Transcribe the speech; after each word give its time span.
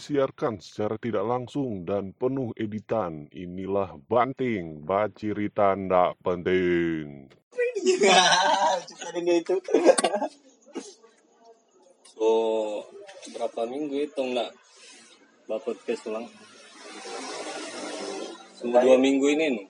disiarkan 0.00 0.64
secara 0.64 0.96
tidak 0.96 1.28
langsung 1.28 1.84
dan 1.84 2.16
penuh 2.16 2.56
editan. 2.56 3.28
Inilah 3.36 4.00
Banting, 4.08 4.80
Bacirita 4.80 5.76
Ndak 5.76 6.16
Penting. 6.24 7.28
Cuma 8.88 9.20
itu. 9.28 9.54
So, 12.16 12.28
berapa 13.36 13.68
minggu 13.68 14.08
itu 14.08 14.16
nggak 14.24 14.50
bapak 15.44 15.76
podcast 15.76 16.08
ulang? 16.08 16.24
So, 18.56 18.72
dua 18.72 18.96
minggu 18.96 19.28
ini 19.36 19.44
nih. 19.52 19.66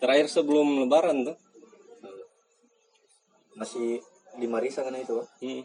Terakhir 0.00 0.32
sebelum 0.32 0.88
lebaran 0.88 1.28
tuh. 1.28 1.36
Masih 3.60 4.00
lima 4.40 4.56
risa 4.56 4.80
kan 4.80 4.96
itu. 4.96 5.20
Hmm. 5.44 5.60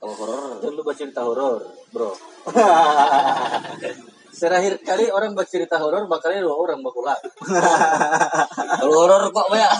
Kalau 0.00 0.14
horor, 0.16 0.64
jangan 0.64 0.74
lupa 0.80 0.92
cerita 0.96 1.20
horor, 1.20 1.60
bro. 1.92 2.10
Terakhir 4.40 4.80
kali 4.80 5.12
orang 5.12 5.36
bercerita 5.36 5.76
horor 5.76 6.08
bakalnya 6.08 6.40
dua 6.40 6.56
orang 6.56 6.80
bakulah. 6.80 7.12
Kalau 8.80 8.96
horor 9.04 9.28
kok 9.28 9.46
banyak. 9.52 9.72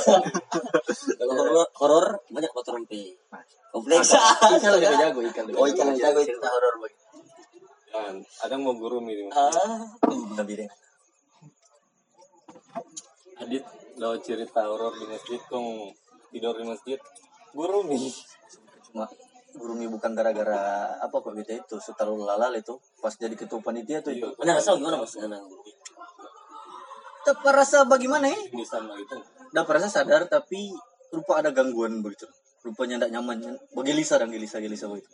Kalau 1.16 1.33
horor 1.33 1.65
horor 1.80 2.06
banyak 2.29 2.52
motor 2.52 2.77
rompi. 2.77 3.16
Kompleks. 3.73 4.12
Ikan 4.12 4.70
lebih 4.77 4.93
jago, 5.01 5.20
ikan 5.33 5.45
Oh, 5.56 5.65
ikan 5.65 5.87
lebih 5.95 6.05
jago 6.05 6.21
itu. 6.21 6.37
cerita 6.37 6.48
horor 6.52 6.74
bagi. 6.84 6.96
Ada 8.45 8.52
yang 8.52 8.62
mau 8.68 8.77
guru 8.77 9.01
ini. 9.01 9.32
Ah, 9.32 9.48
lebih 10.37 10.55
deh. 10.60 10.68
Adit 13.41 13.65
lewat 13.96 14.21
cerita 14.21 14.60
horor 14.68 14.93
di 14.93 15.09
masjid, 15.09 15.41
kong 15.48 15.96
tidur 16.29 16.52
di 16.60 16.68
masjid. 16.68 16.98
Guru 17.57 17.88
nih. 17.88 18.12
Cuma 18.91 19.09
Gurumi 19.51 19.90
bukan 19.90 20.15
gara-gara 20.15 20.95
apa 21.02 21.16
kok 21.18 21.34
gitu 21.34 21.59
itu 21.59 21.76
setelah 21.82 22.37
lalal 22.37 22.54
itu 22.54 22.79
pas 23.02 23.10
jadi 23.10 23.34
ketua 23.34 23.59
panitia 23.59 23.98
tuh 23.98 24.15
itu. 24.15 24.30
Benar 24.38 24.62
rasa 24.62 24.79
gimana 24.79 25.02
mas? 25.02 25.15
Guru. 25.18 25.62
Dapat 27.26 27.52
rasa 27.52 27.84
bagaimana 27.84 28.30
ya? 28.30 28.40
Di 28.48 28.65
sana 28.65 28.95
itu. 28.96 29.18
Dapat 29.51 29.73
rasa 29.82 29.88
sadar 29.90 30.30
tapi 30.30 30.70
rupa 31.10 31.42
ada 31.42 31.51
gangguan 31.51 32.01
begitu. 32.01 32.30
Rupanya 32.62 33.01
tidak 33.02 33.10
nyaman. 33.18 33.57
Bergelisah 33.74 34.23
dan 34.23 34.30
gelisah 34.30 34.60
gelisah 34.62 34.88
begitu. 34.88 35.10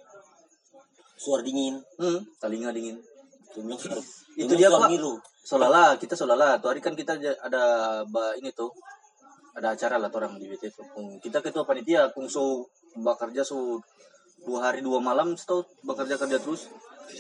Suara 1.17 1.43
dingin. 1.43 1.81
Hmm, 1.97 2.21
telinga 2.39 2.71
dingin. 2.71 3.00
Itu 4.37 4.53
dia, 4.53 4.69
Pak. 4.69 4.93
Solala, 5.47 5.97
kita 5.97 6.12
solala. 6.12 6.61
Tuh 6.61 6.75
hari 6.75 6.84
kan 6.84 6.93
kita 6.93 7.17
ada 7.17 7.62
ba, 8.05 8.37
ini 8.37 8.53
tuh. 8.53 8.69
Ada 9.56 9.73
acara 9.73 9.97
lah 9.97 10.12
orang 10.12 10.37
di 10.37 10.53
BT 10.53 10.69
itu. 10.69 10.83
Kita 11.25 11.41
ketua 11.41 11.65
panitia, 11.65 12.12
kung 12.12 12.28
so 12.28 12.69
bekerja 12.93 13.41
so 13.41 13.81
dua 14.45 14.59
hari 14.70 14.84
dua 14.84 15.01
malam 15.01 15.33
tuh 15.39 15.65
bekerja 15.87 16.20
kerja 16.20 16.39
terus 16.42 16.69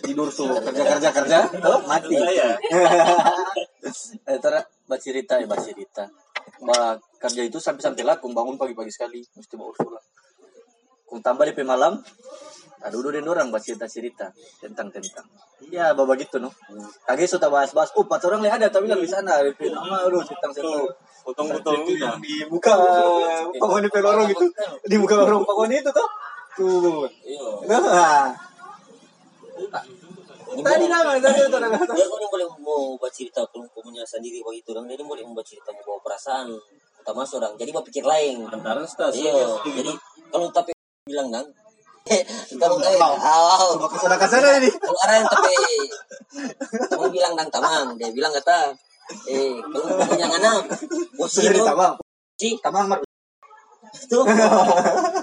tidur 0.02 0.28
so 0.28 0.50
kerja 0.60 0.82
kerja 0.98 1.10
kerja 1.14 1.38
tuh 1.48 1.80
mati. 1.86 2.14
Saya. 2.18 2.48
Eh, 4.26 4.38
tara 4.42 4.58
baca 4.90 4.98
cerita 4.98 5.38
ya 5.38 5.46
baca 5.46 5.62
cerita. 5.62 6.10
Kerja 7.22 7.42
itu 7.46 7.62
sampai 7.62 7.82
sampai 7.86 8.02
lah 8.02 8.18
kung 8.18 8.34
bangun 8.34 8.58
pagi-pagi 8.58 8.90
sekali 8.90 9.22
mesti 9.22 9.54
bawa 9.54 9.70
usul 9.70 9.94
Kung 11.06 11.22
tambah 11.22 11.46
DP 11.46 11.62
malam, 11.62 12.02
aduh 12.82 12.98
udah 12.98 13.14
den 13.14 13.30
orang 13.30 13.54
baca 13.54 13.62
cerita 13.62 13.86
cerita 13.86 14.26
tentang 14.58 14.90
tentang. 14.90 15.22
Iya, 15.70 15.94
bawa 15.94 16.18
gitu 16.18 16.42
no. 16.42 16.50
Kage 17.06 17.30
sudah 17.30 17.46
bahas-bahas. 17.46 17.94
Oh, 17.94 18.02
empat 18.02 18.26
orang 18.26 18.42
yang 18.42 18.58
ada 18.58 18.66
tapi 18.74 18.90
nggak 18.90 18.98
di 18.98 19.06
sana. 19.06 19.38
DP 19.38 19.70
nama 19.70 20.02
aduh 20.02 20.26
tentang 20.26 20.50
tentang. 20.50 20.82
Potong-potong 21.22 21.86
Itu 21.86 21.94
juga. 21.94 22.10
yang 22.10 22.18
di 22.18 22.42
muka 22.50 22.74
panggung 23.54 23.86
di 23.86 23.90
lorong. 24.02 24.26
Di 24.82 24.96
panggung 24.98 25.70
itu 25.70 25.90
tuh. 25.94 26.08
Tuh. 26.56 27.04
Iya. 27.22 27.46
Nah. 27.68 28.32
Tadi 30.56 30.86
nama, 30.88 31.10
tadi 31.20 31.38
itu 31.44 31.58
nama. 31.60 31.76
Dia 31.76 32.06
kan 32.08 32.24
boleh 32.32 32.46
baca 32.96 33.12
cerita 33.12 33.44
punya 33.52 34.02
sendiri 34.08 34.40
begitu 34.40 34.72
orang 34.72 34.88
dia 34.88 35.00
boleh 35.00 35.22
baca 35.32 35.44
cerita 35.44 35.70
bawa 35.84 36.00
perasaan 36.00 36.48
utama 37.06 37.22
orang 37.22 37.54
jadi 37.54 37.70
mau 37.70 37.86
pikir 37.86 38.02
lain 38.02 38.42
Antara 38.50 38.82
stasiun. 38.82 39.30
iya 39.30 39.46
jadi 39.62 39.92
kalau 40.26 40.50
tapi 40.50 40.74
bilang 41.06 41.30
kan 41.30 41.46
kalau 42.62 42.76
kayak 42.82 42.98
wow 42.98 43.78
Sudah 43.94 44.18
ke 44.18 44.26
sana 44.26 44.58
ini. 44.58 44.66
kalau 44.74 45.00
ada 45.06 45.14
yang 45.22 45.28
tapi 45.30 45.54
kamu 46.90 47.06
bilang 47.14 47.32
dang 47.38 47.46
tamang 47.46 47.94
dia 47.94 48.10
bilang 48.10 48.34
kata 48.34 48.74
eh 49.30 49.54
kalau 49.62 49.86
punya 50.02 50.26
anak 50.34 50.66
posisi 51.18 51.46
itu 51.46 51.62
ditamang. 51.62 51.94
si 52.42 52.58
Tamang 52.58 52.86
itu 53.86 54.18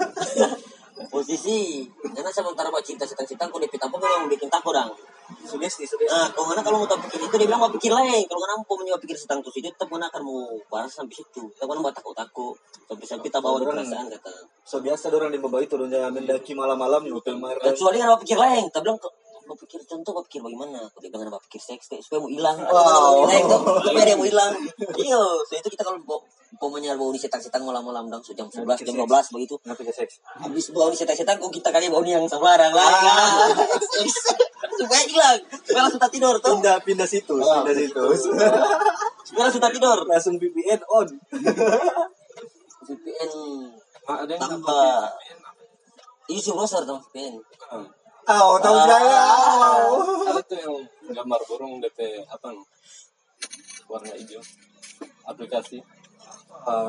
posisi 1.14 1.86
karena 2.02 2.30
sementara 2.34 2.68
buat 2.74 2.82
cinta 2.82 3.06
cinta 3.06 3.22
cinta 3.22 3.46
aku 3.46 3.62
dipit 3.62 3.78
apa 3.78 3.94
memang 3.94 4.26
bikin 4.26 4.50
takut 4.50 4.74
dong 4.74 4.90
Sugesti, 5.24 5.88
sugesti. 5.88 6.04
nah 6.12 6.28
kalau 6.36 6.52
mana 6.52 6.60
kalau 6.60 6.84
mau 6.84 6.88
tak 6.88 7.00
pikir 7.08 7.16
itu 7.24 7.34
dia 7.40 7.48
bilang 7.48 7.64
mau 7.64 7.72
pikir 7.72 7.88
lain. 7.88 8.28
Kalau 8.28 8.40
mana 8.44 8.60
mau 8.60 8.76
menyewa 8.76 9.00
pikir 9.00 9.16
terus 9.16 9.56
itu 9.56 9.72
tetap 9.72 9.88
mana 9.88 10.04
akan 10.12 10.20
mau 10.20 10.52
balas 10.68 10.92
sampai 10.92 11.16
situ. 11.16 11.48
Tetap 11.48 11.64
mana 11.64 11.80
mau 11.80 11.88
takut 11.88 12.12
takut 12.12 12.52
sampai 12.84 13.06
sampai 13.08 13.28
tak 13.32 13.40
bawa 13.40 13.56
Orang- 13.56 13.72
perasaan 13.72 14.12
kata. 14.12 14.32
So 14.68 14.84
biasa 14.84 15.08
orang 15.08 15.32
di 15.32 15.40
bawah 15.40 15.64
itu 15.64 15.80
orang 15.80 16.12
mendaki 16.12 16.52
malam-malam 16.52 17.08
di 17.08 17.12
hotel 17.12 17.40
kecuali 17.40 18.04
mau 18.04 18.20
pikir 18.20 18.36
lain 18.36 18.68
tak 18.68 18.84
bilang 18.84 19.00
mau 19.44 19.56
pikir 19.56 19.80
contoh 19.84 20.12
mau 20.16 20.24
pikir 20.24 20.40
bagaimana 20.40 20.80
dia 21.00 21.08
bilang 21.12 21.30
mau 21.32 21.42
pikir 21.48 21.60
seks 21.60 21.92
kayak 21.92 22.02
supaya 22.04 22.24
mau 22.24 22.30
hilang 22.32 22.56
Wow. 22.64 23.28
tapi 23.84 23.98
ada 24.00 24.10
yang 24.16 24.20
mau 24.20 24.28
hilang 24.28 24.52
iya 24.98 25.22
so 25.44 25.52
itu 25.54 25.68
kita 25.68 25.82
kalau 25.84 26.00
mau 26.04 26.20
Pokoknya 26.54 26.94
bau 26.94 27.10
setan-setan 27.10 27.66
malam-malam 27.66 28.06
dong, 28.06 28.22
so 28.22 28.30
jam 28.30 28.46
11, 28.46 28.86
jam 28.86 28.94
12 28.94 29.34
begitu. 29.34 29.54
Ngapain 29.66 29.90
seks? 29.90 30.22
Habis 30.38 30.70
bau 30.70 30.86
setan-setan, 30.94 31.34
kok 31.42 31.50
kita 31.50 31.74
kali 31.74 31.90
bau 31.90 32.02
ni 32.06 32.14
yang 32.14 32.22
sembarang 32.30 32.70
lah. 32.70 33.50
Supaya 34.78 35.02
hilang, 35.02 35.38
supaya 35.66 35.82
langsung 35.86 36.02
tak 36.02 36.12
tidur 36.14 36.34
tuh. 36.38 36.54
Pindah 36.58 36.78
pindah 36.86 37.08
situs, 37.10 37.42
pindah 37.42 37.74
situs. 37.74 38.20
Supaya 39.26 39.42
langsung 39.50 39.62
tak 39.62 39.74
tidur. 39.74 39.98
Langsung 40.06 40.34
VPN 40.38 40.80
on. 40.86 41.08
VPN 42.86 43.30
Ah, 44.04 44.20
ada 44.20 44.36
yang 44.36 44.42
tambah. 44.44 45.08
Ini 46.28 46.38
si 46.38 46.50
browser 46.52 46.84
tuh 46.86 47.00
VPN. 47.10 47.34
Oh, 48.24 48.56
tahu 48.56 48.72
Ah. 48.74 48.86
saya. 48.86 49.20
ada 50.24 50.40
tuh 50.42 50.56
yang 50.56 50.74
gambar 51.12 51.40
burung 51.44 51.76
DP 51.78 52.24
apa 52.24 52.46
nih 52.50 52.64
warna 53.84 54.12
hijau 54.14 54.40
aplikasi 55.24 55.84
Ah. 56.64 56.88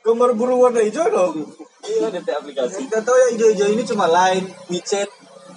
Gambar 0.00 0.32
burung 0.32 0.60
warna 0.62 0.80
hijau 0.80 1.04
dong. 1.06 1.44
iya 1.84 2.08
DP 2.08 2.28
aplikasi 2.30 2.88
Kita 2.88 3.04
tahu 3.04 3.16
yang 3.18 3.30
hijau-hijau 3.36 3.68
ini 3.70 3.82
cuma 3.84 4.06
Line, 4.06 4.46
WeChat, 4.66 5.10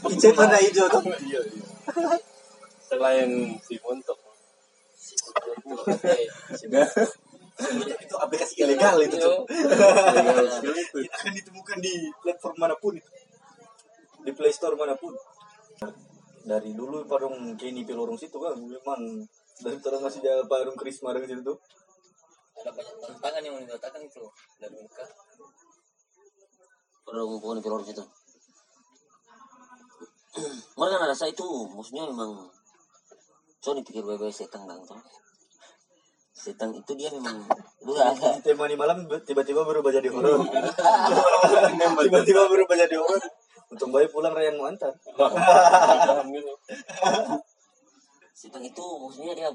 WeChat 0.03 0.35
warna 0.35 0.59
hijau 0.59 0.85
tuh. 0.87 1.03
iya 1.27 1.39
iya 1.39 1.63
selain 2.83 3.29
si 3.61 3.77
Montok 3.79 4.17
itu 7.99 8.15
aplikasi 8.15 8.53
ilegal 8.63 8.95
itu. 9.03 9.19
Iya. 9.19 9.27
Cuk. 9.27 9.41
Legal 10.15 10.45
sekali 10.47 10.81
tuh. 10.85 10.99
Tidak 11.03 11.11
akan 11.13 11.31
ditemukan 11.35 11.77
di 11.77 11.93
platform 12.17 12.55
mana 12.55 12.75
pun 12.75 12.95
itu. 12.95 13.09
Di 14.25 14.31
Play 14.35 14.53
Store 14.53 14.75
mana 14.75 14.95
pun. 14.95 15.13
Dari 16.43 16.71
dulu 16.73 17.05
parung 17.05 17.53
kini 17.59 17.83
pelorong 17.85 18.17
situ 18.17 18.39
kan 18.39 18.57
memang 18.57 19.21
dari 19.59 19.77
terus 19.77 20.01
masih 20.01 20.23
jalan 20.23 20.45
parung 20.47 20.77
Krisma 20.79 21.11
dari 21.11 21.27
situ. 21.27 21.53
Ada 22.59 22.71
banyak 22.75 22.95
tantangan 22.99 23.41
yang 23.43 23.55
dikatakan 23.63 24.01
itu 24.03 24.23
dari 24.59 24.75
muka. 24.75 25.05
Perlu 27.07 27.39
pokoknya 27.39 27.61
pelor 27.63 27.81
situ. 27.83 28.03
Mereka 30.79 30.95
kan 30.95 31.09
rasa 31.11 31.25
itu, 31.27 31.47
maksudnya 31.67 32.07
memang 32.07 32.47
so 33.59 33.75
dipikir 33.75 34.03
bebek 34.05 34.31
setan 34.31 34.63
bang 34.63 34.79
tuh. 34.87 34.99
Setan 36.31 36.71
itu 36.71 36.95
dia 36.95 37.11
memang 37.11 37.43
Di 37.83 38.39
tema 38.45 38.63
di 38.69 38.79
malam 38.79 39.03
tiba-tiba 39.27 39.67
berubah 39.67 39.91
jadi 39.91 40.07
horor. 40.07 40.39
tiba-tiba 42.07 42.41
berubah 42.47 42.75
jadi 42.79 42.95
horor. 42.95 43.38
Bayi 43.89 44.07
pulang 44.09 44.33
Ryan 44.33 44.55
mau 44.57 44.69
antar. 44.69 44.93
Setan 48.33 48.63
itu 48.63 48.85
maksudnya 49.03 49.33
dia 49.35 49.49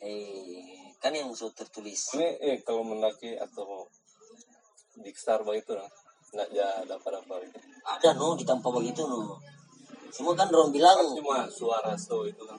eh 0.00 0.94
kan 1.02 1.12
yang 1.12 1.28
so 1.36 1.52
tertulis. 1.52 2.16
Ini 2.16 2.28
eh 2.40 2.56
kalau 2.64 2.82
mendaki 2.86 3.36
atau 3.36 3.84
di 4.98 5.12
Star 5.14 5.44
itu 5.54 5.72
lah 5.76 5.86
nggak 6.28 6.48
ya 6.52 6.68
dapat 6.88 7.12
apa 7.20 7.34
gitu. 7.44 7.58
Ada 7.84 8.10
no 8.16 8.34
di 8.38 8.44
tanpa 8.48 8.68
begitu 8.72 9.04
no. 9.04 9.36
Semua 10.08 10.32
kan 10.32 10.48
orang 10.48 10.72
bilang 10.72 10.96
cuma 11.12 11.44
suara 11.52 11.92
so 11.98 12.24
itu 12.24 12.42
kan. 12.48 12.56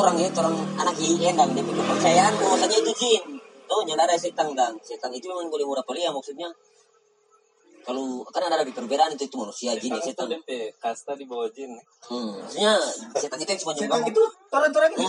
Orang 0.00 0.16
ya 0.16 0.32
orang 0.32 0.56
anak 0.80 0.96
IN 0.96 1.36
dan 1.36 1.52
dia 1.52 1.64
punya 1.64 1.82
kepercayaan 1.84 2.32
bahwasanya 2.40 2.76
itu 2.80 2.92
jin 2.96 3.24
tuh 3.66 3.82
nyala 3.82 4.06
ada 4.06 4.16
setan 4.16 4.54
dan 4.54 4.72
setan 4.80 5.10
itu 5.10 5.26
memang 5.26 5.50
boleh 5.50 5.66
murah 5.66 5.84
ya 5.98 6.10
maksudnya 6.14 6.48
kalau 7.86 8.26
kan 8.34 8.42
ada 8.42 8.66
di 8.66 8.74
perbedaan 8.74 9.14
itu 9.14 9.30
itu 9.30 9.36
manusia 9.38 9.78
jin 9.78 9.94
ya 9.94 10.02
itu 10.02 10.10
setan 10.10 10.26
DP 10.34 10.74
kasta 10.82 11.14
di 11.14 11.22
bawah 11.22 11.46
jin 11.54 11.70
hmm, 12.10 12.42
maksudnya 12.42 12.74
setan 13.14 13.38
itu 13.38 13.50
yang 13.54 13.60
cuma 13.62 13.72
nyumbang 13.78 14.02
itu 14.10 14.22
orang-orang 14.56 14.90
itu. 14.92 15.04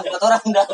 Empat 0.00 0.22
orang 0.22 0.44
dah. 0.54 0.66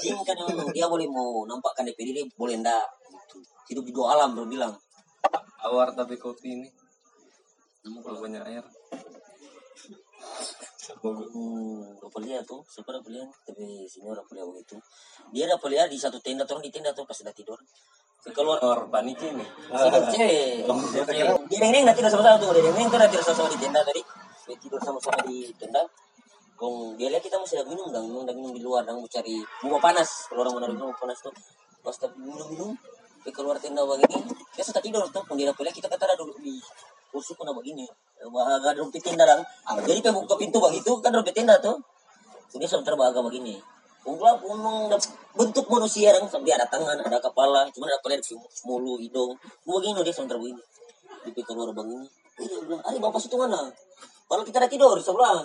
Jin 0.00 0.16
kan 0.24 0.36
memang 0.48 0.68
dia 0.72 0.86
boleh 0.88 1.06
mau 1.06 1.44
nampakkan 1.44 1.84
DP 1.86 2.00
diri 2.12 2.22
boleh 2.34 2.58
ndak. 2.58 2.86
Gitu. 3.06 3.36
Hidup 3.72 3.84
di 3.84 3.92
dua 3.92 4.16
alam 4.16 4.34
bro 4.34 4.48
bilang. 4.48 4.74
awar 5.66 5.90
tapi 5.90 6.14
kopi 6.14 6.54
ini 6.54 6.68
Namun 7.82 7.98
kalau 7.98 8.22
banyak 8.22 8.42
air 8.46 8.62
Hmm, 10.86 11.82
dapat 11.98 12.22
lihat 12.30 12.46
tuh, 12.46 12.62
siapa 12.70 12.94
dapat 12.94 13.10
lihat? 13.18 13.26
Tapi 13.42 13.90
sini 13.90 14.06
dapat 14.06 14.38
lihat 14.38 14.46
begitu. 14.54 14.78
Dia 15.34 15.50
dapat 15.50 15.74
lihat 15.74 15.88
di 15.90 15.98
satu 15.98 16.22
tenda, 16.22 16.46
orang 16.46 16.62
di 16.62 16.70
tenda 16.70 16.94
tuh 16.94 17.02
pas 17.02 17.18
sudah 17.18 17.34
tidur. 17.34 17.58
Keluar 18.24 18.58
Keluar 18.58 18.80
panik 18.88 19.18
ini. 19.22 19.44
Tidur 19.44 20.04
cewek. 20.08 20.66
Dia 21.52 21.58
neng 21.62 21.84
neng 21.84 21.94
tidak 21.94 22.10
sama-sama 22.10 22.36
tuh, 22.40 22.50
dia 22.56 22.62
neng 22.64 22.74
neng 22.74 22.90
tidak 22.90 23.22
sama-sama 23.22 23.48
di 23.52 23.58
tenda 23.60 23.80
tadi. 23.84 24.02
Dia 24.46 24.56
tidur 24.58 24.80
sama-sama 24.82 25.20
di 25.28 25.50
tenda. 25.60 25.82
Kong 26.56 26.96
dia 26.96 27.12
lihat 27.12 27.20
kita 27.20 27.36
masih 27.36 27.60
ada 27.60 27.68
minum 27.68 27.92
dong, 27.92 28.08
minum 28.08 28.24
minum 28.24 28.52
di 28.56 28.64
luar 28.64 28.80
dong, 28.88 29.04
mau 29.04 29.08
cari 29.12 29.44
bunga 29.60 29.76
panas. 29.76 30.32
Kalau 30.32 30.48
orang 30.48 30.72
mau 30.72 30.88
bunga 30.88 30.96
panas 30.96 31.20
tuh, 31.20 31.34
pas 31.84 31.92
tapi 31.92 32.16
minum 32.16 32.48
minum, 32.48 32.70
dia 33.20 33.28
keluar 33.28 33.60
tenda 33.60 33.84
begini, 33.84 34.24
dia 34.56 34.64
sudah 34.64 34.80
tidur 34.80 35.04
tuh. 35.12 35.20
Kong 35.28 35.36
dia 35.36 35.52
lihat 35.52 35.76
kita 35.76 35.84
kata 35.84 36.08
ada 36.08 36.16
duduk 36.16 36.40
di 36.40 36.56
kursi 37.12 37.36
pun 37.36 37.52
begini. 37.52 37.84
Bahagia 38.32 38.72
duduk 38.72 38.96
di 38.96 39.00
tenda 39.04 39.28
dong. 39.28 39.44
Jadi 39.84 40.00
dia 40.00 40.12
buka 40.16 40.34
pintu 40.40 40.58
begitu 40.58 40.96
kan 41.04 41.12
duduk 41.12 41.28
di 41.28 41.34
tenda 41.36 41.60
tuh. 41.60 41.76
Jadi 42.56 42.64
sudah 42.64 42.84
terbahagia 42.88 43.20
begini. 43.20 43.75
Ungkap 44.06 44.38
ngomong 44.38 44.86
bentuk 45.34 45.66
manusia 45.66 46.14
dong, 46.14 46.30
sampai 46.30 46.54
ada 46.54 46.62
tangan, 46.70 46.94
ada 47.02 47.18
kepala, 47.18 47.66
cuma 47.74 47.90
ada 47.90 47.98
pelet 48.00 48.22
mulu, 48.62 49.02
hidung. 49.02 49.34
Begini 49.66 50.00
dia 50.06 50.14
sebentar 50.14 50.38
begini. 50.38 50.62
Dia 51.26 51.42
keluar 51.42 51.74
begini. 51.74 52.06
Dia 52.38 52.62
bilang, 52.62 52.82
"Ari 52.86 53.02
bapak 53.02 53.18
situ 53.18 53.34
mana?" 53.34 53.66
Padahal 54.30 54.46
kita 54.46 54.62
ada 54.62 54.70
tidur 54.70 54.94
sebelah. 55.02 55.42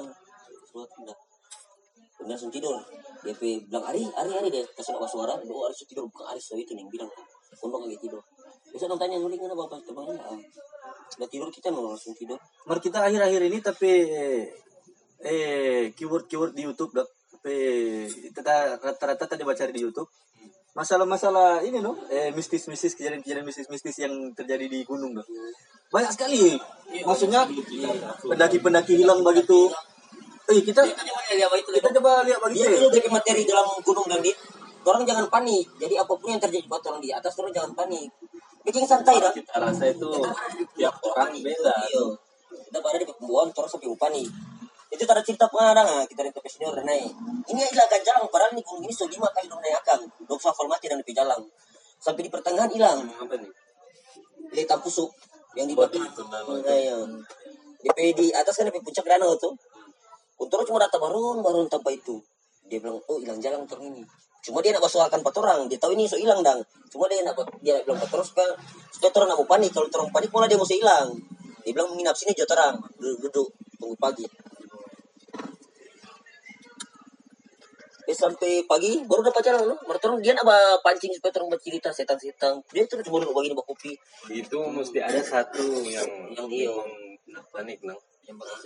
Sebelah 0.70 0.88
pindah. 0.94 1.18
Kemudian 2.22 2.38
langsung 2.38 2.54
tidur. 2.54 2.78
Dia 3.26 3.34
bilang, 3.34 3.86
"Ari, 3.90 4.06
Ari, 4.06 4.32
Ari." 4.38 4.50
Dia 4.54 4.62
kasih 4.78 4.94
nama 4.94 5.10
suara. 5.10 5.34
Oh, 5.42 5.66
Ari 5.66 5.76
tidur. 5.82 6.06
Bukan 6.06 6.26
Ari 6.30 6.42
so 6.42 6.54
itu 6.54 6.78
yang 6.78 6.90
bilang. 6.90 7.10
Kondong 7.58 7.90
lagi 7.90 7.98
tidur. 7.98 8.22
Bisa 8.70 8.86
dong 8.86 9.02
tanya, 9.02 9.18
"Nguling 9.18 9.42
mana 9.42 9.58
bapak?" 9.58 9.82
Teman 9.86 10.14
ah. 10.22 10.38
Udah 11.18 11.30
tidur 11.30 11.50
kita 11.50 11.74
mau 11.74 11.90
langsung 11.90 12.14
tidur. 12.14 12.38
Mar 12.66 12.78
kita 12.78 13.04
akhir-akhir 13.04 13.42
ini 13.50 13.58
tapi 13.62 13.92
eh 15.22 15.94
keyword-keyword 15.94 16.54
di 16.58 16.66
YouTube 16.66 16.94
dok. 16.98 17.10
Tapi 17.42 17.58
kita 18.30 18.78
rata-rata 18.78 19.26
tadi 19.26 19.42
baca 19.42 19.66
di 19.66 19.82
YouTube. 19.82 20.06
Masalah-masalah 20.78 21.66
ini 21.66 21.82
loh, 21.82 21.98
eh 22.08 22.30
mistis-mistis 22.32 22.94
kejadian-kejadian 22.94 23.44
mistis-mistis 23.44 23.98
yang 24.06 24.14
terjadi 24.38 24.70
di 24.70 24.86
gunung 24.86 25.18
dok. 25.18 25.26
Banyak 25.90 26.14
sekali. 26.14 26.54
Maksudnya 27.02 27.50
pendaki-pendaki 28.24 28.94
hilang 28.94 29.26
begitu. 29.26 29.68
Eh 30.54 30.62
kita 30.62 30.86
Kita 30.86 31.90
coba 31.98 32.22
lihat 32.24 32.40
begitu. 32.46 32.78
itu 32.78 32.88
dari 32.94 33.10
materi 33.10 33.42
dalam 33.44 33.68
gunung 33.82 34.06
dan 34.06 34.22
di 34.22 34.32
orang 34.86 35.02
jangan 35.02 35.26
panik. 35.28 35.66
Jadi 35.82 35.98
apa 35.98 36.14
pun 36.14 36.30
yang 36.30 36.40
terjadi 36.40 36.70
buat 36.70 36.86
orang 36.86 37.02
di 37.02 37.10
atas 37.10 37.34
orang 37.42 37.52
jangan 37.52 37.74
panik. 37.74 38.08
Bikin 38.62 38.86
santai 38.86 39.18
dah. 39.18 39.34
Kita 39.34 39.58
rasa 39.58 39.90
itu 39.90 40.08
tiap 40.78 40.94
orang 41.04 41.34
beda. 41.42 41.76
Iya. 41.90 42.06
Kita 42.70 42.78
pada 42.80 42.96
di 43.02 43.10
pembuahan 43.10 43.50
terus 43.50 43.74
sampai 43.74 43.90
upani. 43.90 44.24
Itu 44.92 45.08
ada 45.08 45.24
cerita 45.24 45.48
pengadang 45.48 45.88
ah, 45.88 46.04
kita 46.04 46.20
dari 46.28 46.36
tepi 46.36 46.50
senior 46.52 46.76
naik. 46.84 47.08
Ini 47.48 47.60
adalah 47.64 47.88
akan 47.88 48.02
jalan 48.04 48.22
padahal 48.28 48.52
nih 48.52 48.64
gunung 48.68 48.84
ini 48.84 48.92
sudah 48.92 49.10
lima 49.16 49.28
kali 49.32 49.48
dong 49.48 49.62
naik 49.64 49.76
akan. 49.88 50.00
Dok 50.28 50.40
safal 50.40 50.68
mati 50.68 50.92
dan 50.92 51.00
di 51.00 51.16
jalan. 51.16 51.40
Sampai 52.04 52.28
di 52.28 52.30
pertengahan 52.30 52.68
hilang. 52.68 53.00
Apa 53.08 53.40
nih? 53.40 53.52
Lihat 54.52 54.84
pusuk 54.84 55.08
yang 55.56 55.72
di 55.72 55.76
Oh, 55.80 55.88
batu. 55.88 55.96
di 55.96 56.12
Tundano. 56.12 56.60
Iya. 56.60 56.98
Di, 57.82 58.12
di 58.14 58.28
atas 58.36 58.60
kan 58.60 58.68
di 58.68 58.84
puncak 58.84 59.08
danau 59.08 59.32
tuh. 59.40 59.56
Untung 60.44 60.68
cuma 60.68 60.84
datang 60.84 61.00
barun 61.00 61.40
barun 61.40 61.72
tanpa 61.72 61.96
itu. 61.96 62.20
Dia 62.68 62.84
bilang, 62.84 63.00
oh 63.08 63.18
hilang 63.20 63.40
jalan 63.40 63.64
motor 63.64 63.80
ini. 63.80 64.04
Cuma 64.42 64.58
dia 64.60 64.74
nak 64.74 64.84
basuhkan 64.84 65.22
empat 65.22 65.36
orang. 65.40 65.70
Dia 65.72 65.78
tahu 65.80 65.94
ini 65.96 66.10
so 66.10 66.18
hilang 66.18 66.42
dang. 66.44 66.60
Cuma 66.92 67.08
dia 67.08 67.24
nak 67.24 67.38
dia 67.64 67.80
nak 67.80 67.84
bilang 67.88 67.98
empat 68.02 68.10
terus. 68.12 68.30
Supaya 68.34 69.10
orang 69.22 69.28
nak 69.32 69.38
mau 69.40 69.48
panik. 69.48 69.72
Kalau 69.72 69.88
orang 69.88 70.12
panik 70.12 70.30
malah 70.34 70.48
dia 70.50 70.60
mau 70.60 70.68
hilang. 70.68 71.08
Dia 71.62 71.72
bilang 71.78 71.90
menginap 71.94 72.18
sini 72.18 72.34
jauh 72.34 72.50
terang. 72.50 72.76
Duduk, 72.98 73.30
duduk 73.30 73.48
tunggu 73.78 73.96
pagi. 74.02 74.26
Eh 78.10 78.16
sampai 78.18 78.66
pagi 78.66 79.02
baru 79.06 79.22
dapat 79.30 79.42
jalan 79.46 79.74
loh. 79.74 79.78
Baru 79.86 80.00
turun 80.02 80.18
dia 80.22 80.34
nak 80.34 80.46
ba- 80.48 80.80
pancing 80.82 81.14
supaya 81.14 81.42
orang 81.42 81.58
bercerita 81.58 81.94
setan-setan. 81.94 82.62
Dia 82.74 82.84
terus 82.90 83.06
cuma 83.06 83.22
duduk 83.22 83.36
begini 83.38 83.54
bawa 83.54 83.68
kopi. 83.70 83.94
Itu 84.32 84.58
mesti 84.72 85.00
ada 85.02 85.22
satu 85.22 85.86
yang 85.86 86.10
Yang 86.34 86.48
iya. 86.50 86.74
panik 87.54 87.80
nang. 87.86 88.00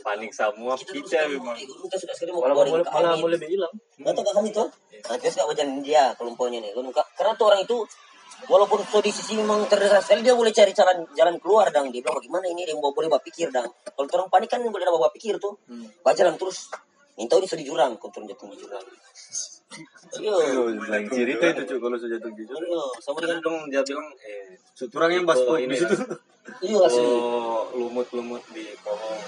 Panik 0.05 0.31
semua 0.35 0.77
kita 0.77 1.25
memang. 1.31 1.57
Kita 1.57 1.95
sudah 1.97 2.15
sekali 2.15 2.31
mau 2.31 2.45
boleh 2.45 2.85
ke 2.85 2.91
malah 2.91 4.13
tahu 4.13 4.25
kami 4.35 4.49
itu. 4.53 4.63
Nah, 5.05 5.17
terus 5.17 5.33
nggak 5.37 5.47
wajan 5.49 5.69
dia 5.81 6.03
kelompoknya 6.19 6.59
nih. 6.61 6.71
Karena 7.17 7.31
tuh 7.33 7.45
orang 7.49 7.61
itu 7.65 7.77
walaupun 8.51 8.83
so 8.83 8.99
di 8.99 9.09
sisi 9.09 9.39
memang 9.39 9.63
terdesak 9.65 10.03
sekali 10.03 10.21
dia 10.21 10.35
boleh 10.35 10.51
cari 10.51 10.71
jalan 10.75 11.07
jalan 11.17 11.35
keluar 11.41 11.71
dang. 11.73 11.89
Dia 11.89 12.03
bilang 12.03 12.17
bagaimana 12.19 12.45
ini 12.51 12.61
dia 12.67 12.75
mau 12.77 12.93
boleh 12.93 13.09
berpikir 13.09 13.49
dang. 13.49 13.65
Kalau 13.65 14.07
orang 14.21 14.29
panik 14.29 14.49
kan 14.51 14.61
boleh 14.61 14.85
ada 14.85 15.09
pikir 15.13 15.39
tuh. 15.41 15.57
Baca 16.03 16.13
jalan 16.13 16.35
terus. 16.37 16.69
Minta 17.15 17.33
ini 17.35 17.47
so 17.47 17.55
di 17.55 17.63
jurang, 17.63 17.95
kau 17.95 18.11
turun 18.11 18.27
jatuh 18.27 18.47
di 18.49 18.59
jurang. 18.59 18.83
Iya. 20.15 20.35
lain 20.87 21.05
cerita 21.09 21.45
itu 21.49 21.61
cuy 21.65 21.79
kalau 21.81 21.97
sudah 21.97 22.15
jatuh 22.15 22.31
gitu. 22.31 22.51
Iya, 22.53 22.81
sama 23.01 23.17
dengan 23.19 23.39
Dong 23.41 23.57
dia 23.67 23.81
bilang 23.81 24.07
eh 24.21 24.55
Suturang 24.71 25.11
yang 25.11 25.23
bas 25.23 25.39
Oh, 25.41 25.55
di 25.55 25.65
ini 25.65 25.75
situ. 25.75 25.95
iya 26.67 26.77
asli. 26.79 27.01
oh 27.01 27.67
lumut-lumut 27.73 28.43
di 28.51 28.71
pohon. 28.79 29.19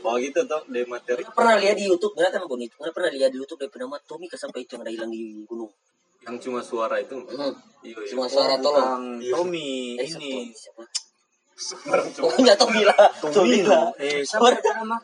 Bahwa 0.00 0.16
gitu 0.18 0.40
tuh 0.42 0.62
di 0.66 0.80
materi 0.84 1.22
pernah 1.28 1.54
lihat 1.54 1.76
di 1.76 1.84
YouTube, 1.84 2.14
benar 2.14 2.30
kan 2.32 2.42
Boni? 2.44 2.66
Mana 2.72 2.90
pernah 2.90 3.10
lihat 3.10 3.30
di 3.30 3.38
YouTube 3.38 3.60
dari 3.60 3.70
penama 3.70 4.00
Tommy 4.00 4.26
sampai 4.26 4.64
itu 4.64 4.74
yang 4.74 4.82
ada 4.82 4.90
hilang 4.90 5.10
di 5.10 5.44
gunung. 5.44 5.70
yang 6.20 6.36
cuma 6.36 6.60
suara 6.60 6.96
itu. 6.96 7.16
Hmm. 7.16 7.52
Iya, 7.80 7.96
iya. 7.96 8.08
Cuma 8.08 8.24
suara 8.26 8.54
tolong. 8.56 9.18
Bukan 9.18 9.30
Tommy 9.30 9.96
Eh, 9.96 10.04
ini. 10.06 10.52
siapa? 10.52 10.84
Orang 11.86 12.08
cuma 12.10 12.24
Oh, 12.28 12.38
enggak 12.38 12.56
Tommy 12.56 12.82
lah. 12.82 12.96
Tommy 13.20 13.58
lah. 13.62 13.88
Eh, 13.96 14.20
siapa 14.22 14.52
nama? 14.74 14.96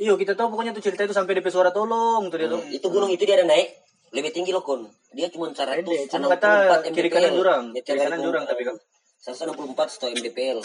Iyo, 0.00 0.16
kita 0.16 0.32
tahu 0.32 0.56
pokoknya 0.56 0.72
tuh 0.72 0.80
cerita 0.80 1.04
itu 1.04 1.12
sampai 1.12 1.36
DP 1.36 1.52
suara 1.52 1.68
tolong 1.68 2.32
tuh 2.32 2.40
dia 2.40 2.48
tuh. 2.48 2.64
itu 2.72 2.86
gunung 2.88 3.12
itu 3.12 3.20
dia 3.28 3.36
ada 3.36 3.44
naik 3.44 3.68
lebih 4.16 4.32
tinggi 4.32 4.48
loh 4.50 4.64
kon 4.64 4.88
dia 5.12 5.28
cuma 5.28 5.52
100 5.52 5.84
Pede, 5.84 6.08
cuma 6.08 6.32
kata 6.32 6.80
kiri 6.88 7.12
kanan 7.12 7.36
jurang. 7.36 7.64
Kiri 7.76 8.00
kanan 8.00 8.18
jurang 8.24 8.44
tapi 8.48 8.64
kan. 8.64 8.76
164 9.20 9.76
atau 9.76 10.08
mdpl 10.08 10.58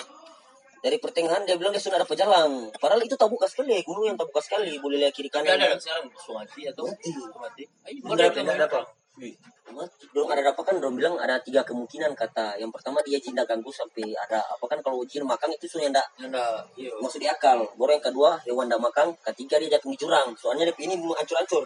dari 0.79 0.97
pertengahan 1.03 1.43
dia 1.43 1.59
bilang 1.59 1.75
dia 1.75 1.83
sudah 1.83 1.99
ada 1.99 2.07
pejalan 2.07 2.71
padahal 2.79 3.03
itu 3.03 3.19
tak 3.19 3.27
buka 3.27 3.51
sekali 3.51 3.75
gunung 3.83 4.07
yang 4.07 4.15
tak 4.15 4.31
buka 4.31 4.39
sekali 4.39 4.79
boleh 4.79 5.03
lihat 5.03 5.11
kiri 5.11 5.27
kanan 5.27 5.59
Ada 5.59 5.75
sekarang 5.83 6.07
Suwati 6.15 6.61
atau 6.71 6.87
Suwati. 6.87 7.63
Ayo, 7.91 7.99
Tidak 8.07 8.29
tidak 8.31 8.71
apa. 8.71 8.81
Mati. 9.15 10.03
Dorong 10.11 10.31
ada 10.35 10.51
apa 10.51 10.61
kan? 10.63 10.75
Dorong 10.79 10.95
bilang 10.99 11.15
ada 11.15 11.39
tiga 11.39 11.63
kemungkinan 11.63 12.11
kata. 12.15 12.59
Yang 12.59 12.71
pertama 12.75 12.99
dia 13.03 13.19
cinta 13.19 13.47
ganggu 13.47 13.71
sampai 13.71 14.11
ada 14.11 14.43
apa 14.43 14.65
kan? 14.67 14.79
Kalau 14.83 15.03
jin 15.07 15.23
makang 15.23 15.51
itu 15.55 15.67
sudah 15.67 15.87
ndak 15.91 16.07
Ada 16.19 16.63
iya. 16.75 16.91
masuk 16.99 17.23
di 17.23 17.27
akal. 17.27 17.63
Baru 17.79 17.91
yang 17.95 18.03
kedua 18.03 18.39
hewan 18.43 18.67
ndak 18.67 18.79
makang. 18.83 19.15
Ketiga 19.23 19.59
dia 19.59 19.75
jatuh 19.75 19.91
di 19.91 19.97
jurang. 19.99 20.35
Soalnya 20.35 20.67
dia 20.67 20.75
ini 20.83 20.95
hancur-hancur. 20.99 21.63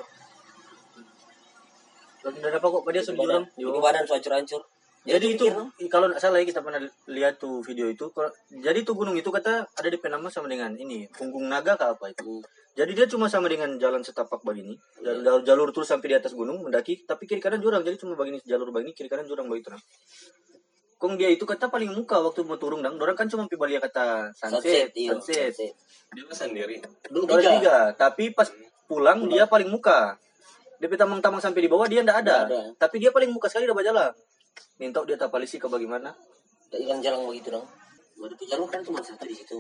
Tidak 2.20 2.54
apa 2.54 2.68
kok 2.68 2.84
dia 2.94 3.02
sudah 3.02 3.18
jurang. 3.26 3.44
jadi 3.58 3.80
badan 3.82 4.04
so 4.06 4.14
hancur-hancur 4.14 4.62
Jadi 5.10 5.28
itu 5.34 5.46
no? 5.50 5.74
kalau 5.90 6.06
nggak 6.14 6.22
salah 6.22 6.38
ya 6.38 6.46
kita 6.46 6.62
pernah 6.62 6.80
lihat 7.10 7.42
tuh 7.42 7.66
video 7.66 7.90
itu. 7.90 8.14
kalau- 8.14 8.34
Jadi 8.54 8.86
tuh 8.86 8.94
gunung 8.94 9.18
itu 9.18 9.34
kata 9.34 9.66
ada 9.66 9.90
di 9.90 9.98
penama 9.98 10.30
sama 10.30 10.46
dengan 10.46 10.72
ini 10.78 11.10
punggung 11.10 11.50
naga 11.50 11.74
kah 11.74 11.98
apa 11.98 12.14
itu. 12.14 12.46
Jadi 12.78 12.92
dia 12.96 13.06
cuma 13.10 13.28
sama 13.28 13.52
dengan 13.52 13.76
jalan 13.76 14.06
setapak 14.06 14.40
begini, 14.40 14.72
jalur, 15.04 15.20
jalur, 15.26 15.42
jalur 15.44 15.70
terus 15.76 15.90
sampai 15.92 16.16
di 16.16 16.16
atas 16.16 16.32
gunung 16.32 16.64
mendaki, 16.64 17.04
tapi 17.04 17.28
kiri 17.28 17.44
kanan 17.44 17.60
jurang. 17.60 17.84
Jadi 17.84 18.00
cuma 18.00 18.16
begini 18.16 18.40
jalur 18.48 18.72
begini 18.72 18.96
kiri 18.96 19.12
kanan 19.12 19.28
jurang 19.28 19.52
begitu 19.52 19.74
nah. 19.74 19.82
Kong 21.00 21.16
dia 21.16 21.32
itu 21.32 21.48
kata 21.48 21.72
paling 21.72 21.96
muka 21.96 22.20
waktu 22.20 22.44
mau 22.44 22.60
turun 22.60 22.84
dang. 22.84 23.00
Dorang 23.00 23.16
kan 23.16 23.28
cuma 23.32 23.48
pibalia 23.48 23.80
kata 23.80 24.36
sunset, 24.36 24.92
iya, 25.00 25.16
sunset. 25.16 25.56
sunset. 25.56 25.74
dia 26.12 26.24
sendiri. 26.36 26.76
Dulu 27.08 27.24
Dorang 27.24 27.40
tiga. 27.40 27.56
tiga, 27.56 27.78
tapi 27.96 28.36
pas 28.36 28.52
pulang 28.84 29.28
dia 29.32 29.48
paling 29.48 29.72
muka. 29.72 30.20
Dia 30.80 30.88
tamang-tamang 30.96 31.40
sampai 31.44 31.68
di 31.68 31.70
bawah 31.72 31.88
dia 31.88 32.04
ndak 32.04 32.24
ada. 32.24 32.38
Ada. 32.48 32.62
Tapi 32.76 32.96
dia 33.00 33.12
paling 33.16 33.32
muka 33.32 33.48
sekali 33.48 33.68
dapat 33.68 33.88
jalan. 33.88 34.12
Minta 34.80 35.04
dia 35.04 35.20
tapalisi 35.20 35.60
ke 35.60 35.68
bagaimana? 35.68 36.16
Tak 36.70 36.80
hilang 36.80 37.02
jalan 37.02 37.26
begitu 37.28 37.50
dong. 37.52 37.68
Itu 38.20 38.44
jalur 38.46 38.68
kan 38.68 38.84
cuma 38.84 39.00
satu 39.00 39.24
di 39.24 39.36
situ. 39.36 39.60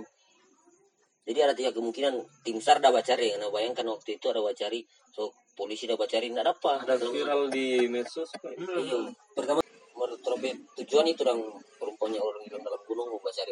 Jadi 1.29 1.39
ada 1.45 1.53
tiga 1.53 1.69
kemungkinan 1.69 2.17
tim 2.41 2.57
SAR 2.57 2.81
dah 2.81 2.89
bacari. 2.89 3.37
Nah 3.37 3.53
bayangkan 3.53 3.85
waktu 3.85 4.17
itu 4.17 4.33
ada 4.33 4.41
bacari. 4.41 4.81
So 5.13 5.29
polisi 5.53 5.85
dah 5.85 5.93
bacari 5.93 6.33
nggak 6.33 6.57
apa. 6.57 6.89
Ada 6.89 6.97
viral 6.97 7.53
di 7.53 7.85
medsos. 7.85 8.33
Iya. 8.43 9.13
Pertama 9.37 9.61
menurut 9.93 10.21
Robert 10.25 10.57
tujuan 10.79 11.05
itu 11.05 11.21
dong 11.21 11.43
perempuannya 11.77 12.17
orang 12.17 12.43
hilang 12.49 12.63
dalam 12.65 12.81
gunung 12.87 13.07
mau 13.13 13.21
bacari. 13.21 13.51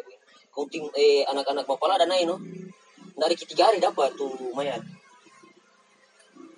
Kau 0.50 0.66
tim 0.66 0.90
eh 0.98 1.22
anak-anak 1.28 1.70
mapala 1.70 1.94
ada 1.96 2.06
naik 2.10 2.26
no. 2.26 2.36
Dari 3.18 3.34
tiga 3.38 3.70
hari 3.70 3.78
dapat 3.78 4.14
tuh 4.18 4.30
mayat. 4.54 4.82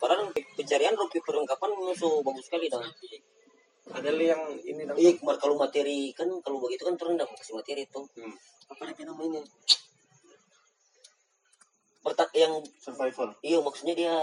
Padahal 0.01 0.33
pencarian 0.33 0.97
ropi 0.97 1.21
perlengkapan 1.21 1.69
musuh 1.77 2.25
bagus 2.25 2.49
sekali 2.49 2.73
dong. 2.73 2.81
Ada 3.89 4.11
yang 4.13 4.43
ini 4.63 4.83
dong. 4.85 4.97
Iya, 5.01 5.17
kalau 5.41 5.57
materi 5.57 6.13
kan 6.13 6.29
kalau 6.45 6.61
begitu 6.61 6.85
kan 6.85 6.95
dong 7.01 7.17
kasih 7.17 7.57
materi 7.57 7.89
itu. 7.89 8.01
Hmm. 8.21 8.35
Apa 8.71 8.93
dia 8.93 9.05
namanya? 9.09 9.43
Perta 12.01 12.25
yang 12.33 12.65
Survival. 12.81 13.37
iya 13.45 13.61
maksudnya 13.61 13.93
dia 13.93 14.15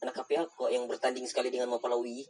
anak 0.00 0.24
KPA 0.24 0.48
kok 0.48 0.72
yang 0.72 0.88
bertanding 0.88 1.28
sekali 1.28 1.52
dengan 1.52 1.68
Mapala 1.68 1.98
UI. 2.00 2.24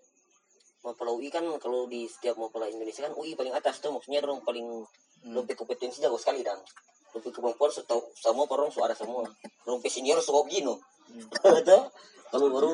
Mapala 0.83 1.15
UI 1.15 1.31
kan 1.31 1.47
kalau 1.63 1.87
di 1.87 2.11
setiap 2.11 2.35
Mapala 2.41 2.67
Indonesia 2.67 3.07
kan 3.07 3.15
UI 3.15 3.39
paling 3.39 3.55
atas 3.55 3.79
tuh 3.79 3.95
maksudnya 3.95 4.19
orang 4.25 4.43
paling 4.43 4.67
lebih 5.31 5.55
kompetensi 5.55 6.03
jago 6.03 6.19
sekali 6.19 6.43
dong. 6.43 6.59
Tapi 7.11 7.29
kemampuan 7.31 7.71
setahu 7.71 8.03
semua 8.19 8.47
orang 8.55 8.71
so 8.73 8.83
ada 8.83 8.97
semua. 8.97 9.29
Orang 9.69 9.79
senior 9.87 10.19
so 10.19 10.43
gino. 10.51 10.81
Hmm. 11.07 11.27
Kalau 12.31 12.47
baru 12.47 12.71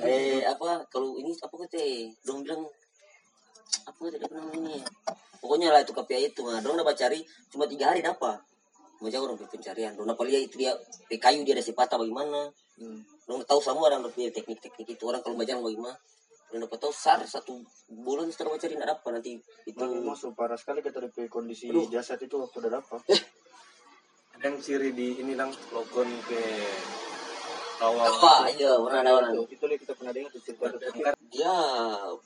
eh 0.00 0.40
apa 0.44 0.88
kalau 0.88 1.20
ini 1.20 1.36
apa 1.36 1.52
kata 1.52 1.84
dong 2.24 2.40
bilang 2.40 2.64
apa 3.86 3.98
kata 4.10 4.24
apa 4.26 4.34
namanya 4.36 4.80
pokoknya 5.40 5.68
lah 5.72 5.80
itu 5.80 5.92
KPI 5.92 6.24
itu 6.30 6.42
nah 6.46 6.60
dong 6.60 6.76
dapat 6.76 6.94
cari 6.96 7.20
cuma 7.48 7.64
tiga 7.64 7.90
hari 7.94 8.00
dapat 8.02 8.38
mau 9.00 9.08
jauh 9.08 9.24
orang 9.24 9.40
pencarian 9.40 9.96
dong 9.96 10.04
dapat 10.06 10.24
lihat 10.28 10.42
itu 10.52 10.56
dia 10.60 10.72
eh, 11.08 11.16
kayu 11.16 11.40
dia 11.42 11.56
ada 11.56 11.64
sipata 11.64 11.96
bagaimana 11.96 12.50
Hmm. 12.80 12.96
dong 13.28 13.44
tahu 13.44 13.60
semua 13.60 13.92
orang 13.92 14.08
punya 14.08 14.32
teknik-teknik 14.32 14.96
itu 14.96 15.04
orang 15.04 15.20
kalau 15.20 15.36
bajang 15.36 15.60
bagaimana 15.60 15.92
dong 16.48 16.64
dapat 16.64 16.80
tahu 16.80 16.88
sar 16.96 17.20
satu 17.22 17.60
bulan 17.92 18.24
setelah 18.32 18.56
cari 18.56 18.72
tidak 18.72 18.96
dapat 18.96 19.10
nanti 19.20 19.36
itu 19.68 19.84
so 20.16 20.32
parah 20.32 20.56
sekali 20.56 20.80
kita 20.80 20.96
DP 20.96 21.28
kondisi 21.28 21.68
Aduh. 21.68 21.92
jasad 21.92 22.16
itu 22.24 22.40
waktu 22.40 22.56
udah 22.64 22.80
dapat. 22.80 23.00
Kadang 24.32 24.56
ciri 24.64 24.96
di 24.96 25.20
ini 25.20 25.36
lang 25.36 25.52
logon 25.68 26.08
ke 26.24 26.40
kawal. 27.76 28.00
apa 28.16 28.48
iya 28.56 28.72
pernah 28.80 29.00
ada 29.04 29.12
orang 29.12 29.32
Itu, 29.36 29.44
itu 29.52 29.64
lihat 29.68 29.80
kita 29.84 29.92
pernah 29.92 30.12
dengar 30.16 30.30
tuh 30.32 30.40
cerita 30.40 30.64
itu. 30.72 30.88
Dia 31.30 31.54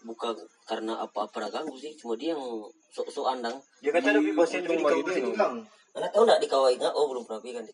bukan 0.02 0.32
karena 0.64 0.96
apa-apa 1.04 1.44
ada 1.44 1.49
ganggu 1.61 1.76
sih 1.76 1.92
cuma 2.00 2.16
dia 2.16 2.32
yang 2.32 2.44
sok-sok 2.88 3.26
andang 3.37 3.61
Dia 3.84 3.92
kata 3.92 4.16
lebih 4.16 4.32
Indonesia 4.32 4.58
di 4.64 5.02
gitu. 5.04 5.12
itu 5.12 5.32
bang. 5.37 5.54
Anda 5.94 6.08
tahu 6.11 6.25
nggak 6.26 6.40
di 6.42 6.49
kawah 6.50 6.70
ingat? 6.73 6.92
Oh 6.96 7.06
belum 7.06 7.23
pernah 7.28 7.38
pergi 7.44 7.54
kan? 7.54 7.64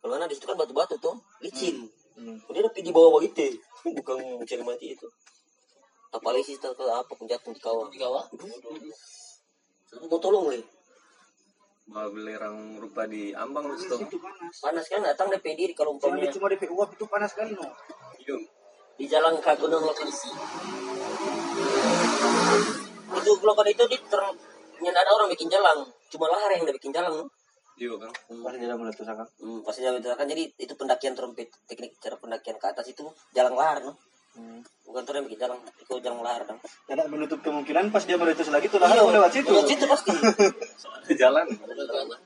Kalau 0.00 0.12
mana 0.16 0.26
di 0.26 0.34
situ 0.34 0.46
kan 0.48 0.56
batu-batu 0.56 0.96
tuh, 0.98 1.14
licin. 1.44 1.86
Hmm. 2.16 2.40
Dia 2.50 2.64
udah 2.64 2.72
di 2.72 2.90
bawah 2.90 3.20
begitu, 3.20 3.60
bukan 4.00 4.16
mencari 4.40 4.62
mati 4.64 4.86
itu. 4.96 5.06
Apalagi 6.10 6.42
sih 6.42 6.56
kalau 6.58 6.96
apa 6.96 7.12
pun 7.14 7.28
jatuh 7.28 7.52
di 7.54 7.62
kawah. 7.62 7.86
Di 7.92 7.98
kawah. 8.00 8.24
Mau 10.08 10.18
tolong 10.18 10.50
nih. 10.50 10.64
Bawa 11.90 12.06
belerang 12.10 12.78
rupa 12.78 13.06
di 13.10 13.34
ambang 13.34 13.66
lu 13.66 13.74
Panas 14.62 14.86
kan 14.86 15.02
datang 15.02 15.26
DP 15.34 15.58
diri 15.58 15.72
kalau 15.74 15.98
Cuma 15.98 16.14
umpamanya 16.14 16.30
cuma 16.30 16.46
DP 16.46 16.70
uap 16.70 16.94
itu 16.94 17.04
panas 17.10 17.34
sekali 17.34 17.50
no. 17.58 17.66
Di 19.00 19.08
jalan 19.08 19.40
ke 19.40 19.52
gunung 19.56 19.80
lokasi. 19.80 20.28
Itu 23.16 23.32
kalau 23.40 23.64
itu 23.64 23.84
di 23.88 23.96
ter 23.96 24.20
ada 24.80 25.10
orang 25.16 25.32
bikin 25.32 25.48
jalan, 25.48 25.88
cuma 26.12 26.28
lahar 26.28 26.52
yang 26.52 26.68
udah 26.68 26.76
bikin 26.76 26.92
jalan. 26.92 27.24
Iya 27.80 27.96
kan. 27.96 28.12
Pasti 28.12 28.60
dia 28.60 28.76
mulai 28.76 28.92
tusakan. 28.92 29.24
Hmm, 29.40 29.64
pasti 29.64 29.80
jalan 29.80 30.04
itu 30.04 30.12
kan 30.12 30.28
jadi 30.28 30.44
itu 30.52 30.72
pendakian 30.76 31.16
trompet 31.16 31.48
teknik 31.64 31.96
cara 31.96 32.20
pendakian 32.20 32.60
ke 32.60 32.66
atas 32.68 32.92
itu 32.92 33.08
jalan 33.32 33.56
lahar 33.56 33.80
no. 33.80 33.96
Hmm. 34.36 34.60
Bukan 34.84 35.00
tuh 35.08 35.16
yang 35.16 35.24
bikin 35.32 35.40
jalan, 35.48 35.56
itu 35.64 35.92
jalan 36.04 36.20
lahar 36.20 36.44
dong. 36.44 36.60
Tidak 36.60 37.06
menutup 37.08 37.40
kemungkinan 37.40 37.88
pas 37.88 38.04
dia 38.04 38.20
meletus 38.20 38.52
lagi 38.52 38.68
tuh 38.68 38.84
lah 38.84 38.92
Iya, 38.92 39.08
lewat 39.08 39.32
situ. 39.32 39.48
Lewat 39.48 39.64
situ 39.64 39.84
pasti. 39.88 40.12
Ada 41.08 41.14
jalan. 41.16 41.46
Ada 41.48 41.72
kan? 41.88 42.20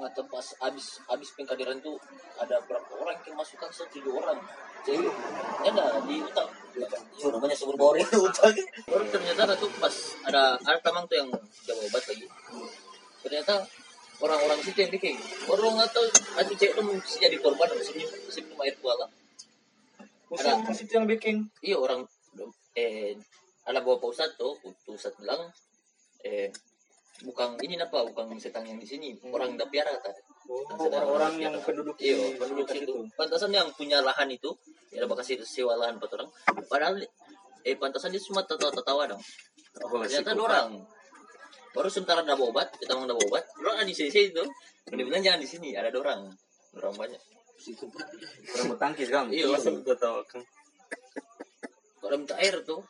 Nggak 0.00 0.16
pas 0.32 0.46
abis 0.64 1.04
abis 1.12 1.28
pengkaderan 1.36 1.76
tuh 1.84 2.00
ada 2.40 2.56
berapa 2.64 2.88
orang 2.96 3.20
yang 3.28 3.36
masukkan 3.36 3.68
satu 3.68 4.00
tujuh 4.00 4.16
orang. 4.16 4.40
Jadi 4.80 5.04
ya 5.60 5.70
ada 5.76 6.00
di 6.08 6.24
utang. 6.24 6.48
Itu 6.72 7.28
namanya 7.28 7.52
sebelum 7.52 8.00
itu 8.00 8.16
utang. 8.32 8.56
Baru 8.88 9.04
ternyata 9.12 9.44
ada 9.44 9.54
tuh 9.60 9.68
pas 9.76 9.92
ada 10.24 10.56
ada 10.56 10.78
tamang 10.80 11.04
tuh 11.04 11.20
yang 11.20 11.28
jaga 11.68 11.84
obat 11.84 12.04
lagi. 12.08 12.24
Ternyata 13.20 13.54
orang-orang 14.24 14.58
situ 14.64 14.78
yang 14.80 14.92
bikin. 14.96 15.20
Orang 15.52 15.76
nggak 15.76 15.92
tahu 15.92 16.08
ada 16.40 16.48
cewek 16.48 16.72
tuh 16.72 16.84
mesti 16.88 17.16
jadi 17.20 17.36
korban 17.36 17.68
sebelum 17.84 18.08
sebelum 18.32 18.58
air 18.64 18.74
kuala. 18.80 19.04
Pusat 20.32 20.64
pas 20.64 20.78
itu 20.80 20.92
yang 20.96 21.04
bikin. 21.04 21.36
Iya 21.60 21.76
orang 21.76 22.08
eh 22.72 23.20
ada 23.68 23.84
bawa 23.84 24.00
Pak 24.00 24.08
Ustadz 24.16 24.40
tuh, 24.40 24.56
Pak 24.64 24.96
Ustadz 24.96 25.20
bilang 25.20 25.52
eh 26.24 26.48
bukan 27.24 27.56
ini 27.60 27.76
apa? 27.80 28.06
Bukan 28.08 28.32
setan 28.40 28.64
yang 28.64 28.80
di 28.80 28.88
sini. 28.88 29.16
Orang 29.28 29.56
yang 29.56 29.68
piara 29.68 29.92
kata 29.96 30.10
Orang-orang 30.50 31.34
yang 31.38 31.54
penduduk 31.62 31.94
iya 32.02 32.18
penduduk 32.34 32.66
sekitar 32.66 32.90
itu 32.90 32.94
pantasan 33.14 33.54
yang 33.54 33.70
punya 33.70 34.02
lahan 34.02 34.26
itu 34.34 34.50
ya 34.90 35.06
ada 35.06 35.14
kasih 35.14 35.38
sewa 35.46 35.78
lahan 35.78 36.02
buat 36.02 36.10
orang. 36.18 36.30
Padahal 36.66 36.98
eh 37.62 37.76
pantasan 37.78 38.10
dia 38.10 38.22
cuma 38.24 38.42
tertawa-tertawa 38.42 39.14
dong. 39.14 39.22
Ternyata 39.78 40.34
ada 40.34 40.42
orang. 40.42 40.68
Baru 41.70 41.86
sementara 41.86 42.26
ada 42.26 42.34
obat 42.34 42.74
kita 42.82 42.98
mau 42.98 43.06
ada 43.06 43.14
obat 43.14 43.46
orang 43.62 43.78
ada 43.78 43.86
di 43.86 43.94
sini 43.94 44.10
itu 44.10 44.42
dia 44.90 45.04
bilang 45.06 45.22
jangan 45.22 45.38
di 45.38 45.46
sini 45.46 45.68
ada 45.78 45.94
orang. 45.94 46.26
Orang 46.74 46.94
banyak. 46.98 47.22
Orang 48.58 48.66
bertangkis 48.74 49.08
kan. 49.12 49.30
iya. 49.30 49.46
Langsung 49.46 49.86
tahu 49.86 50.18
kan. 50.26 50.42
kalau 52.00 52.16
minta 52.16 52.34
air 52.42 52.58
tuh 52.66 52.82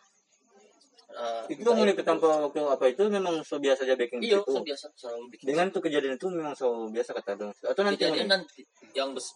eh, 1.11 1.43
Itu 1.55 1.69
mulai 1.75 1.93
air. 1.95 1.99
ketemu 1.99 2.27
waktu 2.51 2.61
apa 2.67 2.85
itu 2.87 3.03
memang 3.11 3.35
so 3.43 3.59
biasa 3.59 3.83
aja 3.87 3.95
baking 3.99 4.21
iya 4.23 4.39
itu. 4.39 4.53
biasa 4.63 4.87
selalu 4.95 5.25
bikin 5.35 5.45
Dengan 5.51 5.67
tuh 5.75 5.83
kejadian 5.83 6.15
itu 6.15 6.27
memang 6.31 6.55
so 6.55 6.87
biasa 6.89 7.11
kata 7.19 7.33
dong. 7.37 7.53
Atau 7.67 7.83
nanti 7.83 8.03
kejadian 8.07 8.29
nanti 8.31 8.63
yang 8.95 9.11
bes, 9.15 9.35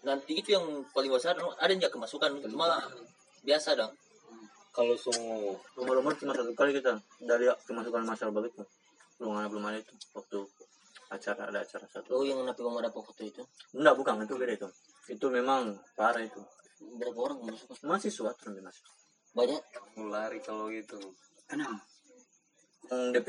nanti 0.00 0.32
itu 0.40 0.56
yang 0.56 0.64
paling 0.92 1.12
besar 1.12 1.36
ada 1.36 1.68
yang 1.68 1.80
nggak 1.80 1.92
kemasukan 1.92 2.30
cuma 2.48 2.80
biasa 3.44 3.76
dong 3.76 3.92
Kalau 4.70 4.94
semua 4.94 5.56
rumah-rumah 5.74 6.14
cuma 6.14 6.32
satu 6.32 6.54
kali 6.54 6.70
kita 6.72 6.94
dari 7.26 7.50
kemasukan 7.66 8.06
masalah 8.06 8.30
begitu. 8.38 8.62
Belum 9.18 9.34
ada 9.36 9.50
belum 9.50 9.66
ada 9.66 9.82
itu 9.82 9.92
waktu 10.14 10.38
acara 11.10 11.50
ada 11.50 11.58
acara 11.66 11.84
satu. 11.90 12.08
Oh 12.14 12.22
yang 12.22 12.38
napi 12.46 12.62
mama 12.62 12.78
dapat 12.80 13.02
foto 13.02 13.22
itu 13.26 13.42
Enggak 13.74 13.98
bukan 13.98 14.22
itu 14.22 14.34
beda 14.38 14.54
itu. 14.54 14.68
Itu 15.10 15.26
memang 15.28 15.74
parah 15.98 16.22
itu. 16.22 16.38
berapa 16.80 17.18
orang 17.18 17.44
yang 17.44 17.52
masuk? 17.52 17.76
Mahasiswa 17.84 18.30
terus 18.40 18.56
masuk. 18.62 18.86
Banyak. 19.30 19.62
mau 19.98 20.10
lari 20.10 20.38
kalau 20.42 20.66
gitu. 20.74 20.98
Enam. 21.50 21.78
Yang 22.90 23.02
DP 23.20 23.28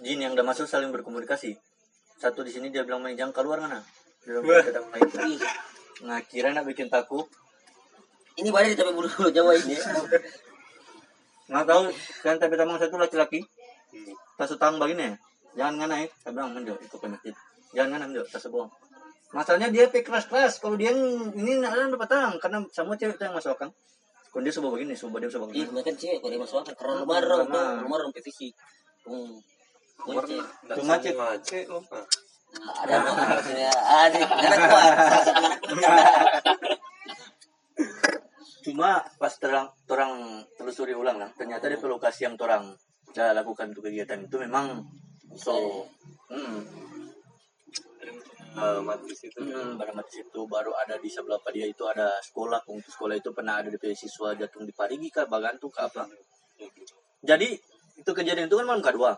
jin 0.00 0.18
yang 0.24 0.32
udah 0.32 0.46
masuk 0.46 0.64
saling 0.64 0.88
berkomunikasi. 0.88 1.56
Satu 2.16 2.40
di 2.40 2.52
sini 2.54 2.72
dia 2.72 2.86
bilang 2.86 3.04
main 3.04 3.18
jangan 3.18 3.34
keluar 3.36 3.60
mana. 3.60 3.84
Dia 4.24 4.40
bilang 4.40 4.64
kita 4.64 4.80
main. 4.88 5.04
Nah 6.08 6.18
kira 6.24 6.56
nak 6.56 6.64
bikin 6.64 6.88
takut. 6.88 7.28
Ini 8.40 8.48
banyak 8.48 8.72
di 8.72 8.78
tapi 8.80 8.96
bulu 8.96 9.08
Jawa 9.36 9.52
ini. 9.60 9.76
Nggak 11.52 11.64
tahu 11.68 11.82
kan 12.24 12.36
tapi 12.40 12.54
tamang 12.56 12.80
satu 12.80 12.96
laki-laki. 12.96 13.44
Pas 14.40 14.48
utang 14.48 14.80
begini 14.80 15.12
jangan 15.52 15.84
ngana 15.84 15.96
ya. 16.00 16.08
Saya 16.24 16.32
bilang 16.32 16.56
menjo 16.56 16.74
ikut 16.80 16.96
ke 16.96 17.08
masjid. 17.12 17.34
Jangan 17.76 17.88
ngana 18.00 18.04
menjo 18.08 18.22
tas 18.32 18.48
bohong. 18.48 18.72
Masalahnya 19.36 19.68
dia 19.68 19.92
pe 19.92 20.00
keras-keras. 20.00 20.60
Kalau 20.60 20.76
dia 20.80 20.92
yang- 20.92 21.32
ini 21.36 21.60
ada 21.60 21.88
dapat 21.88 22.08
tang 22.08 22.36
karena 22.40 22.64
semua 22.72 22.96
cewek 22.96 23.20
itu 23.20 23.24
yang 23.28 23.36
masuk 23.36 23.56
kan. 23.60 23.68
Dia 24.32 24.52
coba 24.56 24.68
begini, 24.72 24.96
coba 24.96 25.16
dia 25.20 25.28
coba 25.28 25.44
Ih, 25.44 25.50
begini. 25.52 25.70
mereka 25.76 25.92
cewek 25.92 26.18
kalau 26.24 26.32
dia 26.32 26.40
masuk 26.40 26.56
akal 26.64 26.74
karena 27.04 27.34
rumah. 27.36 27.68
Hmm. 29.04 29.32
Banyak 30.08 30.24
cewek. 30.24 30.46
Cuma 30.72 30.94
cek. 31.02 31.14
Ah. 31.68 32.06
Ada 32.82 34.20
ada 34.24 34.56
kuat. 34.68 34.92
Cuma 38.62 38.90
pas 39.18 39.34
terang 39.36 39.68
orang 39.90 40.44
telusuri 40.56 40.94
ulang 40.96 41.18
lah, 41.18 41.28
ternyata 41.36 41.68
di 41.68 41.76
lokasi 41.76 42.24
yang 42.24 42.38
orang 42.40 42.72
dah 43.12 43.36
lakukan 43.36 43.76
untuk 43.76 43.92
kegiatan 43.92 44.24
itu 44.24 44.36
memang 44.40 44.88
so 45.36 45.84
hmm, 46.32 47.11
Eh, 48.52 48.80
mati 48.84 49.16
situ. 49.16 49.40
hmm, 49.40 49.80
mati 49.80 50.12
situ 50.20 50.40
baru 50.44 50.76
ada 50.76 51.00
di 51.00 51.08
sebelah 51.08 51.40
dia 51.48 51.64
itu 51.64 51.88
ada 51.88 52.12
sekolah, 52.20 52.60
untuk 52.68 52.92
sekolah 52.92 53.16
itu 53.16 53.32
pernah 53.32 53.64
ada 53.64 53.72
di 53.72 53.78
siswa 53.96 54.36
jatuh 54.36 54.68
di 54.68 54.72
Parigi 54.76 55.08
kah, 55.08 55.24
Bagantu 55.24 55.72
kah 55.72 55.88
apa. 55.88 56.04
Jadi 57.24 57.56
itu 57.96 58.10
kejadian 58.12 58.52
itu 58.52 58.56
kan 58.60 58.66
malam 58.68 58.84
kedua. 58.84 59.16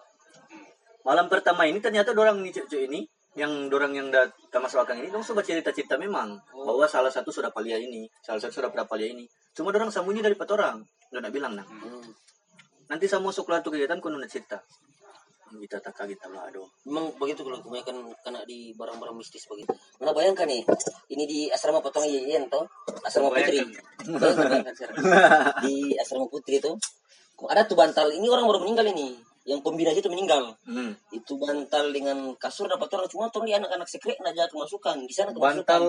Malam 1.03 1.27
pertama 1.27 1.67
ini 1.67 1.83
ternyata 1.83 2.15
orang 2.15 2.41
ini 2.47 2.55
cewek 2.55 2.87
ini 2.87 3.03
yang 3.35 3.67
dorang 3.67 3.91
yang 3.91 4.15
dah 4.15 4.31
masuk 4.63 4.87
akang 4.87 5.03
ini 5.03 5.11
dong 5.11 5.27
coba 5.27 5.43
cerita-cerita 5.43 5.99
memang 5.99 6.39
bahwa 6.55 6.87
salah 6.87 7.11
satu 7.11 7.35
sudah 7.35 7.51
palia 7.51 7.75
ini, 7.75 8.07
salah 8.23 8.39
satu 8.39 8.63
sudah 8.63 8.71
pernah 8.71 8.87
palia 8.87 9.11
ini. 9.11 9.27
Cuma 9.51 9.75
dorang 9.75 9.91
sembunyi 9.91 10.23
dari 10.23 10.39
empat 10.39 10.51
orang. 10.55 10.79
Udah 11.11 11.31
bilang 11.35 11.59
nah. 11.59 11.67
Hmm. 11.67 12.07
Nanti 12.87 13.11
saya 13.11 13.19
masuk 13.19 13.51
keluar 13.51 13.67
tuh 13.67 13.75
kegiatan 13.75 13.99
kau 13.99 14.15
nak 14.15 14.31
cerita. 14.31 14.63
Kita 15.53 15.79
tak 15.81 15.95
kaget 15.97 16.21
lah 16.31 16.49
aduh. 16.49 16.67
Memang 16.89 17.13
begitu 17.17 17.45
kalau 17.45 17.61
kebanyakan 17.61 18.13
kena 18.25 18.41
di 18.49 18.73
barang-barang 18.75 19.17
mistis 19.17 19.45
begitu. 19.49 19.73
Mana 20.01 20.17
bayangkan 20.17 20.49
nih, 20.49 20.63
ini 21.13 21.25
di 21.29 21.41
asrama 21.53 21.85
potong 21.85 22.05
Yeyen 22.09 22.49
toh, 22.49 22.65
asrama 23.05 23.33
putri. 23.33 23.61
Bayangkan 24.05 24.75
di 25.65 25.95
asrama 26.01 26.27
putri 26.29 26.59
itu 26.59 26.73
ada 27.49 27.67
tuh 27.67 27.77
bantal. 27.77 28.09
Ini 28.11 28.27
orang 28.31 28.47
baru 28.47 28.63
meninggal 28.65 28.87
ini. 28.95 29.19
Yang 29.45 29.61
pembina 29.61 29.93
itu 29.93 30.09
meninggal. 30.09 30.57
Hmm. 30.65 30.97
Itu 31.13 31.37
bantal 31.37 31.93
dengan 31.93 32.33
kasur 32.41 32.65
dapat 32.65 32.89
orang 32.97 33.09
cuma 33.13 33.29
tuh 33.29 33.45
di 33.45 33.53
anak-anak 33.53 33.85
sekret 33.85 34.17
aja 34.25 34.49
kemasukan. 34.49 35.05
Di 35.05 35.13
sana 35.13 35.37
kemasukan. 35.37 35.65
Bantal 35.65 35.83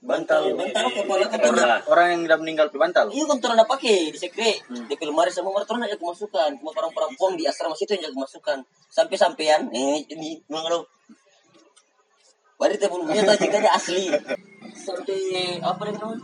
bantal. 0.00 0.56
Bantal 0.56 0.86
kepala 0.96 1.26
kepala. 1.28 1.76
orang 1.92 2.06
yang 2.16 2.20
udah 2.24 2.38
meninggal 2.40 2.66
di 2.72 2.78
bantal. 2.80 3.06
Iya 3.12 3.24
kan 3.28 3.36
orang 3.52 3.68
pakai 3.68 4.08
di 4.08 4.18
sekret 4.18 4.64
di 4.68 4.94
lemari 4.96 5.28
sama 5.28 5.52
orang 5.52 5.68
orang 5.68 5.86
aja 5.88 5.96
kemasukan. 6.00 6.50
Cuma 6.56 6.70
orang 6.72 6.92
perempuan 6.96 7.36
di 7.36 7.44
asrama 7.44 7.76
situ 7.76 7.94
yang 7.96 8.12
kemasukan. 8.12 8.64
Sampai 8.88 9.16
sampean 9.20 9.68
eh 9.70 10.00
ini 10.08 10.40
lo 10.48 10.88
Baru 12.60 12.76
belum 12.76 13.08
punya 13.08 13.24
tahu 13.24 13.40
ceritanya 13.40 13.72
asli. 13.72 14.12
Sampai 14.76 15.20
apa 15.64 15.80
nih 15.88 15.96
namanya 15.96 16.20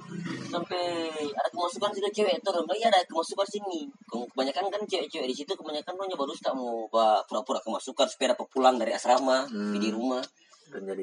sampai 0.46 0.84
ada 1.32 1.48
kemasukan 1.48 1.90
situ 1.96 2.08
cewek 2.12 2.44
tuh 2.44 2.52
orang 2.52 2.76
iya 2.76 2.92
ada 2.92 3.00
kemasukan 3.08 3.48
sini. 3.48 3.88
Kebanyakan 4.04 4.68
kan 4.68 4.80
cewek-cewek 4.84 5.28
di 5.32 5.36
situ 5.36 5.52
kebanyakan 5.56 5.96
punya 5.96 6.12
baru 6.16 6.36
tak 6.36 6.52
mau 6.52 6.88
pura-pura 7.24 7.60
kemasukan 7.64 8.06
supaya 8.08 8.36
dapat 8.36 8.46
pulang 8.52 8.76
dari 8.76 8.92
asrama 8.92 9.48
Hmm. 9.48 9.80
di 9.80 9.88
rumah. 9.88 10.20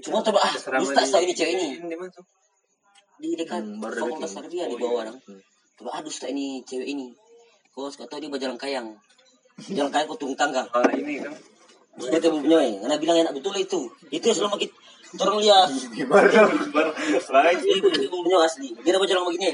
Cuma 0.06 0.22
tuh 0.22 0.38
ah, 0.38 0.53
Asrama 0.53 0.86
dusta 0.86 1.01
saya 1.01 1.25
ini 1.25 1.34
cewek 1.34 1.53
ini. 1.58 1.68
Di 3.22 3.27
tuh? 3.34 3.46
Dekat 3.46 3.62
Hmm, 3.63 3.82
fakultas 3.82 4.32
dekat 4.34 4.50
Sarjana 4.50 4.67
di 4.70 4.75
Oh, 4.75 4.79
bawah 4.82 5.01
iya. 5.03 5.10
dong. 5.12 5.20
Coba 5.74 5.89
ah 5.98 6.01
dusta 6.05 6.25
ini 6.29 6.62
cewek 6.65 6.88
ini. 6.88 7.08
Kau 7.74 7.89
suka 7.89 8.05
tahu 8.05 8.22
dia 8.22 8.29
berjalan 8.29 8.58
kayang. 8.58 8.88
Jalan 9.70 9.89
kayang 9.89 10.08
kau 10.10 10.17
turun 10.17 10.38
tangga. 10.38 10.65
Ah, 10.74 10.86
ini 10.93 11.22
kan. 11.22 11.34
Dia 11.93 12.17
temu 12.17 12.41
punya, 12.41 12.58
karena 12.82 12.96
bilang 12.98 13.17
enak 13.22 13.34
betul 13.38 13.53
itu. 13.53 13.86
Itu 14.10 14.25
yang 14.25 14.38
selama 14.38 14.58
kita 14.58 14.74
orang 15.22 15.38
lihat. 15.46 15.67
Baru 16.10 16.29
baru 16.74 16.89
lagi. 17.22 17.70
Itu 17.70 18.10
punya 18.10 18.38
asli. 18.41 18.74
Dia 18.82 18.98
berjalan 18.98 19.29
begini. 19.29 19.53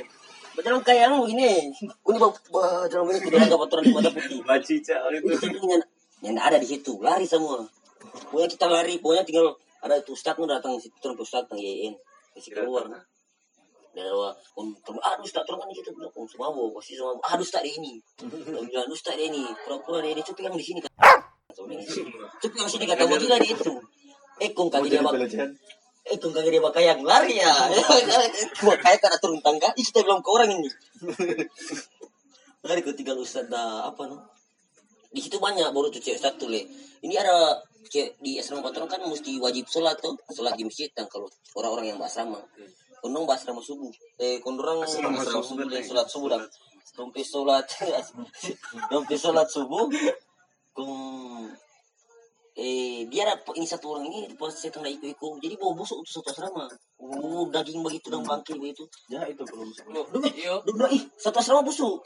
Berjalan 0.56 0.80
kayang 0.88 1.20
begini. 1.20 1.68
Ini 1.84 2.18
berjalan 2.48 3.04
begini 3.08 3.20
tidak 3.28 3.40
ada 3.44 3.56
kotoran 3.60 3.84
di 3.84 3.92
mata 3.92 4.10
putih. 4.12 4.40
Bacica 4.48 4.96
itu. 5.12 5.28
Itu 5.36 5.68
yang 5.68 5.84
yang 6.24 6.36
ada 6.40 6.56
di 6.60 6.68
situ. 6.68 6.96
Lari 7.04 7.28
semua. 7.28 7.60
Pokoknya 8.32 8.48
kita 8.48 8.66
lari. 8.72 9.00
Pokoknya 9.04 9.24
tinggal 9.28 9.56
ada 9.84 10.00
itu 10.00 10.16
ustadz 10.16 10.40
datang 10.48 10.80
di 10.80 10.88
situ. 10.88 10.96
Terus 11.00 11.20
ustadz 11.20 11.52
YN. 11.56 11.96
Kasih 12.36 12.52
keluar. 12.56 12.88
Dan 12.88 13.04
om 14.60 14.68
teman, 14.86 15.02
aduh 15.04 15.26
ustadz 15.26 15.46
turun 15.48 15.60
kan 15.62 15.68
di 15.72 15.78
situ. 15.78 15.92
Om 15.92 16.26
semua 16.28 16.52
pasti 16.76 16.94
semua. 16.96 17.16
Aduh 17.34 17.46
ustadz 17.46 17.66
dia 17.66 17.76
ini. 17.80 17.94
Dia 18.20 18.62
bilang, 18.64 18.86
"Aduh, 18.88 18.96
ustadz 18.96 19.20
dia 19.20 19.28
ini. 19.28 19.44
Pura-pura 19.66 20.00
dia. 20.04 20.24
Coba 20.24 20.36
pegang 20.38 20.56
di 20.56 20.66
sini. 20.66 20.80
Coba 20.84 21.66
pegang 22.42 22.70
sini 22.70 22.86
kata 22.88 23.04
mau 23.08 23.20
tidak 23.20 23.40
di 23.44 23.50
itu. 23.54 23.74
Eh, 24.40 24.50
kong 24.56 24.72
kaki 24.72 24.88
dia 24.88 25.04
eh 26.10 26.18
kong 26.18 26.32
kaki 26.32 26.50
dia 26.50 26.64
pakai 26.64 26.84
yang 26.90 27.02
lari 27.04 27.38
ya. 27.38 27.54
Gua 28.64 28.76
kayak 28.80 29.00
karena 29.04 29.18
turun 29.20 29.44
tangga. 29.44 29.70
Ih, 29.76 29.84
kita 29.84 30.02
bilang 30.02 30.24
ke 30.24 30.30
orang 30.32 30.50
ini. 30.56 30.70
Lari 32.68 32.82
ke 32.84 32.92
tinggal 32.96 33.20
ustadz 33.20 33.52
dah 33.52 33.88
apa 33.88 34.10
no? 34.10 34.18
Di 35.12 35.20
situ 35.22 35.38
banyak 35.38 35.70
baru 35.70 35.92
tuh 35.92 36.02
cewek 36.02 36.20
satu 36.20 36.48
le. 36.48 36.66
Ini 37.04 37.16
ada 37.20 37.62
cewek 37.88 38.20
di 38.20 38.40
asrama 38.40 38.66
patron 38.66 38.88
kan 38.88 39.02
mesti 39.06 39.40
wajib 39.40 39.66
sholat 39.68 39.98
tuh, 39.98 40.16
sholat 40.32 40.54
di 40.56 40.64
masjid 40.68 40.90
dan 40.92 41.08
kalau 41.08 41.28
orang-orang 41.56 41.96
yang 41.96 42.00
asrama. 42.00 42.40
Kondong 43.00 43.26
asrama 43.32 43.62
subuh. 43.64 43.92
Eh 44.20 44.40
kondorang 44.44 44.84
asrama 44.84 45.24
subuh 45.24 45.66
le 45.66 45.80
sholat 45.80 46.08
subuh 46.08 46.30
dah. 46.36 46.44
Sampai 46.84 47.24
sholat, 47.24 47.64
sampai 48.90 49.18
sholat 49.24 49.48
subuh. 49.48 49.88
Kong 50.76 51.48
eh 52.60 53.08
dia 53.08 53.24
ada 53.24 53.40
ini 53.56 53.64
satu 53.64 53.96
orang 53.96 54.12
ini 54.12 54.36
pas 54.36 54.52
saya 54.52 54.68
tengah 54.68 54.92
ikut-ikut 54.92 55.40
jadi 55.40 55.56
bau 55.56 55.72
busuk 55.72 56.04
untuk 56.04 56.12
satu 56.12 56.28
asrama 56.36 56.68
oh, 57.00 57.48
daging 57.48 57.80
begitu 57.80 58.12
dan 58.12 58.20
bangkai 58.28 58.60
begitu. 58.60 58.84
Ya 59.08 59.24
itu 59.32 59.48
belum 59.48 59.72
dia 60.36 60.60
bilang 60.68 60.92
ih 60.92 61.04
satu 61.16 61.40
asrama 61.40 61.64
busuk. 61.64 62.04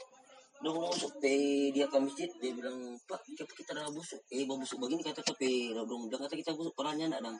Ngomong 0.62 0.94
busuk. 0.94 1.10
Eh 1.26 1.74
dia 1.74 1.90
ke 1.90 1.98
masjid 1.98 2.30
dia 2.38 2.54
bilang 2.54 2.94
pak 3.10 3.18
kita 3.26 3.42
kita 3.50 3.74
ada 3.74 3.90
busuk. 3.90 4.22
Eh 4.30 4.46
bau 4.46 4.54
busuk 4.54 4.78
begini 4.78 5.02
kata 5.02 5.26
tapi 5.26 5.74
dong. 5.74 6.06
Dia 6.06 6.22
kata 6.22 6.34
kita 6.38 6.54
busuk 6.54 6.78
perannya 6.78 7.10
enggak 7.10 7.26
dong 7.26 7.38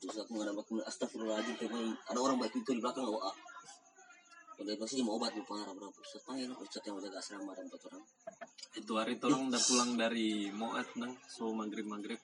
terus 0.00 0.16
aku 0.20 0.30
nggak 0.36 0.48
dapat 0.52 0.64
astagfirullahaladzim 0.84 1.56
tapi 1.56 1.78
ada 1.96 2.18
orang 2.20 2.36
baik 2.36 2.52
itu 2.52 2.70
di 2.76 2.80
belakang 2.84 3.04
ah 3.08 3.36
udah 4.60 4.76
pasti 4.76 5.00
mau 5.00 5.16
obat 5.16 5.32
lupa 5.32 5.56
parah 5.56 5.72
berapa 5.72 5.98
ustaz 6.04 6.20
panggil 6.28 6.52
ustaz 6.52 6.84
yang 6.84 7.00
jaga 7.00 7.16
asrama 7.16 7.56
dan 7.56 7.64
empat 7.64 7.80
orang. 7.88 8.04
Itu 8.76 8.92
hari 9.00 9.16
orang 9.16 9.48
udah 9.48 9.62
pulang 9.64 9.90
dari 9.96 10.52
Moat 10.52 10.88
nang, 11.00 11.16
so 11.24 11.48
maghrib 11.56 11.88
maghrib. 11.88 12.20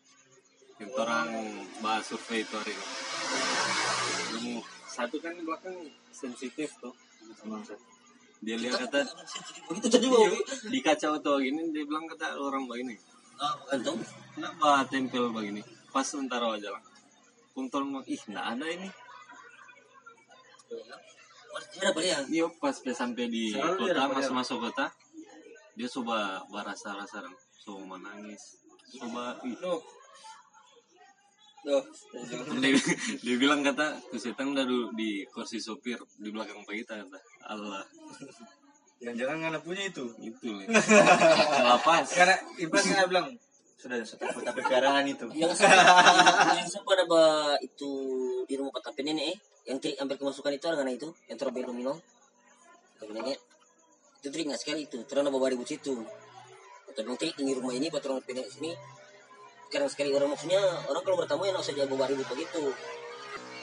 Yang 0.77 0.93
orang 1.01 1.33
bahas 1.81 2.05
survei 2.05 2.45
itu 2.45 2.53
hari. 2.61 2.77
Yang 4.37 4.69
satu 4.85 5.17
kan 5.25 5.33
di 5.33 5.43
belakang 5.49 5.77
sensitif 6.13 6.77
tuh. 6.77 6.93
Dia 8.45 8.61
lihat 8.61 8.85
kata 8.85 9.01
begitu 9.73 9.97
jadi 9.97 10.07
mau 10.13 10.29
di 10.69 10.79
kaca 10.85 11.17
tuh 11.17 11.41
gini 11.41 11.73
dia 11.73 11.89
bilang 11.89 12.05
kata 12.05 12.37
orang 12.37 12.69
begini. 12.69 13.01
Ah 13.41 13.57
bukan 13.65 13.79
tuh 13.81 13.97
kenapa 14.37 14.85
tempel 14.93 15.33
begini? 15.33 15.65
Pas 15.89 16.05
sebentar 16.05 16.45
aja 16.45 16.69
lah 16.69 16.96
Puntul 17.57 17.89
mau 17.89 18.05
ih 18.05 18.21
nggak 18.21 18.47
ada 18.53 18.67
ini. 18.69 18.89
Ada 21.57 21.89
apa 21.89 22.01
ya? 22.05 22.21
Iya 22.29 22.53
pas 22.61 22.77
dia 22.85 22.93
sampai 22.93 23.33
di 23.33 23.57
kota 23.57 24.13
masuk 24.13 24.35
masuk 24.37 24.59
kota 24.69 24.93
dia 25.73 25.89
coba 25.89 26.45
berasa 26.53 26.93
rasa 26.93 27.25
so 27.57 27.81
menangis 27.81 28.61
coba 29.01 29.41
ih. 29.49 29.57
Dia, 32.61 32.77
dia 33.25 33.37
bilang 33.41 33.65
kata 33.65 33.99
tuh 34.13 34.21
setan 34.21 34.53
udah 34.53 34.69
di 34.93 35.25
kursi 35.33 35.59
sopir 35.59 35.99
di 36.21 36.29
belakang 36.29 36.61
kita 36.63 37.09
kata. 37.09 37.19
Allah. 37.49 37.83
Jangan-jangan 39.03 39.57
nggak 39.57 39.65
punya 39.65 39.83
itu? 39.89 40.05
Itu 40.21 40.61
lapas 41.65 42.13
karena 42.13 42.37
Ibas 42.61 42.85
kan 42.85 43.09
bilang 43.09 43.29
sudah 43.77 44.01
satu 44.09 44.25
kota 44.33 44.57
pekarangan 44.57 45.05
itu 45.05 45.29
Yang 45.37 45.61
sempat, 46.73 46.97
ada 46.97 47.61
itu 47.61 47.93
di 48.49 48.57
rumah 48.57 48.73
Pak 48.73 48.91
Tapi 48.91 49.05
Nenek 49.05 49.37
eh. 49.37 49.39
Yang 49.69 49.79
trik 49.85 49.97
hampir 50.01 50.17
kemasukan 50.17 50.53
itu 50.57 50.65
ada 50.65 50.81
itu, 50.89 51.09
yang 51.29 51.37
minum. 51.77 51.97
Tapi 52.97 53.13
Nenek. 53.13 53.39
Itu 54.25 54.33
trik 54.33 54.49
nggak 54.49 54.61
sekali 54.61 54.89
itu, 54.89 55.05
terus 55.05 55.29
bawa 55.29 55.53
ribut 55.53 55.69
situ. 55.69 55.93
Atau 56.89 57.05
trik 57.21 57.37
ini 57.37 57.53
rumah 57.53 57.77
ini, 57.77 57.93
patron 57.93 58.25
Nenek 58.25 58.49
sini. 58.49 58.73
Karena 59.69 59.93
sekali 59.93 60.15
orang 60.17 60.33
maksudnya 60.33 60.63
orang 60.89 61.03
kalau 61.05 61.17
bertamu 61.21 61.45
ya 61.45 61.53
nggak 61.53 61.67
usah 61.69 61.77
jago 61.77 61.95
bawa 62.01 62.09
begitu. 62.33 62.63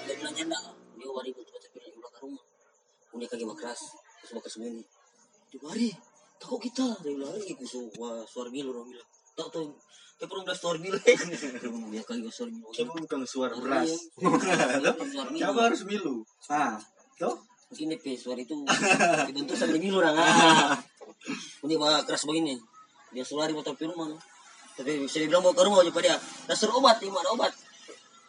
Dia 0.06 0.14
bilang 0.20 0.36
janda, 0.38 0.60
dia 0.94 1.06
bawa 1.10 1.22
ribut 1.26 1.46
Tapi 1.50 1.78
Nenek 1.82 1.98
belakang 1.98 2.22
rumah. 2.30 2.44
Punya 3.10 3.26
kaki 3.34 3.46
keras, 3.58 3.82
terus 4.22 4.32
bakar 4.38 4.52
sembunyi. 4.54 4.86
Di 5.50 5.58
bari, 5.58 5.90
takut 6.38 6.62
kita. 6.62 7.02
Dia 7.02 7.12
bilang, 7.18 7.34
ini 7.34 7.54
kusuk, 7.58 7.98
wah 7.98 8.22
suara 8.30 8.54
milu 8.54 8.70
orang 8.70 8.94
bilang. 8.94 9.10
Tak 9.34 9.48
tahu, 9.50 9.74
dia 10.22 10.26
pernah 10.30 10.44
bilang 10.46 10.60
suara 10.62 10.78
milu. 10.78 10.98
Dia 11.90 12.02
kali 12.08 12.22
suara 12.30 12.52
milu. 12.54 12.70
coba 12.70 12.92
bukan 13.02 13.20
suara 13.26 13.54
Iya. 13.58 13.62
beras 13.66 13.90
Suara 15.10 15.30
milu. 15.34 15.42
coba 15.42 15.60
harus 15.66 15.82
milu 15.90 16.16
ah 16.54 16.78
tuh 17.18 17.36
Mungkin 17.74 17.90
DP 17.98 18.06
suara 18.14 18.38
itu 18.38 18.54
dibentuk 19.26 19.58
sampai 19.58 19.82
milu 19.82 19.98
orang. 19.98 20.14
Ah. 20.14 20.78
Ini 21.66 21.74
mah 21.74 22.06
keras 22.06 22.30
begini. 22.30 22.54
Dia 23.10 23.26
sulari 23.26 23.50
motor 23.50 23.74
di 23.74 23.90
rumah. 23.90 24.14
Tapi 24.78 25.02
bisa 25.02 25.18
dibilang 25.18 25.42
mau 25.42 25.58
ke 25.58 25.66
rumah 25.66 25.82
aja 25.82 25.90
dia. 25.90 26.14
Dah 26.46 26.54
suruh 26.54 26.78
obat, 26.78 27.02
ini 27.02 27.10
ada 27.10 27.34
obat. 27.34 27.50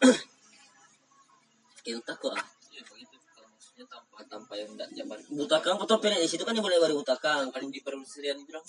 Yang 1.85 2.01
takut 2.09 2.33
ah. 2.33 2.41
Iya, 2.73 2.81
begitu. 2.89 3.21
Kalau 3.37 3.49
maksudnya 3.53 3.85
tanpa 3.85 4.19
tanpa 4.25 4.53
yang 4.57 4.73
tidak 4.73 4.89
jabar. 4.97 5.19
Butakang 5.29 5.77
betul 5.77 6.01
penek 6.01 6.25
di 6.25 6.29
situ 6.33 6.41
kan 6.49 6.57
yang 6.57 6.65
boleh 6.65 6.81
bari 6.81 6.97
butakang. 6.97 7.53
Paling 7.53 7.69
di 7.69 7.85
perindustrian 7.85 8.41
itu 8.41 8.49
bilang. 8.49 8.65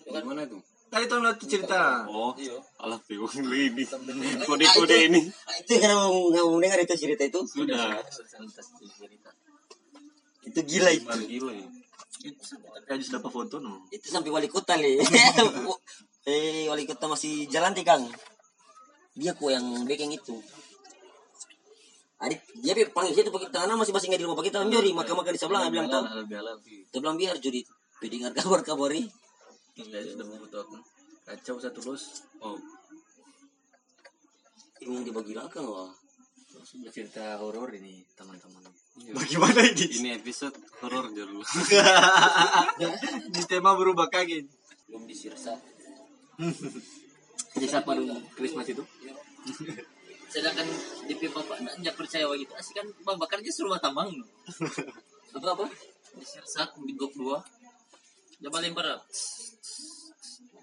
Itu 0.00 0.56
tadi 0.90 1.04
tuh 1.06 1.18
lihat 1.18 1.38
cerita 1.38 2.02
oh 2.04 2.34
Iya. 2.34 2.58
Allah 2.78 2.98
bingung 3.00 3.30
ini 3.46 3.86
kode 4.40 4.66
kode 4.68 4.96
ini 5.06 5.20
Ah, 5.46 5.54
Itu 5.56 5.78
mau 5.88 6.10
nggak 6.28 6.44
mau 6.44 6.58
dengar 6.58 6.78
itu 6.78 6.94
cerita 6.96 7.22
itu. 7.22 7.40
sudah. 7.44 7.94
Itu 10.42 10.60
gila 10.60 10.90
itu. 10.90 11.06
Gila 11.28 11.52
ya 11.52 11.66
habis 12.90 13.08
dapat 13.08 13.30
foto 13.30 13.56
no 13.58 13.86
Itu 13.88 14.10
sampai 14.10 14.28
wali 14.28 14.44
kota 14.44 14.74
le. 14.74 14.98
eh 16.28 16.66
wali 16.66 16.84
kota 16.84 17.06
masih 17.06 17.46
jalan 17.46 17.70
ti 17.70 17.80
Kang. 17.80 18.02
Dia 19.14 19.32
kok 19.32 19.46
yang 19.46 19.64
bikin 19.84 20.10
itu. 20.10 20.36
Adik, 22.20 22.36
dia 22.54 22.76
pi- 22.76 22.92
panggil 22.92 23.16
situ 23.16 23.30
pakai 23.30 23.48
tangan 23.48 23.72
masih 23.74 23.96
masih 23.96 24.12
nggak 24.12 24.20
di 24.20 24.26
rumah 24.28 24.36
pakai 24.36 24.52
tangan 24.52 24.68
jori 24.68 24.90
maka 24.92 25.16
maka 25.16 25.32
di 25.32 25.40
sebelah 25.40 25.70
bilang 25.70 25.88
tahu. 25.88 26.04
Bilang 26.92 27.16
biar 27.16 27.38
juri. 27.38 27.64
Dia 28.00 28.08
dengar 28.10 28.32
kabar 28.34 28.60
kabari. 28.60 29.08
Enggak 29.78 30.02
sudah 30.10 30.26
membutuh 30.26 30.60
aku. 30.64 30.76
Kacau 31.26 31.56
satu 31.60 31.78
terus. 31.78 32.24
oh 32.42 32.58
Yang 34.82 35.12
dibagi 35.12 35.32
belakang 35.36 35.66
wah. 35.68 35.92
Cerita 36.90 37.38
horor 37.38 37.70
ini 37.78 38.02
teman-teman. 38.18 38.60
iya. 39.00 39.14
bagaimana 39.16 39.64
ini 39.64 39.86
ini 39.96 40.08
episode 40.12 40.52
horor 40.84 41.08
dulu 41.08 41.40
di 43.32 43.42
tema 43.48 43.72
berubah 43.78 44.12
kaget 44.12 44.44
Belum 44.90 45.08
disirsa. 45.08 45.56
jadi 47.56 47.66
siapa 47.70 47.96
dulu 47.96 48.12
Christmas 48.36 48.66
itu 48.68 48.84
Sedangkan 50.30 50.66
DP 51.10 51.26
bapak 51.34 51.58
enggak 51.74 51.96
percaya 51.98 52.22
begitu. 52.30 52.54
Asik 52.54 52.78
kan 52.78 52.86
Bang 53.02 53.18
Bakar 53.18 53.42
aja 53.42 53.50
suruh 53.50 53.74
tambang. 53.82 54.14
Apa 55.34 55.46
apa? 55.54 55.66
Disirsa 56.14 56.70
di 56.86 56.94
blok 56.94 57.14
2. 57.18 58.42
Jabal 58.46 58.62
lempar. 58.62 58.86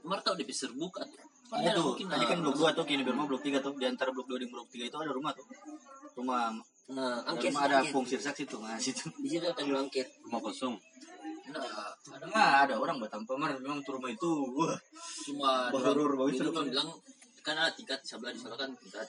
Mar 0.08 0.20
tahu 0.24 0.36
DP 0.40 0.52
serbuk 0.56 0.96
atau 0.98 1.20
Ada 1.48 1.80
tuh, 1.80 1.96
mungkin 1.96 2.08
tadi 2.12 2.26
kan 2.28 2.38
blok 2.44 2.56
2 2.60 2.76
tuh, 2.76 2.84
kini 2.84 3.08
rumah 3.08 3.24
blok 3.24 3.40
3 3.40 3.64
tuh. 3.64 3.72
Di 3.80 3.88
antara 3.88 4.12
blok 4.12 4.28
2 4.28 4.36
dan 4.44 4.50
blok 4.52 4.68
3 4.68 4.84
itu 4.88 4.98
ada 5.00 5.12
rumah 5.16 5.32
tuh. 5.32 5.48
Rumah, 6.20 6.60
Nah, 6.88 7.20
ada 7.24 7.36
angket. 7.36 7.52
rumah 7.52 7.64
ada 7.68 7.78
angket. 7.84 7.92
fungsi 7.96 8.16
saksi 8.20 8.44
tuh. 8.48 8.60
Nah, 8.64 8.80
situ. 8.80 9.08
Di 9.20 9.28
situ 9.28 9.44
ada 9.48 9.60
yang 9.64 9.88
angket. 9.88 10.08
rumah 10.28 10.40
kosong 10.40 10.76
Nah, 11.48 11.64
ada 12.12 12.26
Nah, 12.28 12.52
ada 12.68 12.76
orang 12.76 13.00
bertanpa 13.00 13.36
mar 13.40 13.56
memang 13.60 13.80
tuh 13.84 13.96
rumah 13.96 14.12
itu. 14.12 14.28
Wah, 14.56 14.76
cuma 15.24 15.72
Horor 15.72 16.12
banget 16.20 16.40
itu 16.40 16.44
itu. 16.44 16.52
kan 16.52 16.66
bilang 16.68 16.90
kan 17.48 17.56
ada 17.56 17.72
tingkat 17.72 18.00
sebelah 18.04 18.36
di 18.36 18.40
sana 18.44 18.60
kan 18.60 18.76
tingkat 18.76 19.08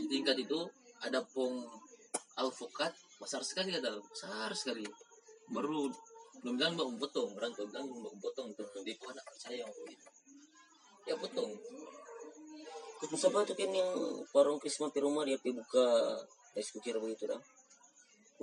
di 0.00 0.04
tingkat 0.16 0.36
itu 0.40 0.60
ada 1.04 1.20
pong 1.20 1.60
alfokat 2.40 2.88
besar 3.20 3.44
sekali 3.44 3.68
kata 3.76 4.00
besar 4.00 4.48
sekali 4.56 4.88
baru 5.52 5.92
belum 6.40 6.56
bilang 6.56 6.72
mbak 6.72 6.88
potong 6.96 7.36
orang 7.36 7.52
tuh 7.52 7.68
bilang 7.68 7.84
mbak 7.84 8.16
potong 8.24 8.48
tuh 8.56 8.64
dia 8.80 8.96
kok 8.96 9.12
anak 9.12 9.24
percaya 9.28 9.64
gitu 9.68 10.08
ya 11.08 11.14
potong 11.16 11.52
Terus 13.00 13.32
apa 13.32 13.48
tuh 13.48 13.56
kan 13.56 13.72
yang 13.72 13.90
warung 14.36 14.60
Krisma 14.60 14.92
di 14.92 15.00
rumah 15.00 15.24
dia 15.24 15.40
pergi 15.40 15.56
buka 15.56 16.20
rice 16.52 16.76
cooker 16.76 17.00
begitu 17.00 17.32
dah. 17.32 17.40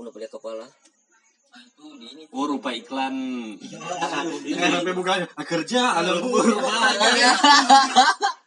Udah 0.01 0.09
beli 0.09 0.25
kepala. 0.25 0.65
Ah, 1.53 1.61
itu 1.61 1.85
di 2.01 2.05
ini 2.17 2.23
Oh 2.33 2.49
rupa 2.49 2.73
iklan. 2.73 3.13
Ini 4.49 4.57
sampai 4.57 4.93
buka 4.97 5.29
kerja 5.45 5.81
ada 6.01 6.17
bubur. 6.19 6.57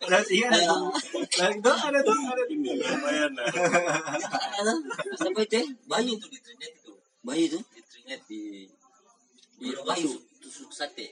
Dan 0.03 0.23
iya. 0.35 0.51
Dan 1.31 1.51
itu 1.63 1.71
ada 1.71 1.99
tuh 2.03 2.15
ada. 2.27 2.43
Ini 2.51 2.71
lumayan. 2.75 3.33
Ada 3.41 4.73
sampai 5.15 5.47
teh 5.47 5.63
bayu 5.87 6.19
itu 6.19 6.27
di 6.27 6.39
Trinidad 6.43 6.75
itu 6.75 6.93
bayu 7.23 7.45
tuh. 7.55 7.63
di 7.71 7.81
Trinidad 7.87 8.21
di 8.27 8.43
di 9.63 9.69
rumah 9.79 9.95
tusuk, 9.95 10.23
tusuk 10.43 10.71
sate 10.75 11.07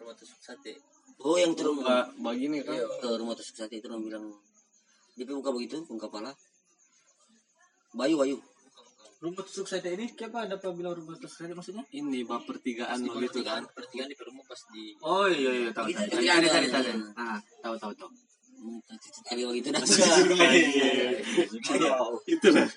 rumah 0.00 0.14
tusuk 0.16 0.40
sate 0.40 0.80
Oh 1.22 1.36
yang 1.38 1.54
turun 1.54 1.78
Ba 1.80 2.10
begini 2.12 2.62
kan. 2.66 2.74
ke 2.98 3.08
rumah 3.14 3.34
tusuk 3.38 3.54
sate 3.54 3.78
itu 3.78 3.86
orang 3.86 4.02
bilang 4.02 4.24
dia 5.14 5.28
buka 5.28 5.54
begitu 5.54 5.78
buka 5.86 6.08
kepala. 6.10 6.32
Bayu 7.94 8.16
bayu. 8.18 8.36
Rumah 9.22 9.42
tusuk 9.46 9.70
sate 9.70 9.94
ini 9.94 10.10
kenapa 10.18 10.50
ada 10.50 10.58
apa 10.58 10.74
bilang 10.74 10.98
rumah 10.98 11.14
tusuk 11.14 11.46
sate 11.46 11.54
maksudnya? 11.54 11.86
Ini 11.94 12.26
bab 12.26 12.42
pertigaan 12.42 13.06
begitu 13.06 13.46
kan. 13.46 13.62
pertigaan 13.70 14.10
di 14.10 14.16
rumah 14.18 14.42
pas 14.50 14.60
di 14.74 14.98
Oh 14.98 15.30
iya 15.30 15.50
iya 15.62 15.70
tahu. 15.70 15.86
Kita 15.94 16.02
tahu. 16.02 16.18
tadi 16.18 16.26
Ada 16.26 16.38
ada- 16.42 16.50
tadi 16.50 16.68
tadi. 16.74 16.90
Ah, 17.14 17.38
tahu 17.62 17.74
tahu 17.78 17.92
tahu. 17.94 18.10
Hmm, 18.62 18.78
Kali 19.26 19.42
begitu 19.46 19.68
dah. 19.70 19.82
Itu 22.26 22.48
lah. 22.50 22.68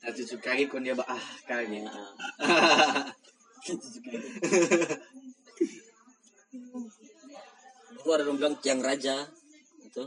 Tadi 0.00 0.22
suka 0.24 0.52
kon 0.68 0.84
dia 0.84 0.96
ah 0.96 1.24
kali. 1.44 1.80
Itu 8.04 8.12
ada 8.12 8.22
orang 8.22 8.36
bilang 8.36 8.54
tiang 8.60 8.84
raja 8.84 9.24
itu 9.80 10.04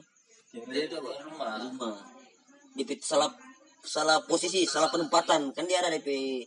dia 0.54 0.86
itu 0.86 0.96
apa 0.96 1.10
rumah 1.26 1.50
rumah. 1.60 1.98
DP 2.72 3.02
salah 3.02 3.34
salah 3.82 4.22
posisi 4.22 4.70
salah 4.70 4.88
penempatan 4.88 5.50
kan 5.50 5.66
dia 5.66 5.82
ada 5.82 5.90
DP 5.90 6.46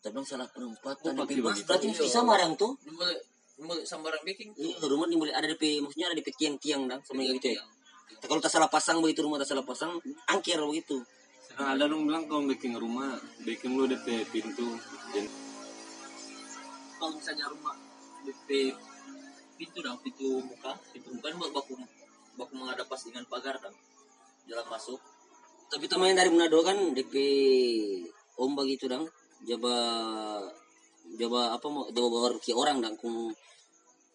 saya 0.00 0.10
bilang 0.10 0.26
salah 0.26 0.50
penempatan 0.50 1.14
Oh, 1.14 1.22
DP 1.22 1.38
pakai 1.38 1.62
berarti 1.62 1.86
mesti 1.88 2.08
sama 2.10 2.34
yang 2.36 2.58
tuh 2.58 2.74
Ini 2.82 2.90
mulai 2.90 3.14
ini 3.54 3.62
mulai 3.62 3.82
sambaran 3.86 4.18
baking 4.24 4.50
Iya, 4.56 4.82
rumah 4.82 5.06
dimulai 5.06 5.30
ada 5.30 5.46
DP 5.46 5.78
maksudnya 5.78 6.10
ada 6.10 6.16
DP 6.16 6.28
tiang-tiang 6.34 6.90
dah 6.90 6.98
sama 7.06 7.22
gitu 7.22 7.54
ya. 7.54 7.62
tiang. 7.62 7.68
Kalau 8.20 8.40
tak 8.42 8.50
salah 8.50 8.66
pasang 8.66 8.98
begitu 8.98 9.22
rumah 9.22 9.38
tak 9.38 9.48
salah 9.48 9.62
pasang 9.62 9.94
angkir 10.26 10.58
begitu. 10.58 10.98
Nah, 11.54 11.76
ada 11.76 11.86
dong 11.86 12.08
bilang 12.08 12.24
kalau 12.24 12.44
bikin 12.44 12.72
rumah, 12.74 13.14
bikin 13.44 13.76
lu 13.76 13.84
DP 13.84 14.24
pintu. 14.26 14.74
Kalau 16.96 17.12
misalnya 17.14 17.46
rumah 17.48 17.76
DP 18.24 18.72
pintu 19.60 19.84
dong 19.84 20.00
pintu 20.00 20.40
muka 20.40 20.72
pintu 20.96 21.12
muka 21.12 21.26
ini 21.28 21.36
buat 21.36 21.52
baku 21.52 21.76
baku 22.40 22.52
menghadap 22.56 22.88
pas 22.88 23.00
dengan 23.04 23.28
pagar 23.28 23.60
dong 23.60 23.76
jalan 24.48 24.64
masuk 24.72 25.00
Tapi 25.70 25.86
temannya 25.86 26.18
dari 26.18 26.34
Manado 26.34 26.66
kan 26.66 26.74
DP 26.98 27.14
ombak 28.34 28.66
gitu 28.74 28.90
dang. 28.90 29.06
Jaba 29.46 29.76
jaba 31.14 31.54
apa 31.54 31.66
mau 31.70 31.86
jaba 31.94 32.08
bawa 32.10 32.28
ke 32.42 32.50
orang 32.50 32.82
dang 32.82 32.98
kung 32.98 33.30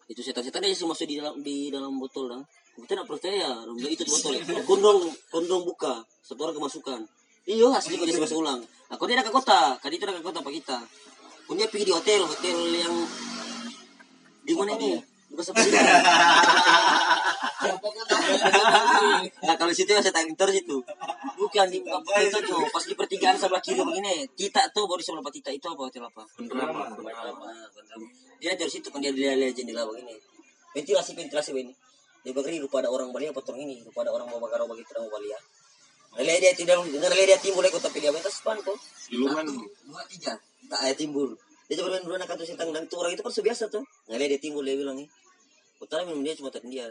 itu 0.06 0.20
setan-setan 0.22 0.62
dia 0.62 0.76
masuk 0.86 1.08
di 1.08 1.16
dalam 1.16 1.34
di 1.40 1.72
dalam 1.72 1.96
botol 1.96 2.28
dang. 2.28 2.44
Kita 2.76 2.92
nak 2.92 3.08
percaya, 3.08 3.64
rumah 3.64 3.88
itu 3.88 4.04
botol. 4.04 4.36
Kondong 4.68 5.08
kondong 5.32 5.64
buka, 5.64 6.04
satu 6.20 6.44
orang 6.44 6.60
kemasukan. 6.60 7.00
Iyo 7.48 7.72
asli 7.72 7.96
kau 7.96 8.04
masuk 8.04 8.44
ulang. 8.44 8.60
Aku 8.92 9.08
dia 9.08 9.24
ke 9.24 9.32
kota, 9.32 9.80
kali 9.80 9.96
itu 9.96 10.04
ke 10.04 10.20
kota 10.20 10.44
apa 10.44 10.52
kita. 10.52 10.78
Kau 11.48 11.56
dia 11.56 11.72
pergi 11.72 11.88
di 11.88 11.94
hotel, 11.96 12.20
hotel 12.28 12.58
yang 12.76 12.94
di 14.44 14.52
mana 14.52 14.76
ini? 14.76 15.15
Bukan 15.30 15.44
seperti 15.44 15.68
Nah 19.42 19.54
kalau 19.58 19.72
situ 19.74 19.90
ya 19.90 20.00
saya 20.02 20.14
tanya 20.14 20.32
terus 20.38 20.56
itu. 20.62 20.76
Bukan 21.36 21.66
di 21.68 21.78
muka 21.82 21.98
hotel 22.00 22.30
itu 22.30 22.38
tuh. 22.46 22.62
Pas 22.70 22.84
di 22.84 22.94
pertigaan 22.94 23.36
sebelah 23.36 23.62
kiri 23.62 23.82
begini. 23.82 24.28
Kita 24.36 24.70
tuh 24.70 24.86
baru 24.86 25.02
sebelah 25.02 25.26
kita 25.32 25.50
itu 25.52 25.66
apa 25.66 25.82
hotel 25.82 26.02
apa? 26.06 26.22
Nah, 26.54 27.66
Dia 28.38 28.52
dari 28.54 28.70
situ 28.70 28.88
kan 28.92 29.00
dia 29.00 29.12
lihat 29.12 29.52
jendela 29.56 29.84
begini. 29.88 30.14
Ventilasi 30.76 31.16
ventilasi 31.16 31.50
begini. 31.56 31.72
Dia 32.26 32.32
begini 32.34 32.58
rupa 32.58 32.82
ada 32.82 32.90
orang 32.90 33.10
Bali 33.14 33.30
apa 33.30 33.40
orang 33.42 33.60
ini. 33.66 33.82
Rupa 33.86 34.02
ada 34.06 34.10
orang 34.14 34.26
mau 34.30 34.38
bakar 34.42 34.62
begitu 34.66 34.90
orang 34.98 35.10
Bali 35.10 35.30
ya. 35.30 35.40
Lihat 36.16 36.40
dia 36.40 36.52
tidak 36.56 36.80
dengar 36.88 37.12
lihat 37.12 37.28
dia 37.36 37.38
timbul 37.40 37.60
ikut 37.60 37.82
tapi 37.82 38.00
dia 38.00 38.08
atas 38.08 38.40
pan 38.40 38.56
tuh. 38.64 38.76
Siluman. 38.96 39.44
Dua 39.84 40.02
tiga. 40.08 40.32
Tak 40.66 40.80
ada 40.80 40.94
timbul. 40.96 41.36
Dia 41.66 41.74
coba 41.82 41.98
dua 41.98 42.14
anak 42.22 42.30
tuh 42.38 42.46
sentang 42.46 42.70
dan 42.70 42.86
tuh 42.86 43.02
orang 43.02 43.18
itu 43.18 43.22
kan 43.26 43.32
biasa 43.34 43.64
tuh. 43.66 43.82
Nggak 44.06 44.18
dia 44.22 44.38
timbul 44.38 44.62
dia 44.62 44.78
bilang 44.78 44.96
nih. 45.02 45.08
Utara 45.82 46.06
minum 46.06 46.22
dia 46.22 46.38
cuma 46.38 46.54
tadi 46.54 46.70
dia. 46.70 46.86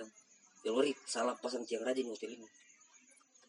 Dia 0.61 0.71
lori 0.75 0.91
salah 1.07 1.38
pasang 1.39 1.63
tiang 1.63 1.88
rajin 1.88 2.11
hotel 2.11 2.35
ini. 2.35 2.47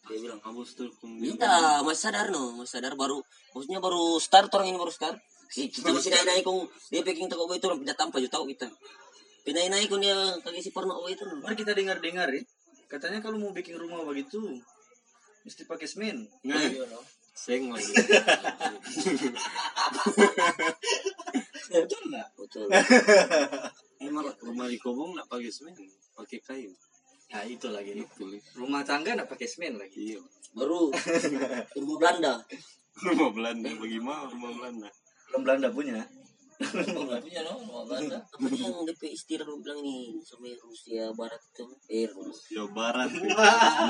Dia 0.06 0.18
bilang 0.22 0.38
Habis 0.38 0.78
tuh 0.78 0.86
kemudian. 1.02 1.34
Iya, 1.34 1.82
masih 1.82 2.02
sadar 2.06 2.30
no, 2.30 2.54
masih 2.62 2.78
sadar 2.78 2.94
baru, 2.94 3.18
maksudnya 3.50 3.82
baru 3.82 4.22
start 4.22 4.54
orang 4.54 4.70
ini 4.70 4.78
baru 4.78 4.94
start. 4.94 5.18
Si 5.50 5.66
kita 5.66 5.90
masih 5.90 6.14
naik 6.14 6.26
naik 6.26 6.42
kong 6.46 6.70
dia 6.90 7.02
packing 7.02 7.26
toko 7.26 7.50
itu 7.54 7.66
orang 7.66 7.82
pindah 7.82 7.96
tanpa 7.98 8.22
juta 8.22 8.38
tahu 8.38 8.46
kita. 8.54 8.70
Pindah 9.42 9.66
naik 9.66 9.90
kong 9.90 10.02
dia 10.02 10.14
kaki 10.46 10.62
si 10.62 10.70
porno 10.70 11.02
itu. 11.10 11.26
no. 11.26 11.42
Mari 11.42 11.58
kita 11.58 11.74
dengar-dengar 11.74 12.30
ya. 12.30 12.42
Katanya 12.86 13.18
kalau 13.18 13.42
mau 13.42 13.50
bikin 13.50 13.74
rumah 13.74 14.06
begitu 14.06 14.38
mesti 15.42 15.66
pakai 15.66 15.90
semen. 15.90 16.30
Nah, 16.46 16.58
seng 17.34 17.74
lagi. 17.74 17.90
Betul 21.82 22.00
enggak? 22.06 22.28
Betul. 22.34 22.66
Emang 24.06 24.26
rumah 24.38 24.66
di 24.66 24.76
Kobong 24.76 25.12
nak 25.12 25.26
pakai 25.26 25.48
semen, 25.48 25.72
pakai 26.12 26.38
kayu. 26.40 26.72
Nah, 27.26 27.42
itu 27.42 27.66
lagi. 27.68 27.92
Itu. 27.96 28.30
Rumah 28.54 28.80
tangga 28.82 29.12
enggak 29.12 29.28
pakai 29.28 29.44
semen 29.44 29.76
lagi. 29.76 30.14
Iya. 30.14 30.20
Baru 30.52 30.88
rumah 31.76 31.96
Belanda. 31.98 32.34
Rumah 32.96 33.30
Belanda 33.30 33.70
bagaimana 33.76 34.24
rumah 34.26 34.50
Belanda? 34.52 34.88
Orang 35.28 35.42
Belanda 35.42 35.68
punya. 35.68 36.00
nggak 36.56 37.20
punya 37.20 37.44
no 37.44 37.52
rumah 37.60 37.84
Belanda 37.84 38.16
Apa 38.32 38.48
yang 38.48 38.80
DP 38.88 39.12
istirahat 39.12 39.44
lu 39.44 39.60
bilang 39.60 39.76
nih 39.84 40.16
sama 40.24 40.48
Rusia 40.56 41.12
Barat 41.12 41.36
itu? 41.36 41.68
Eh, 41.92 42.08
Rusia. 42.08 42.64
Barat. 42.72 43.12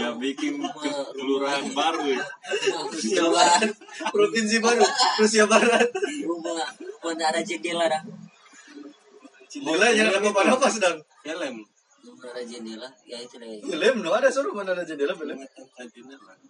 Ya 0.03 0.11
bikin 0.19 0.59
ke- 0.59 1.07
kelurahan 1.15 1.63
baru. 1.71 2.11
ya. 2.11 2.27
Rusia 2.91 3.23
Barat. 3.31 3.71
Provinsi 4.11 4.59
baru. 4.59 4.83
Rusia 5.23 5.47
Barat. 5.47 5.87
Rumah 6.27 6.67
mana 7.07 7.25
ada 7.31 7.41
jendela 7.47 7.87
dah. 7.87 8.03
Jendela 9.47 9.87
jangan 9.95 10.19
apa 10.19 10.41
apa 10.59 10.67
sedang. 10.67 10.97
Rumah 12.07 12.31
ada 12.31 12.43
jendela, 12.47 12.89
ya 13.03 13.19
itu 13.19 13.35
deh. 13.39 13.59
Film 13.63 13.95
no 14.03 14.11
ada 14.15 14.31
suruh 14.31 14.55
mana 14.55 14.75
ada 14.75 14.87
jendela 14.87 15.15
film. 15.15 15.39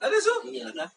Ada 0.00 0.16
su. 0.20 0.34
Iya. 0.52 0.68
Nah. 0.72 0.88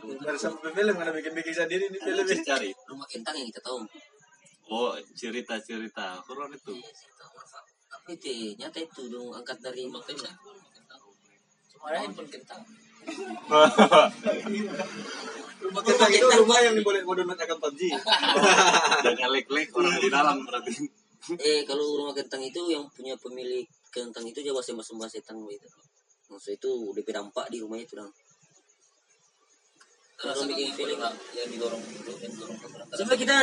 Baru 0.00 0.38
sampai 0.38 0.70
film 0.74 0.94
mana 0.98 1.10
bikin-bikin 1.14 1.54
sendiri 1.54 1.90
ini 1.90 1.98
film 1.98 2.24
ini. 2.26 2.42
Cari. 2.42 2.70
Rumah 2.90 3.06
kentang 3.06 3.34
yang 3.38 3.46
kita 3.50 3.62
tahu. 3.62 3.86
Oh, 4.70 4.94
cerita-cerita 5.14 6.22
horor 6.26 6.50
itu. 6.54 6.74
Apa 7.90 8.08
itu? 8.14 8.54
Nyata 8.58 8.78
itu 8.82 9.02
dong 9.10 9.34
angkat 9.34 9.58
dari 9.62 9.86
makanya 9.90 10.30
cuma 11.70 11.96
ada 11.96 11.98
handphone 12.04 12.28
kentang 12.28 12.60
Rumah 15.60 15.82
kita 15.84 16.04
itu 16.10 16.26
rumah 16.26 16.58
yang 16.64 16.74
boleh 16.82 17.02
mau 17.04 17.14
download 17.14 17.36
akan 17.36 17.58
PUBG. 17.60 17.80
Jangan 19.04 19.30
lek-lek 19.30 19.68
orang 19.76 19.94
di 20.00 20.08
dalam 20.08 20.36
berarti. 20.42 20.74
Eh 21.36 21.62
kalau 21.68 22.00
rumah 22.00 22.16
kentang 22.16 22.40
itu 22.40 22.58
yang 22.72 22.88
punya 22.90 23.12
pemilik 23.20 23.68
kentang 23.92 24.24
itu 24.24 24.40
bahasa 24.50 24.72
bahasa 24.72 25.20
setan 25.20 25.36
gitu. 25.46 25.68
Maksud 26.30 26.56
itu 26.56 26.70
DP 26.96 27.08
dampak 27.12 27.46
di 27.52 27.60
rumah 27.60 27.76
itu 27.76 27.98
dong. 27.98 28.10
Kalau 30.20 30.44
bikin 30.44 30.72
film 30.76 31.00
yang 31.00 31.48
didorong 31.48 31.80
yang 31.80 32.32
belakang. 32.36 32.72
Sampai 32.92 33.16
kita 33.16 33.36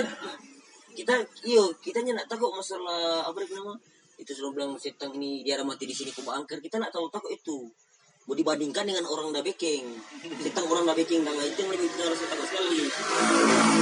kita 0.98 1.14
iyo 1.46 1.70
kita 1.78 2.02
nak 2.02 2.26
tahu 2.26 2.50
masalah 2.50 3.26
apa 3.30 3.38
itu 3.46 3.54
nama 3.54 3.74
itu 4.18 4.34
selalu 4.34 4.52
bilang 4.58 4.72
setan 4.82 5.14
ini 5.14 5.46
dia 5.46 5.62
mati 5.62 5.86
di 5.86 5.94
sini 5.94 6.10
kuba 6.10 6.34
angker 6.34 6.58
kita 6.58 6.82
nak 6.82 6.90
tahu 6.90 7.06
tahu 7.14 7.30
itu 7.30 7.70
mau 8.28 8.36
dibandingkan 8.36 8.84
dengan 8.84 9.08
orang 9.08 9.32
dah 9.32 9.40
baking 9.40 9.88
setan 10.44 10.68
orang 10.68 10.84
dah 10.84 10.96
baking 11.00 11.24
dan 11.24 11.32
itu 11.40 11.64
yang 11.64 11.72
lebih 11.72 11.88
kita 11.96 12.04
harus 12.12 12.20
takut 12.28 12.48
sekali 12.52 12.84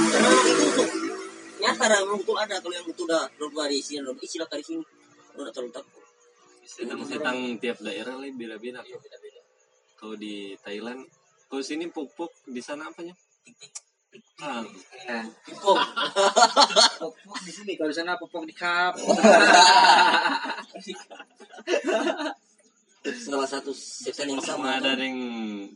karena 0.06 0.26
memang 0.30 0.46
itu 0.46 0.66
tuh 0.70 0.88
nyata 1.56 1.84
dah 1.90 1.98
memang 2.06 2.18
betul 2.22 2.36
ada 2.38 2.54
kalau 2.62 2.74
yang 2.78 2.86
itu 2.86 3.02
dah 3.10 3.26
berubah 3.34 3.66
di 3.66 3.82
sini 3.82 4.06
berubah 4.06 4.22
istilah 4.22 4.46
dari 4.46 4.62
sini 4.62 4.82
lu 5.34 5.42
nak 5.42 5.52
terlalu 5.52 5.74
takut 5.74 6.06
Setang-setang 6.66 7.62
tiap 7.62 7.78
daerah 7.78 8.18
lah 8.18 8.26
beda-beda. 8.34 8.82
Kalau 9.94 10.18
di 10.18 10.58
Thailand, 10.58 11.06
kalau 11.46 11.62
sini 11.62 11.86
pupuk 11.86 12.34
di 12.42 12.58
sana 12.58 12.90
apanya? 12.90 13.14
Ah, 14.42 14.66
Pipong. 15.46 15.78
Popok 16.98 17.38
di 17.46 17.52
sini 17.54 17.78
kalau 17.78 17.94
di 17.94 17.96
sana 17.96 18.18
popok 18.18 18.50
di 18.50 18.54
kap. 18.56 18.98
salah 23.14 23.48
satu 23.48 23.70
setan 23.76 24.32
yang 24.32 24.42
sama 24.42 24.80
sama 24.80 24.94
ada 24.94 24.98
yang 24.98 25.20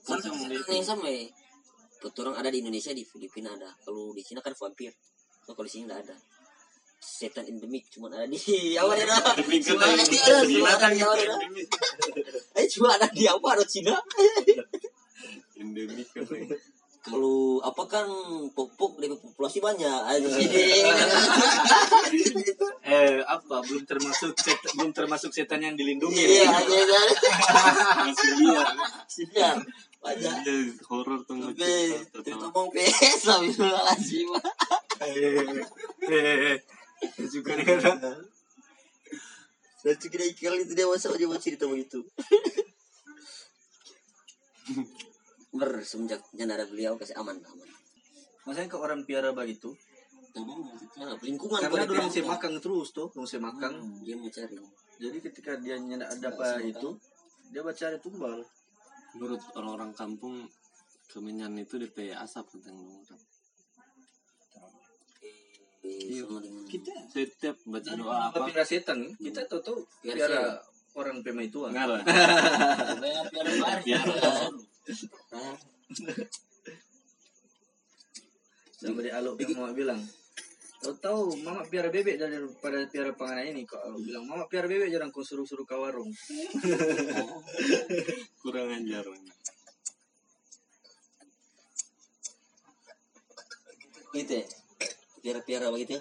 Salah 0.02 0.18
pocong 0.18 0.36
satu 0.40 0.50
di 0.50 0.56
setan 0.58 0.74
yang 0.80 0.88
sama 0.88 1.06
ya 1.06 1.22
betul 2.00 2.32
orang 2.32 2.40
ada 2.40 2.48
di 2.48 2.64
Indonesia 2.64 2.96
di 2.96 3.04
Filipina 3.04 3.52
ada. 3.52 3.68
Kalau 3.84 4.16
di 4.16 4.24
Cina 4.24 4.40
kan 4.40 4.56
vampir. 4.56 4.90
So, 5.44 5.52
kalau 5.52 5.68
di 5.68 5.72
sini 5.72 5.84
nggak 5.84 6.00
ada. 6.08 6.16
Setan 7.00 7.48
endemik 7.48 7.88
cuma 7.92 8.08
ada 8.16 8.24
di 8.28 8.36
Di 8.36 9.44
pinggir 9.44 9.76
Cuma 9.76 9.84
ada 9.88 10.04
di 10.04 10.16
ada, 10.20 10.44
di 10.44 10.56
Jawa 10.60 10.88
itu 10.92 11.04
ada 11.04 11.24
endemik. 11.36 11.68
Eh 12.60 12.66
cuma 12.68 12.88
ada 12.96 13.06
di 13.08 13.24
apa 13.28 13.48
ada 13.56 13.64
Cina. 13.68 13.94
endemik 15.60 16.08
kan 16.16 16.24
Kalau 17.00 17.64
apa 17.64 17.88
kan 17.88 18.04
popok 18.52 19.00
dari 19.00 19.16
populasi 19.16 19.64
banyak. 19.64 20.00
Ada 20.04 20.20
di 20.20 20.28
sini. 20.28 20.62
Eh 22.84 23.24
apa 23.24 23.64
belum 23.64 23.88
termasuk 23.88 24.36
set, 24.36 24.60
belum 24.76 24.92
termasuk 24.92 25.32
setan 25.32 25.64
yang 25.64 25.80
dilindungi. 25.80 26.20
Iya, 26.20 26.52
iya. 26.60 27.00
masih 28.04 28.30
liar 28.44 28.68
Siap. 29.08 29.56
Banyak. 30.04 30.34
Iya, 30.44 30.76
horor 30.92 31.24
tuh 31.24 31.40
Tapi 31.40 31.56
cerita 31.56 32.20
itu 32.20 32.36
ngomong 32.36 32.68
PS 32.68 33.24
Astagfirullahaladzim. 33.24 34.28
Eh, 35.00 36.60
juga 37.32 37.56
dia 37.56 37.80
Dan 39.80 39.96
kira 39.96 40.24
kali 40.36 40.68
itu 40.68 40.72
dia 40.76 40.84
masa 40.84 41.08
dia 41.16 41.24
mau 41.24 41.40
cerita 41.40 41.64
begitu. 41.64 42.04
Ber 45.50 45.82
semenjak 45.82 46.22
jangan 46.30 46.56
ada 46.56 46.66
beliau 46.66 46.94
kasih 46.94 47.18
aman 47.18 47.42
aman. 47.42 47.68
Maksudnya 48.46 48.70
ke 48.70 48.78
orang 48.78 49.02
piara 49.04 49.30
begitu, 49.30 49.74
Nah, 50.30 51.18
lingkungan 51.26 51.58
karena 51.58 51.90
dorong 51.90 52.06
pihak- 52.06 52.22
semakang 52.22 52.54
terus 52.62 52.94
tuh, 52.94 53.10
dorong 53.10 53.26
semakang. 53.26 53.74
dia 54.06 54.14
mau 54.14 54.30
cari. 54.30 54.54
Jadi 55.00 55.18
ketika 55.18 55.58
dia 55.58 55.74
nyana 55.74 56.06
ada 56.06 56.30
apa 56.30 56.62
itu, 56.62 56.94
dia 57.50 57.60
baca 57.60 57.74
cari 57.74 57.98
tumbal. 57.98 58.38
menurut 59.10 59.42
orang-orang 59.58 59.90
kampung 59.90 60.46
kemenyan 61.10 61.50
itu 61.58 61.82
DP 61.82 62.14
asap 62.14 62.46
tentang 62.54 62.78
orang 62.78 63.02
sama 63.02 63.18
dengan 66.38 66.62
Kita. 66.70 66.94
Setiap 67.10 67.58
baca 67.66 67.90
doa 67.90 68.30
apa. 68.30 68.46
Piara 68.46 68.62
setan, 68.62 69.10
kita 69.18 69.50
tahu 69.50 69.58
tahu 69.58 69.78
Piara 69.98 70.14
piara 70.14 70.42
orang 70.96 71.22
pema 71.22 71.42
itu. 71.46 71.62
enggak 71.66 71.86
lah 71.86 72.02
Ah, 75.30 75.54
Sama 78.80 79.04
dia 79.04 79.20
alok 79.20 79.36
yang 79.44 79.60
mama 79.60 79.76
bilang. 79.76 80.00
Tahu 80.80 80.96
tahu 80.96 81.22
mama 81.44 81.60
piara 81.68 81.92
bebek 81.92 82.16
daripada 82.16 82.80
piara 82.88 83.12
panganan 83.12 83.52
ini 83.52 83.68
kok 83.68 83.76
Alok 83.76 84.00
bilang 84.00 84.24
mama 84.24 84.48
piara 84.48 84.64
bebek 84.64 84.88
jarang 84.88 85.12
kau 85.12 85.20
suruh-suruh 85.20 85.68
ke 85.68 85.76
warung. 85.76 86.08
kurang 88.40 88.72
ajar 88.72 89.04
gitu 94.10 94.42
ya. 94.42 94.44
Piara-piara 95.20 95.68
begitu. 95.68 96.00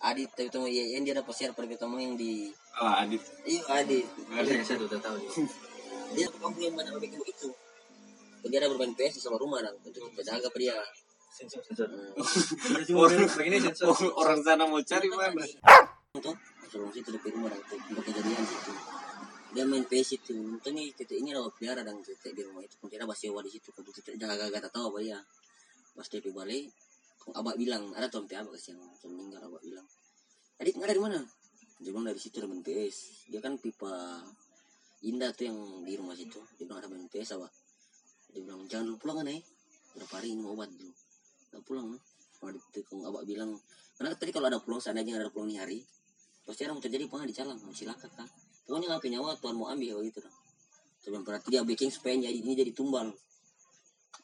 Adit 0.00 0.32
tapi 0.32 0.48
temu 0.48 0.64
ya 0.64 0.96
yang 0.96 1.04
dia 1.04 1.12
dapat 1.12 1.34
share 1.36 1.52
pertama 1.52 2.00
yang 2.00 2.16
di 2.16 2.48
ah 2.78 3.02
adit 3.02 3.22
Iya 3.42 3.62
Adit. 3.82 4.06
Ada 4.30 4.50
yang 4.50 4.64
saya 4.64 4.78
udah 4.84 5.00
tahu. 5.02 5.18
Dia 6.16 6.26
kampung 6.30 6.62
yang 6.62 6.74
mana 6.74 6.90
begitu 6.94 7.18
begitu. 7.18 7.48
Dia 8.46 8.58
ada 8.62 8.72
bermain 8.72 8.94
PS 8.96 9.20
di 9.20 9.22
sama 9.22 9.36
rumah 9.36 9.60
dan 9.60 9.76
untuk 9.84 10.10
kita 10.16 10.32
jaga 10.32 10.48
apa 10.48 10.58
dia. 10.58 10.76
Sensor 11.30 11.60
sensor. 11.62 11.86
Hmm. 11.86 12.96
Orang 12.96 13.28
begini 13.28 13.58
sensor. 13.60 13.92
orang 14.20 14.40
sana 14.40 14.64
mau 14.64 14.80
cari 14.80 15.06
mana 15.12 15.44
Tuh, 16.18 16.34
sebelum 16.66 16.90
situ 16.90 17.14
di 17.14 17.30
rumah 17.30 17.52
dan 17.52 17.62
untuk 17.68 18.02
kejadian 18.02 18.42
situ. 18.42 18.72
Dia 19.54 19.64
main 19.68 19.84
PS 19.86 20.18
itu. 20.18 20.34
Untung 20.34 20.74
nih 20.74 20.90
kita 20.96 21.14
ini 21.14 21.30
rawat 21.36 21.52
pelihara 21.54 21.84
dan 21.84 22.00
kita 22.02 22.32
di 22.32 22.42
rumah 22.42 22.64
itu. 22.64 22.74
Kita 22.80 23.04
bahas 23.06 23.20
sewa 23.20 23.44
di 23.44 23.50
situ. 23.52 23.70
Kalau 23.70 23.92
kita 23.92 24.16
tak 24.16 24.72
tahu 24.72 24.84
apa 24.90 24.98
dia. 25.04 25.20
Pas 25.94 26.06
dia 26.08 26.32
balik, 26.32 26.64
abah 27.34 27.54
bilang 27.60 27.92
ada 27.92 28.08
tuh 28.08 28.24
sampai 28.24 28.40
abah 28.40 28.56
yang 28.56 28.80
meninggal 29.04 29.40
abah 29.46 29.60
bilang. 29.62 29.86
Adit 30.58 30.74
nggak 30.80 30.90
dari 30.96 31.02
mana? 31.02 31.20
Dia 31.80 31.90
bilang 31.90 32.06
dari 32.06 32.20
situ 32.20 32.38
ada 32.40 32.48
main 32.48 32.60
PS. 32.60 33.28
Dia 33.32 33.40
kan 33.40 33.56
pipa 33.56 34.20
Indah 35.00 35.32
tuh 35.32 35.48
yang 35.48 35.58
di 35.82 35.96
rumah 35.96 36.12
situ. 36.12 36.38
Dia 36.60 36.68
bilang 36.68 36.84
ada 36.84 36.88
main 36.92 37.08
PS 37.08 37.40
abah. 37.40 37.50
Dia 38.36 38.40
bilang 38.44 38.68
jangan 38.68 38.92
dulu 38.92 38.98
pulang 39.00 39.16
kan 39.24 39.28
eh. 39.32 39.40
Berapa 39.96 40.20
hari 40.20 40.36
ini 40.36 40.44
obat 40.44 40.68
dulu. 40.70 40.92
Nggak 41.50 41.62
pulang. 41.64 41.86
no. 41.96 41.98
Kalau 42.40 42.52
ditekung 42.56 43.04
abah 43.04 43.24
bilang 43.24 43.56
karena 44.00 44.16
tadi 44.16 44.32
kalau 44.32 44.48
ada 44.48 44.56
pulang 44.56 44.80
seandainya 44.80 45.20
ada 45.20 45.28
pulang 45.28 45.52
nih 45.52 45.60
hari 45.60 45.78
pasti 46.48 46.64
mau 46.72 46.80
terjadi 46.80 47.04
apa 47.04 47.28
di 47.28 47.36
calang 47.36 47.60
oh, 47.60 47.74
silakan 47.76 48.10
kan 48.16 48.28
pokoknya 48.64 48.96
nggak 48.96 49.12
nyawa 49.12 49.36
Tuhan 49.36 49.54
mau 49.60 49.68
ambil 49.68 50.00
gitu 50.08 50.24
dong 50.24 50.36
sebelum 51.04 51.20
berarti 51.20 51.52
dia 51.52 51.60
bikin 51.60 51.92
supaya 51.92 52.16
jadi 52.16 52.32
ini 52.32 52.56
jadi 52.56 52.72
tumbal 52.72 53.12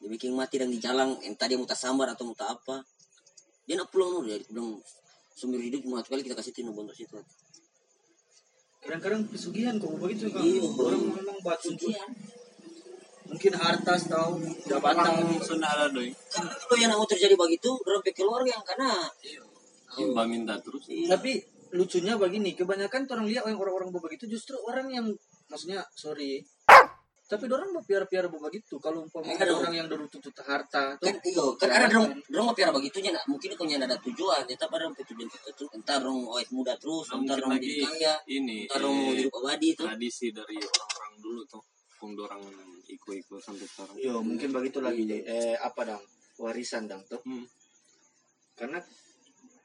dia 0.01 0.09
bikin 0.09 0.33
mati 0.33 0.57
dan 0.57 0.73
di 0.73 0.81
calang 0.81 1.21
entah 1.21 1.45
dia 1.45 1.61
mau 1.61 1.69
tak 1.69 1.77
sambar 1.77 2.09
atau 2.17 2.25
mau 2.25 2.33
tak 2.33 2.57
apa 2.57 2.81
dia 3.69 3.77
nak 3.77 3.93
pulang 3.93 4.17
loh 4.17 4.25
dia 4.25 4.41
bilang 4.49 4.81
sumber 5.37 5.61
hidup 5.61 5.85
cuma 5.85 6.01
kali 6.01 6.25
kita 6.25 6.33
kasih 6.33 6.49
tino 6.49 6.73
bontor 6.73 6.97
situ. 6.97 7.21
Kadang-kadang 8.81 9.29
pesugihan 9.29 9.77
kok 9.77 9.93
begitu 10.01 10.33
kan. 10.33 10.41
Iya. 10.41 10.65
Orang 10.65 11.01
memang 11.13 11.37
buat 11.45 11.61
untuk 11.61 11.93
mungkin 13.27 13.53
harta 13.53 13.93
tahu 14.01 14.41
jabatan 14.65 15.13
ada 15.61 15.85
doi. 15.93 16.09
Karena 16.09 16.51
kalau 16.57 16.77
yang 16.81 16.91
mau 16.97 17.05
terjadi 17.05 17.37
begitu 17.37 17.69
orang 17.85 18.01
pikir 18.01 18.25
keluarga 18.25 18.49
yang 18.57 18.65
karena 18.65 18.89
Imba 19.97 20.23
minta 20.25 20.57
terus. 20.61 20.89
Tapi 20.89 21.31
lucunya 21.75 22.15
begini 22.17 22.55
kebanyakan 22.55 23.05
orang 23.11 23.27
lihat 23.27 23.43
orang-orang 23.45 23.91
begitu 23.93 24.25
justru 24.25 24.55
orang 24.65 24.87
yang 24.89 25.05
maksudnya 25.51 25.83
sorry 25.93 26.39
tapi 27.27 27.43
orang 27.51 27.75
mau 27.75 27.83
piara-piara 27.83 28.31
begitu 28.31 28.79
kalau 28.79 29.03
umpamanya 29.03 29.43
Ada 29.43 29.53
orang 29.59 29.75
yang 29.75 29.87
dorong 29.91 30.07
tuntut 30.07 30.31
harta 30.47 30.95
tuh 30.95 31.11
kan 31.11 31.15
iyo 31.27 31.45
kan 31.59 31.69
ada 31.75 31.87
dong 31.91 32.07
dong 32.31 32.45
mau 32.47 32.55
piara 32.55 32.71
begitunya 32.71 33.11
nak 33.11 33.27
mungkin 33.27 33.51
kau 33.59 33.67
nyanda 33.67 33.83
ada 33.83 33.99
tujuan 33.99 34.47
kita 34.47 34.65
pada 34.71 34.87
tujuan 34.95 35.27
tertentu 35.27 35.67
entar 35.75 35.99
dong 35.99 36.23
awet 36.31 36.47
muda 36.55 36.79
terus 36.79 37.11
entar 37.11 37.35
dong 37.35 37.51
jadi 37.59 37.83
kaya 37.83 38.13
ini 38.31 38.71
entar 38.71 38.79
dong 38.79 38.95
mau 38.95 39.11
eh, 39.11 39.27
hidup 39.27 39.33
abadi 39.43 39.67
tuh 39.75 39.85
tradisi 39.91 40.31
dari 40.31 40.55
orang-orang 40.55 41.13
dulu 41.19 41.41
tuh 41.51 41.63
pun 41.97 42.13
orang 42.13 42.41
ikut-ikut 42.87 43.41
sampai 43.41 43.65
sekarang 43.65 43.95
Iya, 43.97 44.15
mungkin 44.21 44.49
begitu 44.53 44.79
lagi 44.79 45.03
deh. 45.09 45.21
Eh, 45.25 45.57
apa 45.57 45.81
dong? 45.81 46.03
Warisan 46.37 46.85
dong 46.85 47.01
tuh. 47.09 47.17
Hmm. 47.25 47.41
Karena 48.53 48.77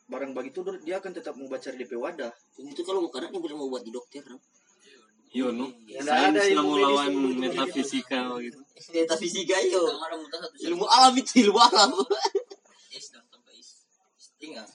barang 0.09 0.33
begitu 0.33 0.65
dia 0.81 0.97
akan 0.97 1.13
tetap 1.13 1.37
membaca 1.37 1.69
di 1.69 1.85
DP 1.85 1.93
wadah. 2.01 2.33
itu 2.57 2.83
kalau 2.85 3.05
mau 3.05 3.13
karena 3.13 3.33
ini 3.33 3.39
boleh 3.41 3.57
mau 3.57 3.69
buat 3.69 3.85
di 3.85 3.93
dokter 3.93 4.25
dong 4.25 4.41
Yo 5.33 5.49
no, 5.49 5.67
Ya, 5.89 6.05
ada 6.05 6.37
sains 6.37 6.53
ilmu 6.53 6.61
mau 6.61 6.77
medis 6.77 6.85
lawan 6.85 7.09
tuh, 7.09 7.21
begitu. 7.25 7.41
metafisika 7.41 8.21
gitu. 8.39 8.61
Data 8.93 9.15
fisika 9.17 9.57
yo. 9.65 9.83
Ada 9.89 10.47
Ilmu 10.69 10.85
alam 10.87 11.13
itu 11.17 11.33
ilmu 11.43 11.57
alam. 11.59 11.91
is 12.93 13.07
dan 13.09 13.25
tanpa 13.27 13.51
is 13.53 13.81
tinggal 14.37 14.69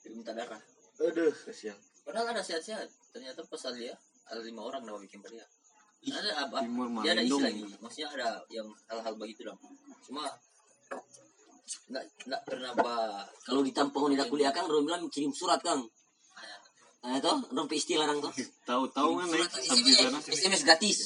jadi 0.00 0.14
muntah 0.16 0.32
darah 0.32 0.60
Aduh, 0.98 1.30
kasihan. 1.44 1.76
padahal 2.02 2.32
ada 2.32 2.40
sehat-sehat 2.40 2.88
ternyata 3.12 3.44
pas 3.44 3.60
dia 3.76 3.92
ada 4.24 4.40
lima 4.40 4.64
orang 4.64 4.80
nama 4.82 4.96
bikin 4.96 5.20
dia 5.22 5.44
ada 6.08 6.48
apa 6.48 6.64
dia 6.64 7.12
ada 7.12 7.20
Malindung. 7.20 7.44
istilahnya 7.44 7.76
maksudnya 7.78 8.08
ada 8.16 8.28
yang 8.48 8.66
hal-hal 8.88 9.14
begitu 9.14 9.44
dong 9.44 9.60
cuma 10.00 10.24
nggak 11.92 12.04
nggak 12.24 12.42
pernah 12.48 12.72
ba 12.72 12.94
Kalau 13.44 13.60
di 13.60 13.70
tampung 13.70 14.08
udah 14.08 14.24
kuliah 14.24 14.48
kan 14.48 14.64
orang 14.64 14.84
bilang 14.88 15.02
kirim 15.08 15.28
surat 15.30 15.60
kan. 15.60 15.76
Nah 16.98 17.14
itu 17.18 17.30
orang 17.30 17.66
istilah 17.70 18.04
orang 18.10 18.18
tuh. 18.18 18.32
Tahu-tahu 18.68 19.10
kan 19.22 19.26
nih 19.30 19.42
Surat 19.42 19.50
sampai 19.54 19.92
sana. 19.94 20.18
SMS, 20.22 20.62
gratis. 20.66 20.98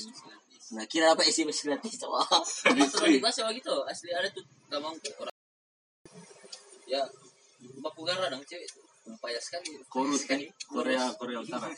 Nah 0.73 0.85
kira 0.89 1.13
apa 1.13 1.23
SMS 1.25 1.69
gratis? 1.69 2.01
Masalah 2.01 3.09
di 3.13 3.21
bahasa 3.21 3.45
begitu 3.45 3.75
asli 3.85 4.09
ada 4.13 4.29
tuh 4.33 4.45
gamang 4.73 4.97
tuh 5.05 5.13
orang 5.21 5.37
ya 6.89 7.03
baku 7.81 8.05
gara 8.05 8.29
dong 8.29 8.45
cewek 8.45 8.69
upaya 9.09 9.41
sekali 9.41 9.81
Korut 9.89 10.21
kan 10.25 10.41
Korea 10.69 11.13
Korea 11.17 11.39
Utara. 11.45 11.69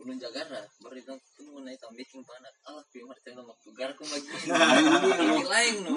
Ulun 0.00 0.16
Jakarta 0.16 0.64
baru 0.80 0.96
itu 0.96 1.14
naik 1.60 1.76
tambah 1.76 2.00
bikin 2.00 2.24
panas 2.24 2.54
ah 2.64 2.80
pimar 2.88 3.12
tengah 3.20 3.44
waktu 3.44 3.68
gar 3.76 3.92
aku 3.92 4.00
lagi 4.08 4.28
lain 5.52 5.74
no 5.84 5.92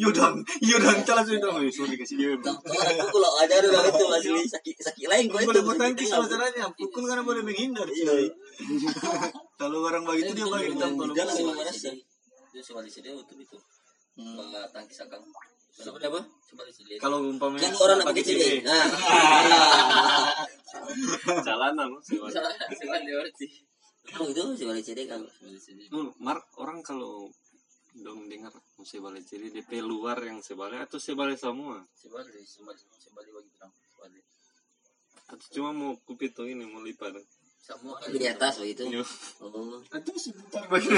Yudang, 0.00 0.40
yudang 0.64 0.98
telah 1.04 1.22
sudah 1.22 1.40
dong. 1.44 1.60
Sorry 1.68 1.94
kasih 2.00 2.16
dia. 2.16 2.28
Aku 2.34 3.06
kalau 3.12 3.30
ada 3.36 3.54
orang 3.60 3.92
itu 3.92 4.04
asli 4.10 4.42
sakit 4.48 4.76
sakit 4.80 5.06
lain 5.06 5.24
gue 5.28 5.40
itu. 5.44 5.48
Boleh 5.52 5.64
bertangkis 5.66 6.08
masalahnya. 6.08 6.66
Pukul 6.72 7.04
karena 7.04 7.22
boleh 7.22 7.42
menghindar. 7.44 7.86
Iya. 7.86 8.32
Kalau 9.60 9.86
orang 9.86 10.02
begitu 10.02 10.34
dia 10.34 10.46
bagi 10.48 10.74
tampil. 10.74 11.10
Dia 11.14 11.24
langsung 11.28 11.54
merasa. 11.54 11.90
dia 12.54 12.62
coba 12.64 12.80
di 12.82 12.90
sini 12.90 13.08
untuk 13.14 13.38
itu. 13.38 13.58
Bangga 14.14 14.62
tangkis 14.70 15.02
akang 15.04 15.22
Seperti 15.74 16.06
apa? 16.06 16.20
di 16.54 16.94
Kalau 17.02 17.18
umpamanya 17.26 17.66
Kan 17.66 17.74
orang 17.82 18.06
pakai 18.06 18.22
CD. 18.22 18.62
Nah. 18.62 18.86
Jalanan 21.42 21.86
loh. 21.98 22.02
sewa. 22.02 22.30
coba 22.30 22.96
dia 23.02 23.14
berarti 23.18 23.46
Kalau 24.04 24.28
itu 24.30 24.40
sih 24.54 24.66
boleh 24.68 24.82
CD 24.84 25.10
kan. 25.10 25.20
di 25.42 25.90
Hmm, 25.90 26.14
Mark 26.22 26.46
orang 26.62 26.84
kalau 26.86 27.26
dong 27.94 28.26
dengar 28.26 28.50
mau 28.50 28.82
sebalik 28.82 29.22
jadi 29.22 29.54
DP 29.54 29.78
luar 29.78 30.18
yang 30.26 30.42
sebalik 30.42 30.82
atau 30.90 30.98
sebalik 30.98 31.38
semua 31.38 31.78
di 32.02 32.10
di 32.26 32.42
coba 33.06 33.22
di 33.22 33.30
bagi 33.30 33.50
di 33.54 34.20
atau 35.30 35.46
cuma 35.54 35.70
mau 35.70 35.94
kupit 36.02 36.34
tuh 36.34 36.50
ini 36.50 36.66
mau 36.66 36.82
lipat 36.82 37.14
semua 37.64 37.96
Tapi 37.96 38.20
di 38.20 38.28
atas 38.28 38.60
begitu. 38.60 38.84
Yo. 38.92 39.00
Oh. 39.40 39.80
Itu 39.80 40.12
sebentar 40.20 40.68
bagi. 40.68 40.84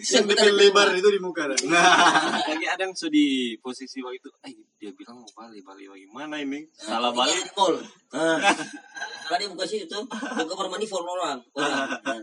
Yang 0.00 0.24
Yang 0.24 0.24
DP 0.32 0.48
lebar 0.56 0.88
itu 0.96 1.08
di 1.12 1.20
muka. 1.20 1.44
Nah. 1.68 2.40
lagi 2.48 2.64
ada 2.64 2.88
yang 2.88 2.96
sudah 2.96 3.12
di 3.12 3.58
posisi 3.60 4.00
begitu 4.00 4.32
eh 4.48 4.56
dia 4.80 4.88
bilang 4.96 5.20
mau 5.20 5.28
balik 5.36 5.60
balik 5.66 5.92
bagaimana 5.92 6.40
ini 6.40 6.64
salah 6.72 7.12
Nah, 7.12 7.20
balik 7.20 7.36
di 7.36 7.52
mall. 7.52 7.74
Nah. 8.16 8.38
Kalau 9.28 9.36
dia 9.36 9.48
buka 9.52 9.64
situ 9.68 9.84
tuh, 9.84 10.08
ke 10.08 10.42
kamar 10.48 10.72
mandi 10.72 10.88
for 10.88 11.04
orang. 11.04 11.36
orang. 11.52 11.88
Nah. 12.00 12.22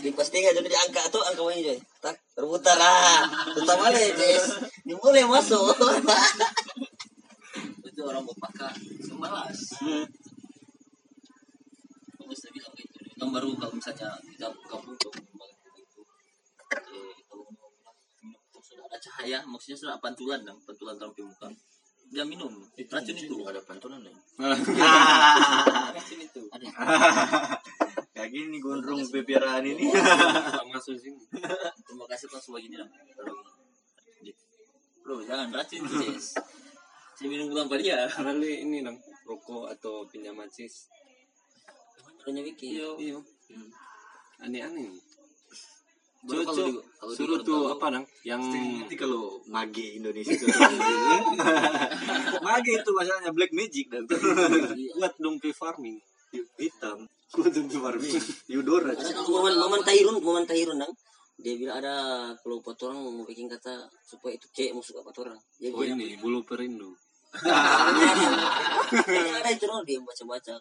Di 0.00 0.10
pas 0.16 0.28
tiga 0.32 0.48
jadi 0.56 0.64
diangkat 0.64 1.12
tuh 1.12 1.20
angka 1.28 1.44
ini 1.52 1.76
deh. 1.76 1.78
Tak 2.00 2.16
rebutan 2.40 2.80
lah. 2.80 3.28
Tetap 3.52 3.76
balik, 3.76 4.16
Jess. 4.16 4.64
Ini 4.88 4.96
boleh 4.96 5.28
masuk. 5.28 5.76
itu 7.84 8.02
orang 8.02 8.26
bapak 8.26 8.74
semalas 9.06 9.78
kamu 12.24 12.34
sudah 12.40 12.52
bilang 12.56 12.74
yang 13.24 13.32
baru 13.32 13.56
kalau 13.56 13.72
misalnya 13.72 14.08
kita 14.28 14.46
minum 14.52 14.92
tuh 15.00 15.12
sudah 18.64 18.84
ada 18.84 18.98
cahaya 19.00 19.38
maksudnya 19.44 19.76
sudah 19.76 19.96
pantulan 19.96 20.40
dong 20.44 20.60
pantulan 20.64 20.96
dalam 20.96 21.12
muka. 21.16 21.48
Dia 22.12 22.22
minum 22.22 22.52
racun 22.76 23.16
itu. 23.16 23.34
ada 23.48 23.60
pantulan 23.64 23.98
ya? 24.04 24.12
Racun 25.96 26.20
itu. 26.20 26.42
Ada. 26.52 26.68
Kayak 28.14 28.28
gini 28.30 28.56
gondrong 28.60 29.00
pepiaraan 29.08 29.64
ini. 29.66 29.88
Masuk 30.72 30.94
sini. 31.00 31.18
Terima 31.80 32.04
kasih 32.06 32.28
pas 32.28 32.44
begini 32.44 32.76
dong 32.76 32.90
Kalau- 32.92 33.42
bro 35.04 35.20
jangan 35.20 35.48
racun 35.52 35.84
itu 35.84 35.96
Jess 36.12 36.36
saya 37.14 37.28
minum 37.28 37.52
tanpa 37.52 37.76
dia. 37.80 38.04
Karena 38.06 38.32
li- 38.36 38.62
ini 38.62 38.84
dong 38.84 38.96
rokok 39.24 39.72
atau 39.72 40.04
pinjaman 40.06 40.48
sis 40.52 40.88
Barunya 42.24 42.40
Vicky. 42.40 42.80
iya. 42.80 42.88
Iya. 42.96 43.18
Aneh-aneh. 44.40 44.88
Di- 46.24 46.40
kalau 46.40 46.56
di- 46.56 46.80
suruh 47.12 47.36
tuh 47.44 47.68
apa 47.68 48.00
dong 48.00 48.06
yang 48.24 48.40
nanti 48.40 48.96
kalau 48.96 49.44
mage 49.44 50.00
Indonesia 50.00 50.32
itu 50.32 50.48
mage 52.48 52.80
itu 52.80 52.90
masalahnya 52.96 53.28
black 53.36 53.52
magic 53.52 53.92
dan 53.92 54.08
buat 54.08 55.12
dompe 55.20 55.52
farming. 55.52 56.00
Hitam. 56.56 57.04
Kudu 57.36 57.68
farming. 57.76 58.16
Eudora 58.48 58.96
Ada 58.96 59.20
kalau 59.20 59.44
momen 59.44 59.60
momen 59.60 59.80
Tairun, 59.84 60.16
momen 60.24 60.48
Tairun 60.48 60.80
dong. 60.80 60.96
Dia 61.36 61.60
bilang 61.60 61.76
ada 61.84 61.94
kalau 62.40 62.64
empat 62.64 62.80
orang 62.88 63.04
mau 63.04 63.28
bikin 63.28 63.44
kata 63.44 63.84
supaya 64.00 64.40
itu 64.40 64.48
cek 64.48 64.72
masuk 64.72 65.04
empat 65.04 65.28
orang. 65.28 65.36
Jadi 65.60 65.76
oh 65.76 65.84
dia 65.84 65.92
ini 65.92 66.16
bulu 66.16 66.40
perindu 66.40 66.96
ada 69.42 69.50
itu 69.50 69.66
loh 69.66 69.82
dia 69.82 69.98
baca-baca. 69.98 70.54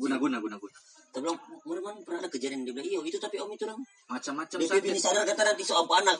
guna 0.00 0.16
guna 0.16 0.36
guna 0.40 0.56
guna 0.56 0.72
Tapi 1.14 1.20
bilang, 1.22 1.38
mana 1.62 1.80
mana 1.84 1.98
pernah 2.02 2.20
ada 2.24 2.30
kejadian 2.32 2.64
dia 2.64 2.72
bilang, 2.72 2.88
iya 2.88 2.98
itu 3.04 3.18
tapi 3.20 3.36
om 3.38 3.52
itu 3.52 3.68
orang. 3.68 3.78
macam-macam 4.08 4.56
Dia 4.58 4.80
ini 4.80 4.98
sadar 4.98 5.22
kata 5.28 5.42
nanti 5.44 5.62
soal 5.62 5.84
apa 5.84 5.94
anak. 6.00 6.18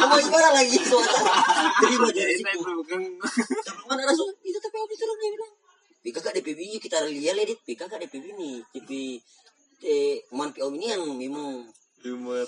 Kamu 0.00 0.14
gimana 0.20 0.48
lagi 0.56 0.78
soal 0.84 1.10
terima 1.82 2.08
dari 2.14 2.34
situ. 2.38 2.58
Tapi 2.86 3.84
mana 3.90 4.00
ada 4.06 4.14
soal 4.14 4.30
itu 4.40 4.58
tapi 4.62 4.76
om 4.78 4.90
itu 4.90 5.04
orang 5.04 5.18
dia 5.20 5.30
bilang. 5.34 5.52
Kakak 6.06 6.38
DPB 6.38 6.78
kita 6.78 7.02
lihat 7.10 7.34
lihat 7.34 7.58
pi 7.66 7.74
kakak 7.74 7.98
DPB 7.98 8.30
nih, 8.38 8.62
tapi 8.70 9.18
eh 9.82 10.22
man 10.32 10.54
om 10.54 10.72
ini 10.78 10.86
yang 10.94 11.02
memang 11.18 11.66
humor 12.06 12.46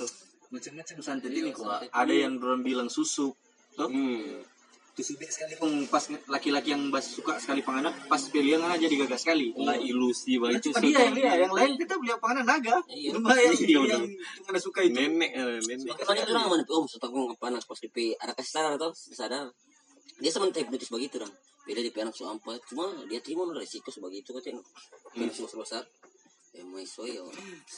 macam-macam 0.48 0.96
santet 1.04 1.32
ini 1.34 1.52
kok 1.52 1.68
ada 1.92 2.14
yang 2.14 2.40
orang 2.40 2.64
bilang 2.64 2.88
susuk 2.88 3.36
toh 3.76 3.90
hmm. 3.90 4.40
Terus 4.98 5.14
sekali 5.30 5.54
pun 5.54 5.70
pas 5.86 6.02
laki-laki 6.26 6.74
yang 6.74 6.90
bas 6.90 7.06
suka 7.06 7.38
sekali 7.38 7.62
panganak 7.62 7.94
pas 8.10 8.18
pilihan 8.18 8.58
aja 8.66 8.82
digagas 8.82 9.22
sekali. 9.22 9.54
Lah 9.54 9.78
ilusi 9.78 10.42
Nah, 10.42 10.50
bagi 10.50 10.58
cuma 10.66 10.82
dia 10.82 11.06
yang 11.06 11.14
dia 11.14 11.34
yang 11.46 11.54
lain 11.54 11.78
kita 11.78 11.94
beli 12.02 12.10
panganak 12.18 12.44
naga. 12.50 12.82
Iya. 12.90 13.14
cuma 13.14 13.30
yang, 13.38 13.54
Iya, 13.54 13.80
yang 13.94 14.04
cuma 14.42 14.50
ada 14.50 14.58
suka 14.58 14.82
itu. 14.82 14.98
Nenek 14.98 15.30
eh, 15.38 15.62
nenek. 15.62 15.94
Bagaimana 16.02 16.18
itu 16.18 16.32
orang 16.34 16.50
mana 16.50 16.64
om 16.66 16.84
setakung 16.90 17.30
apa 17.30 17.44
anak 17.46 17.62
pas 17.62 17.78
DP 17.78 18.18
ada 18.18 18.34
kasih 18.34 18.52
sadar 18.58 18.72
atau 18.74 18.90
sadar. 18.90 19.46
Dia 20.18 20.30
sama 20.34 20.50
putus 20.50 20.90
begitu 20.90 21.22
dong 21.22 21.30
beda 21.62 21.78
DP 21.78 21.96
anak 22.02 22.18
so 22.18 22.26
empat. 22.26 22.58
Cuma 22.66 22.90
dia 23.06 23.22
terima 23.22 23.46
resiko 23.54 23.94
sebagai 23.94 24.18
itu 24.18 24.34
katanya. 24.34 24.66
Kan 25.14 25.30
sebesar. 25.30 25.62
besar 25.62 25.82
ya 26.58 27.22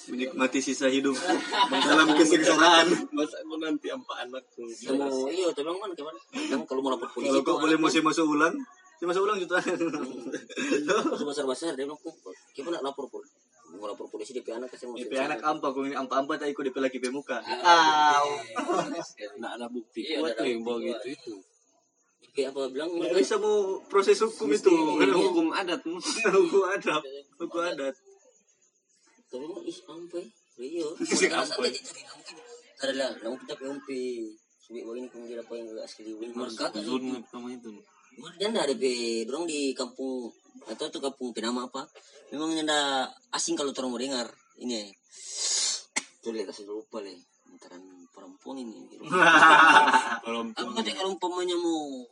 menikmati 0.08 0.58
sisa 0.64 0.88
hidup 0.88 1.16
dalam 1.68 2.08
kesengsaraan. 2.16 2.86
Masa 3.12 3.36
aku 3.44 3.54
nanti 3.60 3.92
apa 3.92 4.12
anakku 4.24 4.64
mau 4.96 5.28
iya 5.28 5.48
tapi 5.52 5.68
bilang 5.68 5.78
mana 5.80 5.92
gimana 5.92 6.18
kan 6.32 6.60
kalau 6.64 6.80
mau 6.80 6.90
lapor 6.96 7.08
polisi 7.12 7.30
kalau 7.30 7.44
kau 7.44 7.56
boleh 7.60 7.76
masih 7.76 8.00
masuk 8.00 8.24
ulang 8.24 8.56
masih 9.00 9.06
masuk 9.08 9.22
ulang 9.28 9.38
jutaan. 9.40 9.76
Sebesar 11.20 11.44
besar 11.44 11.72
dia 11.76 11.84
bilang 11.84 12.00
"Kok, 12.00 12.32
gimana 12.56 12.80
lapor 12.80 13.08
pol 13.12 13.24
mau 13.70 13.86
lapor 13.86 14.08
polisi 14.10 14.34
DP 14.34 14.50
anak 14.56 14.72
kasih 14.72 14.90
mau 14.90 14.96
DP 14.98 15.14
anak 15.14 15.40
ampa 15.44 15.70
kau 15.70 15.84
ini 15.84 15.94
ampa 15.94 16.18
ampa 16.24 16.40
tak 16.40 16.50
ikut 16.50 16.72
DP 16.72 16.76
lagi 16.80 16.96
pe 16.98 17.12
muka. 17.12 17.38
Nggak 19.36 19.52
ada 19.60 19.66
bukti 19.68 20.00
Iya, 20.08 20.24
kuat 20.24 20.34
ada 20.40 20.48
yang 20.48 20.64
bawa 20.64 20.80
bukti 20.80 21.12
gitu 21.14 21.16
itu. 21.16 21.34
DP 22.20 22.36
apa 22.50 22.60
bilang? 22.72 22.90
Nggak 22.96 23.12
bisa 23.14 23.36
mau 23.36 23.78
proses 23.86 24.18
hukum 24.24 24.48
itu. 24.50 24.72
hukum 25.28 25.52
adat. 25.52 25.80
Hukum 25.84 26.62
adat. 26.66 27.02
Hukum 27.38 27.62
adat 27.62 27.94
tapi 29.30 29.46
mah 29.46 29.62
ih 29.62 29.78
ampe 29.86 30.20
iya 30.58 30.86
Ampe. 31.40 31.70
ada 32.80 32.92
lah. 32.96 33.10
Namun 33.22 33.36
kita 33.46 33.54
PMP 33.56 33.88
subi 34.58 34.82
begini 34.82 35.06
kemudian 35.08 35.40
apa 35.40 35.52
yang 35.54 35.68
agak 35.72 35.86
sekali 35.86 36.16
Marka 36.34 36.72
kan 36.74 36.82
zon 36.82 37.14
apa 37.14 37.48
itu 37.52 37.70
dia 38.36 38.48
ada 38.50 38.66
DP 38.66 38.84
dorong 39.24 39.46
di 39.46 39.72
kampung. 39.72 40.28
Atau 40.66 40.90
tuh 40.90 41.00
kampung 41.00 41.30
penama 41.30 41.70
apa. 41.70 41.86
Memang 42.34 42.52
ada 42.58 43.06
asing 43.32 43.54
kalau 43.54 43.72
orang 43.72 43.90
mau 43.90 44.00
dengar. 44.02 44.28
Ini 44.60 44.92
tuh 46.20 46.36
lihat 46.36 46.52
kasih 46.52 46.68
lupa 46.68 47.00
le 47.00 47.16
antaran 47.48 47.80
perempuan 48.12 48.60
ini. 48.60 48.76
Kalau 50.26 50.52
aku 50.52 50.70
kata 50.76 50.92
kalau 50.92 51.16
umpamanya 51.16 51.56
mau 51.56 52.04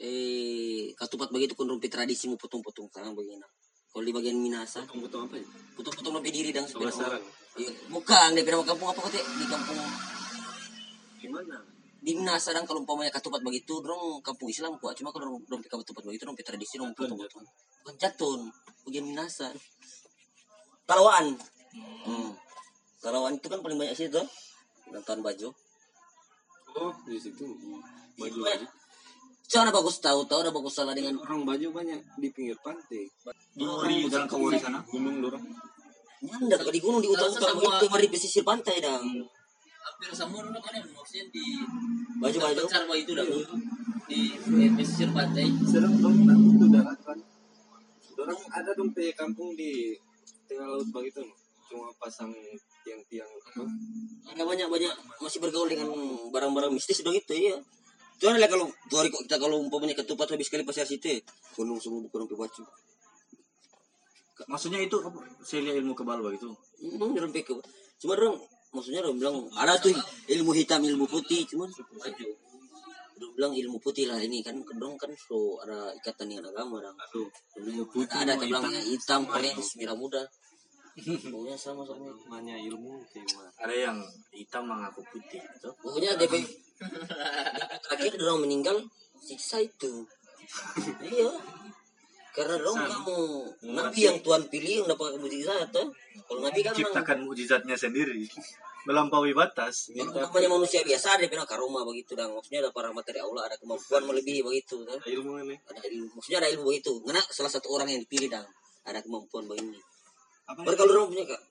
eh 0.00 0.96
katupat 0.96 1.28
begitu 1.28 1.52
kon 1.52 1.68
rompi 1.68 1.92
tradisi 1.92 2.24
mau 2.32 2.40
potong-potong 2.40 2.88
tangan 2.88 3.12
begini 3.12 3.44
kalau 3.90 4.04
di 4.06 4.12
bagian 4.14 4.38
Minasa 4.38 4.86
betul 4.86 5.26
apa 5.26 5.34
ya? 5.34 5.46
Potong-potong 5.74 6.14
rompi 6.18 6.30
diri 6.30 6.50
dan 6.54 6.64
sepeda 6.66 6.94
orang. 6.94 7.24
Iya, 7.58 7.72
bukan 7.90 8.28
di 8.38 8.42
penama 8.46 8.62
kampung 8.62 8.88
apa 8.94 9.00
kata 9.10 9.18
di 9.18 9.46
kampung 9.50 9.78
gimana 11.20 11.56
di 12.00 12.16
Minasa 12.16 12.56
dan 12.56 12.64
kalau 12.64 12.80
umpamanya 12.80 13.12
katupat 13.12 13.44
begitu 13.44 13.76
dorong 13.84 14.24
kampung 14.24 14.48
Islam 14.48 14.80
kuat. 14.80 14.96
Cuma 14.96 15.12
kalau 15.12 15.36
dorong 15.36 15.44
rompi 15.44 15.68
katupat 15.68 16.00
begitu 16.08 16.24
rompi 16.24 16.40
tradisi 16.40 16.80
dorong 16.80 16.96
potong-potong. 16.96 17.44
bukan 17.84 17.94
jatun 18.00 18.40
bagian 18.88 19.04
Minasa. 19.04 19.52
Kalawaan 20.88 21.36
hmm. 22.08 22.30
Kalawaan 23.04 23.36
itu 23.36 23.46
kan 23.52 23.60
paling 23.60 23.76
banyak 23.76 23.94
sih 23.94 24.08
tuh. 24.08 24.24
Nonton 24.88 25.20
baju. 25.20 25.48
Oh 26.80 26.92
di 27.04 27.20
situ. 27.20 27.44
Baju 28.16 28.40
baju 29.50 29.66
Jangan 29.66 29.74
bagus 29.74 29.96
tahu 29.98 30.20
tahu 30.30 30.40
ada 30.46 30.52
bagus 30.54 30.74
salah 30.78 30.94
dengan 30.94 31.18
orang 31.18 31.42
baju 31.42 31.66
banyak 31.74 31.98
di 32.22 32.28
pinggir 32.30 32.54
pantai. 32.62 33.10
Duri 33.58 34.06
dalam 34.06 34.30
kawuri 34.30 34.62
sana. 34.62 34.78
Gunung 34.86 35.18
dorong. 35.18 35.42
Nyanda 36.22 36.54
kalau 36.54 36.70
di 36.70 36.78
gunung 36.78 37.02
di 37.02 37.10
utara-utara 37.10 37.50
Semua- 37.50 37.74
begitu 37.74 37.86
mari 37.90 38.06
pesisir 38.12 38.44
pantai 38.46 38.78
dah 38.78 39.00
hampir 39.80 40.12
semua 40.12 40.44
orang 40.44 40.60
kan 40.60 40.76
maksudnya 40.92 41.24
di 41.34 41.44
baju-baju. 42.22 42.62
Bencar 42.62 42.82
bahwa 42.86 42.98
itu 43.00 43.12
dah 43.16 43.26
di 44.06 44.22
di 44.46 44.64
pesisir 44.78 45.08
pantai. 45.10 45.50
Serem 45.66 45.98
dong 45.98 46.28
nak 46.30 46.38
itu 46.38 46.66
darat 46.70 46.98
kan. 47.02 47.18
Dorong 48.14 48.40
ada 48.54 48.70
dong 48.76 48.94
pe 48.94 49.10
kampung 49.18 49.56
di 49.58 49.98
tengah 50.46 50.68
laut 50.68 50.86
begitu. 50.94 51.26
Cuma 51.66 51.90
pasang 51.98 52.30
tiang-tiang 52.86 53.26
apa. 53.26 53.66
Ada 54.30 54.42
banyak 54.46 54.68
banyak 54.70 54.94
masih 55.18 55.42
bergaul 55.42 55.66
dengan 55.66 55.90
barang-barang 56.30 56.70
mistis 56.70 57.02
dong 57.02 57.16
itu 57.16 57.34
iya 57.34 57.58
Jangan 58.20 58.36
lah 58.36 58.50
kalau 58.52 58.68
tuh 58.92 58.96
hari 59.00 59.08
kok 59.08 59.24
kita 59.24 59.40
kalau 59.40 59.56
umpamanya 59.64 59.96
ketupat 59.96 60.28
habis 60.36 60.52
kali 60.52 60.60
pasar 60.60 60.84
situ 60.84 61.24
gunung 61.56 61.80
semua 61.80 62.04
bukan 62.04 62.28
sampai 62.28 62.36
baju 62.36 62.62
maksudnya 64.48 64.80
itu 64.80 64.96
apa? 65.04 65.20
saya 65.44 65.60
lihat 65.64 65.76
ilmu 65.84 65.92
kebal 65.92 66.20
begitu 66.24 66.52
Hmm, 66.80 67.12
dia 67.12 67.20
sampai 67.28 67.44
ke 67.44 67.52
cuma 68.00 68.16
orang 68.16 68.40
maksudnya 68.72 69.04
orang 69.04 69.20
bilang 69.20 69.36
ada 69.52 69.76
tuh 69.76 69.92
ilmu 70.32 70.56
hitam 70.56 70.80
ilmu 70.80 71.04
putih. 71.04 71.44
Cuma 71.44 71.68
baju 71.68 72.28
Dia 73.20 73.28
bilang 73.36 73.52
ilmu 73.52 73.76
putih 73.84 74.08
lah 74.08 74.16
ini 74.16 74.40
kan 74.40 74.56
kedong 74.64 74.96
kan 74.96 75.12
so 75.12 75.60
ada 75.60 75.92
ikatan 75.92 76.32
dengan 76.32 76.48
agama 76.56 76.80
tuh 77.12 77.28
ilmu 77.60 77.84
putih 77.92 78.16
ada 78.16 78.32
ada 78.32 78.48
bilang 78.48 78.64
hitam. 78.72 79.28
paling 79.28 79.52
merah 79.76 79.96
muda 79.96 80.22
pokoknya 81.00 81.56
sama 81.60 81.84
sama. 81.84 82.08
Namanya 82.08 82.56
ilmu 82.64 83.04
tema 83.12 83.44
ada 83.60 83.74
yang 83.76 84.00
hitam 84.32 84.64
mengaku 84.64 85.04
putih 85.12 85.44
gitu. 85.44 85.68
Pokoknya 85.84 86.16
DP 86.16 86.40
terakhir 87.84 88.12
orang 88.24 88.40
meninggal 88.44 88.76
siksa 89.20 89.60
itu. 89.62 90.06
Iya. 91.06 91.30
Karena 92.30 92.58
dong 92.62 92.78
kamu 92.78 93.18
nabi. 93.74 94.06
Yang 94.06 94.18
Tuhan 94.22 94.42
pilih 94.50 94.72
yang 94.82 94.86
dapat 94.90 95.18
mujizat 95.18 95.70
tuh 95.74 95.90
kalau 96.26 96.40
nabi 96.46 96.62
kan 96.62 96.74
ciptakan 96.74 97.26
mujizatnya 97.26 97.74
sendiri. 97.74 98.26
Melampaui 98.88 99.36
batas. 99.36 99.92
Yang 99.92 100.16
namanya 100.16 100.48
manusia 100.48 100.80
biasa 100.80 101.20
ada 101.20 101.28
bilang 101.28 101.44
karoma 101.44 101.84
begitu 101.84 102.16
dan 102.16 102.32
maksudnya 102.32 102.64
ada 102.64 102.72
para 102.72 102.88
materi 102.96 103.20
Allah 103.20 103.44
ada 103.44 103.60
kemampuan 103.60 104.08
melebihi 104.08 104.40
begitu 104.40 104.80
tuh. 104.88 104.96
ilmu 105.04 105.36
ini. 105.44 105.56
Ada 105.68 105.84
ilmu 105.84 106.16
maksudnya 106.16 106.38
ada 106.40 106.48
ilmu 106.48 106.64
begitu. 106.64 106.96
Karena 107.04 107.20
salah 107.28 107.52
satu 107.52 107.68
orang 107.76 107.92
yang 107.92 108.00
dipilih 108.08 108.32
dan 108.32 108.48
ada 108.88 109.04
kemampuan 109.04 109.44
begini. 109.44 109.76
Apa 110.48 110.64
baru 110.64 110.76
kalau 110.80 110.92
orang 110.96 111.08
punya 111.12 111.24
kak 111.28 111.42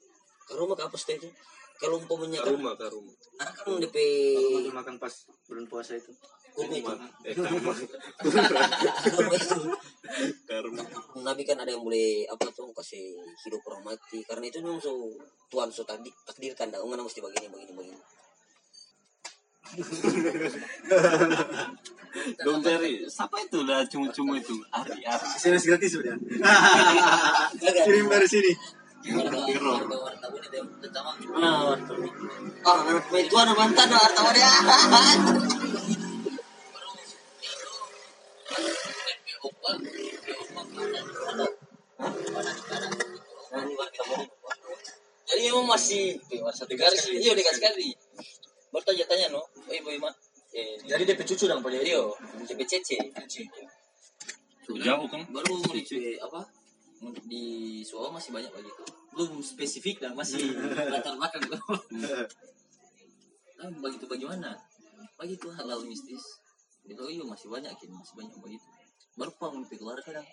karoma 0.49 0.73
ke 0.73 0.83
apa 0.89 0.97
itu 0.97 1.29
kalau 1.79 2.03
umpamanya 2.03 2.43
kan? 2.43 2.51
karuma 2.51 2.75
karuma 2.75 3.13
ada 3.39 3.55
kan 3.55 3.79
DP 3.79 3.95
kalau 4.35 4.51
mau 4.51 4.67
dimakan 4.67 4.95
pas 4.99 5.13
bulan 5.47 5.63
puasa 5.71 5.95
itu. 5.95 6.11
Itu 6.59 6.75
Eh. 7.23 7.31
Nabi 11.23 11.43
kan 11.47 11.63
ada 11.63 11.71
yang 11.71 11.79
boleh 11.79 12.27
apa 12.27 12.51
tuh 12.51 12.67
kasih 12.75 13.15
hidup 13.47 13.63
orang 13.71 13.95
mati 13.95 14.19
karena 14.27 14.51
itu 14.51 14.59
memang 14.59 14.83
so 14.83 15.07
Tuhan 15.47 15.71
so 15.71 15.87
tadi 15.87 16.11
takdirkan 16.27 16.67
dah 16.67 16.83
mana 16.83 16.99
mesti 16.99 17.23
begini 17.23 17.47
begini 17.47 17.71
begini. 17.71 17.95
Dong 22.41 22.65
cari 22.65 23.05
siapa 23.05 23.37
itu? 23.45 23.61
Lah 23.61 23.85
cuma-cuma 23.85 24.41
itu. 24.41 24.57
Ari 24.73 25.05
Ari. 25.05 25.27
SMS 25.37 25.69
gratis 25.69 25.93
sudah. 25.93 26.17
Kirim 27.85 28.09
dari 28.09 28.25
sini. 28.25 28.49
Jadi 45.29 45.43
emang 45.47 45.67
masih 45.71 46.19
dekat 46.67 46.91
sekali. 46.99 47.23
Iya 47.23 47.31
dekat 47.39 47.55
sekali. 47.55 47.95
Bertanya-tanya 48.75 49.31
no, 49.31 49.39
oh 49.39 49.71
ibu 49.71 49.89
Ima. 49.95 50.11
Eh, 50.51 50.75
Jadi 50.83 51.07
DP 51.07 51.21
cucu 51.23 51.45
dong 51.47 51.63
Pak 51.63 51.71
Jadi. 51.71 51.93
Rio, 51.93 52.11
CPCC. 52.43 52.89
Jauh 54.83 55.07
kan? 55.07 55.21
Baru 55.31 55.55
di 55.63 56.17
apa? 56.19 56.58
Di 57.25 57.79
Suau 57.87 58.11
masih 58.11 58.35
banyak 58.35 58.51
begitu. 58.51 58.83
Belum 59.15 59.39
spesifik 59.39 60.03
dan 60.03 60.13
masih 60.15 60.51
latar 60.91 61.15
belakang. 61.15 61.43
Nah, 63.59 63.69
begitu 63.83 64.05
bagaimana? 64.07 64.55
Begitu 65.19 65.47
halal 65.55 65.83
mistis. 65.87 66.23
Itu 66.87 67.03
iya 67.11 67.23
masih 67.23 67.51
banyak 67.51 67.71
kan, 67.71 67.89
masih 67.91 68.15
banyak 68.15 68.35
begitu. 68.39 68.67
Baru 69.19 69.31
pang 69.35 69.59
keluar 69.67 69.99
kadang. 70.03 70.27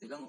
Bilang 0.00 0.24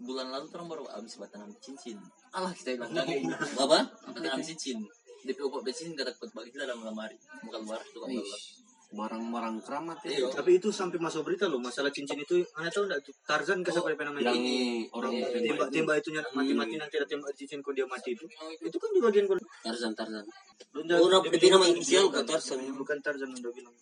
bulan 0.00 0.28
lalu 0.32 0.46
orang 0.52 0.68
baru 0.68 0.84
habis 0.92 1.16
batangan 1.16 1.52
cincin. 1.60 1.96
Allah 2.32 2.52
kita 2.52 2.76
bilang 2.76 2.92
lagi. 2.98 3.24
apa 3.60 3.78
Batangan 4.12 4.42
cincin. 4.44 4.84
DP 5.24 5.40
obat 5.40 5.64
bensin 5.64 5.96
kata 5.96 6.12
kuat 6.20 6.36
balik 6.36 6.52
dalam 6.52 6.84
lemari. 6.84 7.16
Bukan 7.48 7.64
luar 7.64 7.80
itu 7.80 7.96
kan 7.96 8.08
keluar. 8.12 8.40
Barang-barang 8.94 9.58
keramat 9.66 9.98
Iya. 10.06 10.30
ya. 10.30 10.38
Tapi 10.38 10.62
itu 10.62 10.70
sampai 10.70 11.02
masuk 11.02 11.26
berita 11.26 11.50
loh 11.50 11.58
masalah 11.58 11.90
cincin 11.90 12.14
itu. 12.16 12.46
Anda 12.54 12.70
tahu 12.70 12.86
enggak 12.86 13.02
Tarzan 13.26 13.58
ke 13.66 13.74
siapa 13.74 13.90
yang 13.90 14.14
namanya? 14.14 14.30
Yang 14.30 14.38
orang 14.94 15.12
tembak 15.18 15.68
tembak 15.74 15.96
itu 15.98 16.08
nyanak 16.14 16.30
mati-mati 16.30 16.74
nanti 16.78 16.94
ada 17.02 17.06
tembak 17.10 17.34
cincin 17.34 17.58
kok 17.58 17.74
dia 17.74 17.86
mati 17.90 18.14
itu. 18.14 18.24
Itu 18.62 18.76
kan 18.78 18.88
di 18.94 19.00
bagian 19.02 19.26
kon. 19.26 19.38
Tarzan 19.66 19.92
Tarzan 19.98 20.24
orang 20.78 21.20
bilang 21.26 21.50
nama 21.58 21.66
inisial 21.66 22.06
bukan- 22.06 22.22
ke 22.22 22.30
Tarzan 22.30 22.58
Bukan 22.74 22.98
Tarzan 23.02 23.30
udah 23.34 23.52
bilang. 23.52 23.74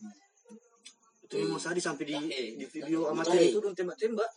Itu 1.29 1.35
memang 1.39 1.61
sadis 1.61 1.85
sampai 1.85 2.05
di 2.09 2.17
di 2.57 2.65
video 2.65 3.05
Betul. 3.05 3.13
amatir 3.13 3.41
itu 3.53 3.59
dong 3.61 3.77
tembak-tembak. 3.77 4.31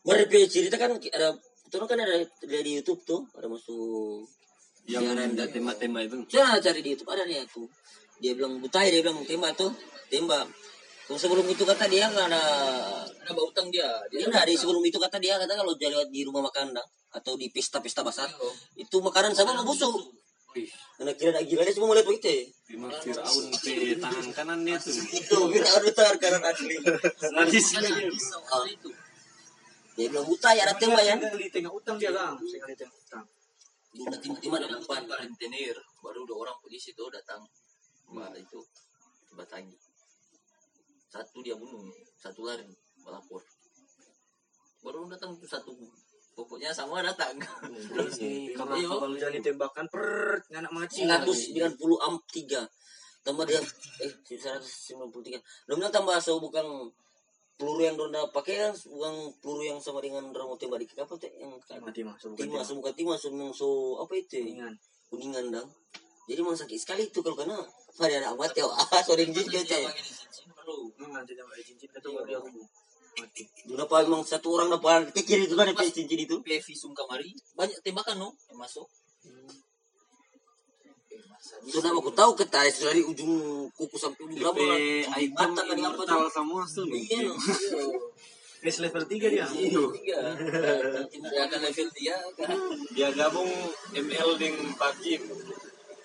DP 0.00 0.32
cerita 0.50 0.74
kan 0.74 0.90
ada 0.96 1.28
itu 1.70 1.76
kan 1.86 1.98
ada 2.02 2.14
di 2.42 2.70
YouTube 2.74 3.00
tuh 3.06 3.20
ada 3.38 3.46
masuk 3.46 4.26
yang 4.90 5.06
ada 5.06 5.46
tembak-tembak 5.46 6.02
itu. 6.10 6.16
Jangan 6.34 6.58
cari 6.58 6.80
di 6.82 6.90
YouTube 6.98 7.10
ada 7.14 7.22
dia 7.22 7.46
tuh. 7.46 7.70
Dia 8.20 8.32
bilang 8.36 8.60
butai 8.60 8.92
dia 8.92 9.00
bilang 9.00 9.24
tembak 9.24 9.56
tuh 9.56 9.72
tembak. 10.12 10.44
Terus 11.08 11.26
sebelum 11.26 11.42
itu 11.50 11.66
kata 11.66 11.90
dia 11.90 12.06
nggak 12.06 12.26
ada 12.30 12.44
Ada 13.24 13.32
bau 13.34 13.50
utang 13.50 13.66
dia. 13.72 13.88
dia 14.12 14.28
nggak 14.28 14.46
di 14.46 14.54
sebelum 14.54 14.84
itu 14.84 15.00
kata 15.00 15.18
dia 15.18 15.40
kata 15.40 15.58
kalau 15.58 15.74
jadi 15.74 16.06
di 16.06 16.22
rumah 16.22 16.46
makan 16.46 16.76
dah, 16.76 16.86
atau 17.16 17.34
di 17.34 17.50
pesta-pesta 17.50 18.06
besar 18.06 18.30
itu 18.78 18.96
makanan 19.02 19.34
sama 19.34 19.58
mau 19.58 19.66
busuk. 19.66 20.20
Karena 20.98 21.14
kira 21.14 21.30
ada 21.30 21.42
gila 21.46 21.62
dia 21.62 21.74
cuma 21.78 21.94
melihat 21.94 22.06
begitu. 22.10 22.50
Lima 22.74 22.90
Fir'aun 22.90 23.44
ke 23.54 23.96
tangan 24.02 24.26
kanannya 24.34 24.76
tuh. 24.82 24.94
Itu 25.14 25.36
kita 25.46 25.68
ada 25.78 25.90
tar 25.94 26.14
kanan 26.18 26.42
asli. 26.42 26.74
Sadis. 27.18 27.68
Ah. 28.50 28.66
Dia 29.94 30.06
bilang 30.10 30.26
butai 30.26 30.58
ada 30.58 30.74
tembak 30.74 31.06
ya. 31.06 31.14
Sekali 31.18 31.46
tengah 31.54 31.72
utang 31.72 31.96
dia 32.02 32.10
kan. 32.10 32.34
Sekali 32.42 32.74
tengah 32.74 32.94
utang. 32.98 33.24
Tiba-tiba 33.90 34.56
ada 34.58 34.68
depan. 34.70 35.02
rentenir 35.06 35.74
baru 36.02 36.26
dua 36.26 36.46
orang 36.46 36.56
polisi 36.62 36.94
itu 36.94 37.04
datang 37.14 37.42
mbak 38.10 38.34
itu 38.38 38.60
batangi 39.34 39.76
satu 41.10 41.42
dia 41.42 41.54
bunuh 41.58 41.90
satu 42.18 42.46
lari 42.46 42.66
melapor 43.02 43.42
baru 44.80 45.06
datang 45.10 45.34
tuh 45.36 45.48
satu 45.50 45.72
pokoknya 46.34 46.72
semua 46.72 47.04
datang 47.04 47.36
Karena 48.56 48.74
Iya. 48.76 48.88
Kalau 48.88 49.16
jadi 49.16 49.38
tembakan 49.44 49.86
per 49.92 50.40
anak 50.56 50.72
mati. 50.72 51.04
190 51.04 51.76
am 52.00 52.16
3 52.16 52.64
tambah 53.20 53.44
dia 53.44 53.60
eh 54.00 54.12
193 54.24 55.68
belum 55.68 55.78
tambah 55.92 56.16
so 56.24 56.40
bukan 56.40 56.64
peluru 57.60 57.84
yang 57.84 57.96
donda 58.00 58.24
pakai 58.32 58.56
kan 58.56 58.72
bukan 58.88 59.14
peluru 59.44 59.68
yang 59.68 59.76
sama 59.76 60.00
dengan 60.00 60.32
orang 60.32 60.48
mau 60.48 60.56
tembak 60.56 60.80
di 60.80 60.88
kapal 60.88 61.20
tuh 61.20 61.28
yang 61.36 61.52
Mati 61.84 62.00
mah. 62.00 62.16
so 62.16 62.32
bukan 62.32 62.48
timah 62.48 62.64
so 62.64 62.72
bukan 62.80 62.94
timah 62.96 63.16
so 63.52 63.68
apa 64.00 64.12
itu? 64.16 64.40
Kuningan. 64.40 64.72
kuningan 65.12 65.44
dang 65.52 65.68
jadi 66.30 66.40
memang 66.46 66.54
sakit 66.54 66.78
sekali 66.78 67.02
itu 67.10 67.18
kalau 67.26 67.34
kena 67.34 67.58
ada 67.98 68.14
anak 68.22 68.38
mati 68.38 68.62
ah 68.70 69.02
sorry 69.02 69.26
gitu 69.26 69.50
dia 69.50 69.66
ya 69.66 69.90
Hmm, 70.70 71.18
di 71.26 71.34
cincin 71.66 71.90
itu 71.90 72.08
baru 72.14 72.26
dia 72.30 72.38
rubuh. 72.38 72.62
Mati. 73.18 73.42
Kenapa 73.66 74.06
emang 74.06 74.22
satu 74.22 74.54
orang 74.54 74.70
dapat 74.70 75.10
kecil 75.10 75.42
itu 75.42 75.58
kan 75.58 75.66
yang 75.66 75.74
cincin 75.74 76.20
itu? 76.22 76.38
PV 76.46 76.66
sum 76.78 76.94
kamari 76.94 77.34
banyak 77.58 77.74
tembakan 77.82 78.22
no 78.22 78.28
yang 78.46 78.60
masuk 78.60 78.86
Sudah 81.66 81.90
aku 81.90 82.14
tahu 82.14 82.38
kata 82.38 82.70
dari 82.70 83.02
ujung 83.02 83.66
kuku 83.74 83.96
sampai 83.98 84.22
ujung 84.30 84.38
rambut. 84.46 84.62
item 85.10 85.50
kan 85.58 85.66
apa 85.66 85.74
immortal 85.74 86.22
tuh? 86.28 86.30
semua 86.30 86.62
tuh. 86.62 86.86
Iya, 86.86 87.18
no. 87.26 87.34
Base 88.62 88.78
level 88.86 89.02
3 89.04 89.34
dia. 89.34 89.46
tiga 89.50 90.20
ya 91.34 91.44
kan 91.50 91.60
level 91.60 91.88
dia 91.98 92.16
kan 92.38 92.54
Dia 92.94 93.08
gabung 93.10 93.50
ML 93.90 94.30
dengan 94.38 94.70
PUBG. 94.78 95.04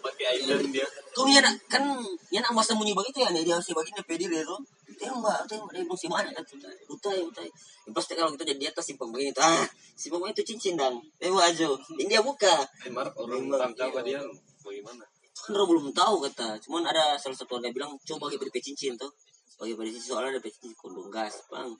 Pakai 0.06 0.38
item 0.38 0.70
dia. 0.70 0.86
Tuh 1.18 1.26
ya 1.26 1.42
nak 1.42 1.58
kan 1.66 1.82
ya 2.30 2.38
nak 2.46 2.54
masa 2.54 2.78
bunyi 2.78 2.94
begitu 2.94 3.26
ya 3.26 3.34
dia 3.34 3.58
si 3.58 3.74
bagian 3.74 3.98
pedi 4.06 4.30
dia 4.30 4.46
tuh. 4.46 4.62
Tembak, 4.96 5.50
tembak 5.50 5.74
dia 5.74 5.82
belum 5.82 5.98
si 5.98 6.06
mana 6.06 6.30
kan 6.30 6.46
tuh. 6.46 6.62
Utai, 6.94 7.26
utai. 7.26 7.50
Ya, 7.50 7.90
Pasti 7.90 8.14
kalau 8.14 8.30
kita 8.38 8.46
jadi 8.54 8.60
di 8.62 8.68
atas 8.70 8.86
simpang 8.86 9.10
begini 9.10 9.34
tuh. 9.34 9.42
Ah, 9.42 9.66
simpang 9.98 10.22
begini 10.22 10.38
itu 10.38 10.44
cincin 10.54 10.78
dang. 10.78 11.02
Tembak 11.18 11.50
aja. 11.50 11.68
Ini 11.98 12.06
dia 12.06 12.22
buka. 12.22 12.54
Emar 12.86 13.10
orang 13.18 13.50
Memang, 13.50 13.74
tangkap 13.74 14.06
iya. 14.06 14.22
dia 14.22 14.22
bagaimana? 14.62 15.04
Kan 15.34 15.52
orang 15.58 15.68
belum 15.74 15.86
tahu 15.92 16.16
kata. 16.30 16.48
Cuman 16.62 16.86
ada 16.86 17.18
salah 17.18 17.36
satu 17.36 17.58
orang 17.58 17.74
bilang 17.74 17.92
coba 18.06 18.30
bagi 18.30 18.46
DP 18.46 18.62
cincin 18.62 18.94
tuh. 18.94 19.10
Bagi 19.58 19.74
pada 19.74 19.90
cincin 19.90 20.10
soalnya 20.14 20.38
DP 20.38 20.48
cincin 20.54 20.72
kondom 20.78 21.10
gas, 21.10 21.34
bang. 21.50 21.74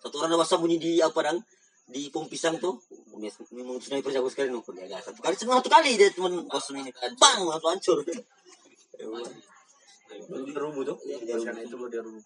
Satu 0.00 0.22
orang 0.22 0.30
ada 0.32 0.38
masa 0.38 0.54
bunyi 0.56 0.78
di 0.78 1.02
apa 1.02 1.18
dang? 1.18 1.38
Di 1.86 2.10
pom 2.10 2.26
pisang 2.26 2.58
tuh. 2.58 2.76
Memang 3.54 3.78
sniper 3.78 4.10
jago 4.12 4.28
sekali 4.28 4.50
dia 4.52 4.86
gas. 4.90 5.06
Satu 5.06 5.20
kali 5.22 5.34
cuma 5.38 5.62
satu 5.62 5.70
kali 5.70 5.90
dia 5.94 6.08
cuman 6.12 6.44
kosong 6.50 6.82
ini. 6.82 6.90
Bang, 7.16 7.46
langsung 7.46 7.70
hancur. 7.72 7.98
Ya 8.96 10.40
dia 10.42 10.56
rubuh 10.56 10.80
tuh. 10.80 10.96
Iya, 11.04 11.36
Karena 11.44 11.60
itu 11.60 11.76
dia 11.92 12.00
rubuh. 12.00 12.24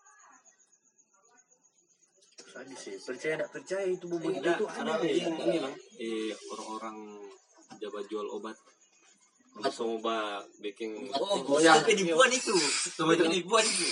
Sadis 2.51 2.79
sih. 2.79 2.95
Percaya 2.99 3.35
tidak 3.39 3.51
percaya 3.51 3.87
itu 3.87 4.05
bobo 4.07 4.27
itu 4.31 4.39
Ada 4.43 4.53
tuh 4.59 4.69
ada 4.71 4.93
ada. 4.99 5.07
ini 5.07 5.27
ini 5.27 5.59
lah. 5.59 5.75
Eh 5.99 6.31
orang-orang 6.51 6.97
jabat 7.83 8.05
jual 8.11 8.27
obat. 8.31 8.55
Coba 9.75 10.39
bikin 10.63 11.11
oh, 11.19 11.43
Oh, 11.43 11.59
ya. 11.59 11.75
ya. 11.75 11.83
penipuan 11.83 12.31
itu 12.31 12.55
Coba 12.95 13.19
itu. 13.19 13.27
penipuan 13.27 13.65
itu 13.67 13.87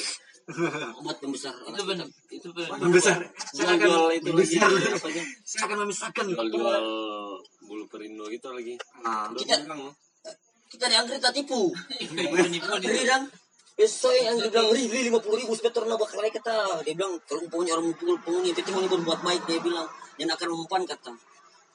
Obat 0.97 1.17
pembesar. 1.21 1.53
itu 1.61 1.83
benar 1.85 2.09
itu 2.33 2.49
benar 2.57 2.81
Membesar. 2.81 3.21
jual-jual 3.53 4.09
itu 4.17 4.31
lagi 4.33 4.57
apa 4.89 5.07
aja? 5.13 5.23
Saya 5.45 5.63
akan 5.69 5.79
memisahkan. 5.85 6.25
Jual-jual 6.33 6.85
bulu 7.63 7.85
perindo 7.87 8.25
gitu 8.29 8.49
lagi. 8.49 8.75
Ah, 9.05 9.29
Udah 9.29 9.37
Kita- 9.39 9.61
bilang, 9.63 9.93
Kita 10.69 10.85
dianggri 10.85 11.17
tak 11.17 11.33
tipu. 11.33 11.73
itu 11.97 12.13
Beli 12.13 13.05
dang. 13.05 13.25
Besok 13.73 14.11
yang 14.11 14.37
dia 14.37 14.51
bilang 14.51 14.69
beli 14.75 15.07
lima 15.07 15.23
puluh 15.23 15.39
ribu 15.39 15.55
sepetor 15.55 15.87
nak 15.87 15.97
bakal 15.97 16.19
lagi 16.19 16.35
kata. 16.35 16.83
Dia 16.83 16.93
bilang 16.93 17.15
kalau 17.25 17.47
punya 17.47 17.73
orang 17.77 17.93
mukul 17.93 18.17
penghuni 18.21 18.51
itu 18.51 18.61
cuma 18.67 18.83
berbuat 18.85 19.21
baik 19.23 19.43
dia 19.47 19.61
bilang 19.61 19.87
yang 20.19 20.29
akan 20.29 20.49
mempan 20.51 20.83
kata. 20.83 21.13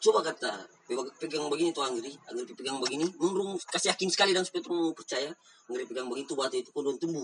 Coba 0.03 0.19
kata 0.19 0.51
pe- 0.84 1.13
pegang 1.15 1.47
begini 1.47 1.71
tuh 1.71 1.80
anggri, 1.80 2.11
anggri 2.28 2.51
pegang 2.51 2.76
begini, 2.76 3.07
menurung 3.15 3.55
kasih 3.71 3.95
yakin 3.95 4.09
sekali 4.11 4.36
dan 4.36 4.43
supaya 4.43 4.67
mau 4.67 4.91
percaya. 4.91 5.32
Anggri 5.71 5.88
pegang 5.88 6.11
begini 6.11 6.28
tuh 6.28 6.36
batu 6.36 6.59
itu 6.59 6.69
kodon 6.76 6.99
tumbuh. 6.99 7.24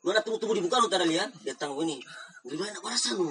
Mana 0.00 0.24
tumbuh 0.24 0.40
tumbuh 0.40 0.56
dibuka 0.56 0.80
lu 0.80 0.88
tadi 0.88 1.04
lihat, 1.12 1.28
datang 1.44 1.76
begini. 1.76 2.00
Anggri 2.40 2.56
banyak 2.56 2.80
barasan 2.80 3.20
lu. 3.20 3.28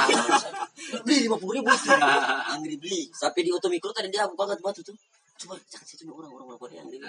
beli 1.04 1.28
lima 1.28 1.36
puluh 1.36 1.60
ribu. 1.60 1.68
Anggri 1.68 2.80
beli. 2.80 3.12
Sampai 3.12 3.44
di 3.44 3.52
otomikro 3.52 3.92
tadi 3.92 4.08
dia 4.08 4.24
buka 4.24 4.56
batu 4.56 4.80
tuh. 4.80 4.96
Coba 5.36 5.52
jangan 5.68 5.84
situ 5.84 6.08
orang 6.08 6.32
orang 6.32 6.48
lapor 6.56 6.72
yang 6.72 6.88
Anggri. 6.88 7.04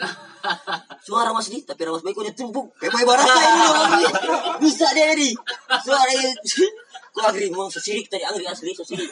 Suara 0.99 1.31
Mas 1.31 1.47
di, 1.47 1.63
tapi 1.63 1.87
Mas 1.87 2.03
Baik 2.03 2.19
udah 2.19 2.35
tumpuk. 2.35 2.67
Kayak 2.75 2.91
bayi 2.91 3.05
barasa 3.07 3.39
ini 3.39 3.63
orang 3.71 3.87
ini. 3.87 4.07
Bisa 4.59 4.87
dia 4.91 5.07
ini. 5.15 5.31
Suara 5.79 6.11
ini. 6.11 6.31
Kau 7.15 7.23
agri 7.23 7.47
mau 7.49 7.71
sesirik 7.71 8.11
tadi 8.11 8.27
agri 8.27 8.43
asli 8.43 8.75
sesirik. 8.75 9.09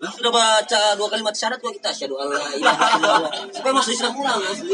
Lu 0.00 0.08
sudah 0.08 0.32
baca 0.32 0.96
dua 0.96 1.08
kalimat 1.12 1.36
syarat 1.36 1.60
kok 1.60 1.68
kita 1.68 1.92
syahadu 1.92 2.16
Allah 2.16 2.48
ilaha 2.56 2.84
illallah. 2.96 3.32
Supaya 3.52 3.72
masuk 3.76 3.92
Islam 3.92 4.16
ulang 4.16 4.40
asli. 4.40 4.72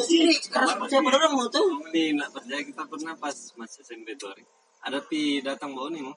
Sendiri 0.00 0.34
harus 0.56 0.72
percaya 0.80 1.00
pada 1.04 1.16
orang 1.20 1.32
mau 1.36 1.48
tuh 1.52 1.84
nih 1.92 2.16
nak 2.16 2.32
percaya 2.32 2.64
kita 2.64 2.82
pernah 2.88 3.14
pas 3.20 3.36
masih 3.60 3.80
SMP 3.84 4.16
tuh 4.16 4.32
hari. 4.32 4.44
Ada 4.82 4.98
pi 5.04 5.44
datang 5.44 5.76
bawa 5.76 5.92
nih 5.92 6.02
mau. 6.02 6.16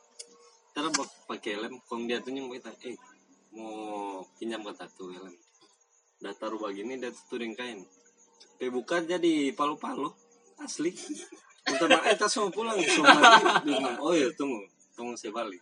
Cara 0.75 0.91
pakai 1.27 1.55
helm, 1.55 1.79
kom 1.87 2.03
dia 2.03 2.19
tuh 2.19 2.35
nyong 2.35 2.51
kita, 2.59 2.71
eh 2.83 2.95
mau 3.55 4.19
pinjam 4.35 4.59
kata 4.63 4.91
tuh 4.95 5.11
helm. 5.15 5.35
Udah 6.19 6.33
taruh 6.35 6.59
begini 6.59 6.99
dia 6.99 7.11
tuh 7.11 7.23
turing 7.31 7.55
kain. 7.55 7.83
Pi 8.59 8.67
buka 8.71 9.03
jadi 9.03 9.55
palu-palu 9.55 10.11
asli. 10.63 10.91
Main 11.65 12.15
kita 12.15 12.29
semua 12.29 12.53
pulang 12.53 12.77
semua 12.85 13.41
bilang, 13.65 13.97
oh 13.97 14.13
iya 14.13 14.29
tunggu, 14.37 14.69
tunggu 14.93 15.17
saya 15.17 15.33
balik. 15.33 15.57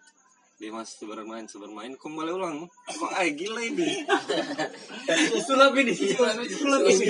Dia 0.62 0.70
masih 0.70 1.10
bermain, 1.10 1.44
bermain, 1.44 1.92
kembali 1.98 2.32
ulang. 2.32 2.58
Kok 2.88 3.12
ay 3.12 3.34
gila 3.34 3.60
ini. 3.74 4.06
Sulap 5.42 5.74
ini. 5.74 5.92
Sulap 5.92 6.86
ini. 6.86 7.06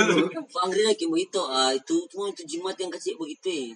Pak 0.47 0.61
Anggrek 0.63 0.95
kayak 0.95 1.11
begitu 1.11 1.41
ah 1.43 1.69
itu 1.69 2.07
cuma 2.07 2.31
itu 2.31 2.41
jimat 2.47 2.73
yang 2.75 2.89
kasih 2.89 3.13
begitu. 3.13 3.75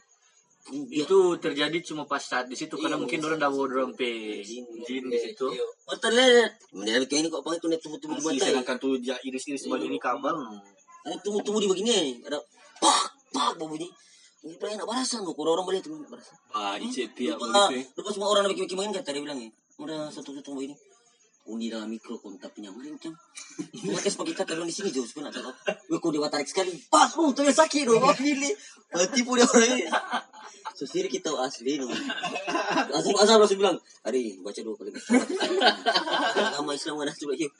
Dia- 0.87 1.03
itu 1.03 1.17
terjadi 1.39 1.77
cuma 1.79 2.03
pas 2.03 2.19
saat 2.19 2.43
di 2.43 2.55
situ 2.55 2.75
karena 2.75 2.99
Iya, 2.99 3.01
mungkin 3.01 3.19
orang 3.23 3.39
dah 3.39 3.47
bawa 3.47 3.65
dorong 3.71 3.91
pe 3.95 4.43
jin 4.43 5.03
di 5.07 5.15
situ 5.15 5.47
Oh, 5.87 5.95
terlihat. 5.95 6.59
Mendadak 6.75 7.07
kayak 7.07 7.23
ini 7.23 7.27
kok 7.29 7.39
panggil 7.39 7.59
tuh 7.63 7.79
tumbuh-tumbuh 7.79 8.19
di 8.19 8.23
Asli, 8.23 8.35
mata. 8.35 8.47
sedangkan 8.51 8.75
tuh 8.75 8.91
ja 8.99 9.15
iris-iris 9.23 9.63
begini 9.63 9.95
kabel 9.95 10.35
Ada 11.07 11.15
tumbuh-tumbuh 11.23 11.63
di 11.63 11.69
begini. 11.71 12.19
Ada 12.23 12.35
pak 12.83 13.03
pak 13.31 13.55
bunyi. 13.55 13.87
Ini 14.45 14.55
pengen 14.61 14.85
loh. 14.85 15.33
Kalau 15.33 15.51
orang 15.57 15.65
boleh 15.65 15.79
tuh 15.81 15.97
nak 15.97 16.13
barasan. 16.13 16.37
Bah, 16.53 16.77
icet 16.77 17.09
tiap 17.17 17.41
Lupa, 17.41 17.73
begitu. 17.73 17.73
ya. 17.81 17.83
lupa 17.97 18.09
semua 18.13 18.27
orang 18.29 18.45
bikin 18.53 18.69
bikin 18.69 18.93
kata 18.93 19.09
dia 19.15 19.21
bilang 19.25 19.39
ya. 19.41 19.49
Udah 19.81 20.13
satu 20.13 20.29
satu 20.37 20.53
begini. 20.53 20.77
Undi 21.47 21.71
dalam 21.71 21.87
mikro 21.87 22.19
kontak 22.19 22.53
penyaman 22.53 22.91
macam. 22.91 23.15
Mereka 23.71 24.09
sebagai 24.13 24.35
kata 24.37 24.53
bilang 24.53 24.69
di 24.69 24.75
sini 24.75 24.93
jauh 24.93 25.07
sebenarnya 25.07 25.41
apa. 25.41 25.79
Gue 25.89 25.97
kau 25.97 26.13
dewa 26.13 26.29
tarik 26.29 26.45
sekali. 26.45 26.75
Pak, 26.91 27.17
lu 27.17 27.33
tuh 27.33 27.47
yang 27.47 27.55
sakit 27.55 27.87
dong. 27.87 28.03
Kau 28.03 28.13
pilih. 28.13 28.53
Tipu 29.15 29.31
dia 29.39 29.47
orang 29.47 29.71
ini. 29.73 29.83
Sesiri 30.77 31.09
kita 31.09 31.33
asli 31.33 31.81
dong. 31.81 31.89
Langsung 32.93 33.15
azam 33.17 33.41
langsung 33.41 33.57
bilang, 33.57 33.79
Hari 34.05 34.37
baca 34.45 34.59
dua 34.61 34.75
kali. 34.77 34.91
Agama 36.37 36.77
Islam 36.77 37.01
mana 37.01 37.09
coba 37.15 37.33
yuk. 37.33 37.51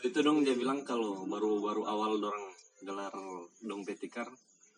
Itu 0.00 0.18
dong 0.24 0.40
dia 0.40 0.56
bilang 0.56 0.80
kalau 0.86 1.28
baru-baru 1.28 1.84
awal 1.84 2.16
dorang 2.16 2.48
gelar 2.86 3.10
dong 3.60 3.82
petikar 3.82 4.30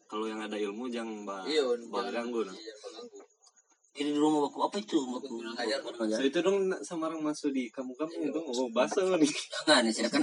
kalau 0.09 0.25
yang 0.25 0.41
ada 0.41 0.57
ilmu 0.57 0.89
jangan 0.89 1.29
bah, 1.29 1.45
Iya, 1.45 1.69
bah 1.93 2.09
jangan- 2.09 2.33
ganggu 2.33 2.41
nah. 2.49 2.57
Iya. 2.57 2.73
Ini 3.99 4.15
di 4.15 4.21
rumah 4.23 4.47
aku 4.47 4.63
apa 4.63 4.79
itu? 4.79 4.95
Aku 4.95 5.43
Ngajar, 5.43 5.83
So, 5.83 6.23
itu 6.23 6.39
dong 6.39 6.71
sama 6.87 7.11
orang 7.11 7.19
masuk 7.19 7.51
di 7.51 7.67
kamu-kamu 7.67 8.31
itu 8.31 8.39
oh 8.39 8.71
bahasa 8.71 9.03
nih. 9.03 9.27
Jangan 9.67 9.83
ya, 9.83 9.91
silakan. 9.91 10.23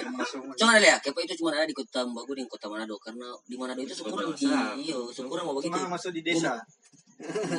Cuma 0.56 0.80
lihat, 0.80 1.04
kepo 1.04 1.20
itu 1.20 1.36
cuma 1.36 1.52
ada 1.52 1.68
di 1.68 1.76
kota 1.76 2.08
Mbagu 2.08 2.32
dan 2.40 2.48
kota 2.48 2.72
Manado 2.72 2.96
karena 2.96 3.28
di 3.44 3.60
Manado 3.60 3.84
itu 3.84 3.92
sekurang 3.92 4.32
di 4.32 4.48
iya, 4.80 4.96
sekurang 5.12 5.44
mau 5.44 5.60
begitu. 5.60 5.76
Cuma 5.76 5.92
masuk 5.92 6.16
di 6.16 6.24
desa. 6.24 6.56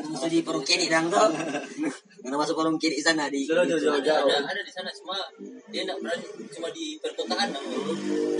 Masuk 0.09 0.33
di 0.33 0.41
Parung 0.41 0.65
Kiri 0.65 0.89
dang 0.89 1.13
dong. 1.13 1.37
Karena 2.25 2.37
masuk 2.41 2.57
Parung 2.57 2.81
Kiri 2.81 2.97
sana 2.97 3.29
di. 3.29 3.45
Jauh, 3.45 3.69
jauh, 3.69 3.77
jauh, 3.77 4.01
di- 4.01 4.09
jauh. 4.09 4.25
Ada, 4.25 4.41
ada 4.41 4.63
di 4.65 4.73
sana 4.73 4.89
cuma 4.97 5.21
dia 5.69 5.85
enggak 5.85 6.01
berani 6.01 6.25
cuma 6.49 6.69
di 6.73 6.97
perkotaan. 6.97 7.49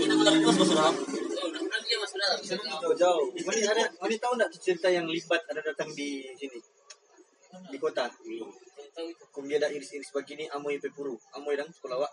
Ini 0.01 0.05
nama 0.09 0.21
dari 0.25 0.41
mas 0.41 0.57
masuk 0.57 0.73
dalam. 0.73 0.95
Dia 1.87 1.97
masuk 2.03 2.17
dalam. 2.19 2.39
Jauh-jauh. 2.43 3.27
Mani 3.47 3.61
ada, 3.63 3.83
Mani 4.03 4.15
tahu 4.19 4.33
nggak 4.35 4.51
cerita 4.59 4.87
yang 4.91 5.07
libat 5.07 5.41
ada 5.47 5.63
datang 5.63 5.87
di 5.95 6.27
sini 6.35 6.59
di 7.71 7.77
kota. 7.79 8.11
Kum 9.29 9.45
dia 9.45 9.61
ada 9.61 9.69
iris-iris 9.69 10.09
begini 10.09 10.49
amoy 10.51 10.81
pepuru. 10.81 11.13
Amoy 11.37 11.55
dang 11.55 11.69
sekolah 11.69 12.01
wak. 12.01 12.11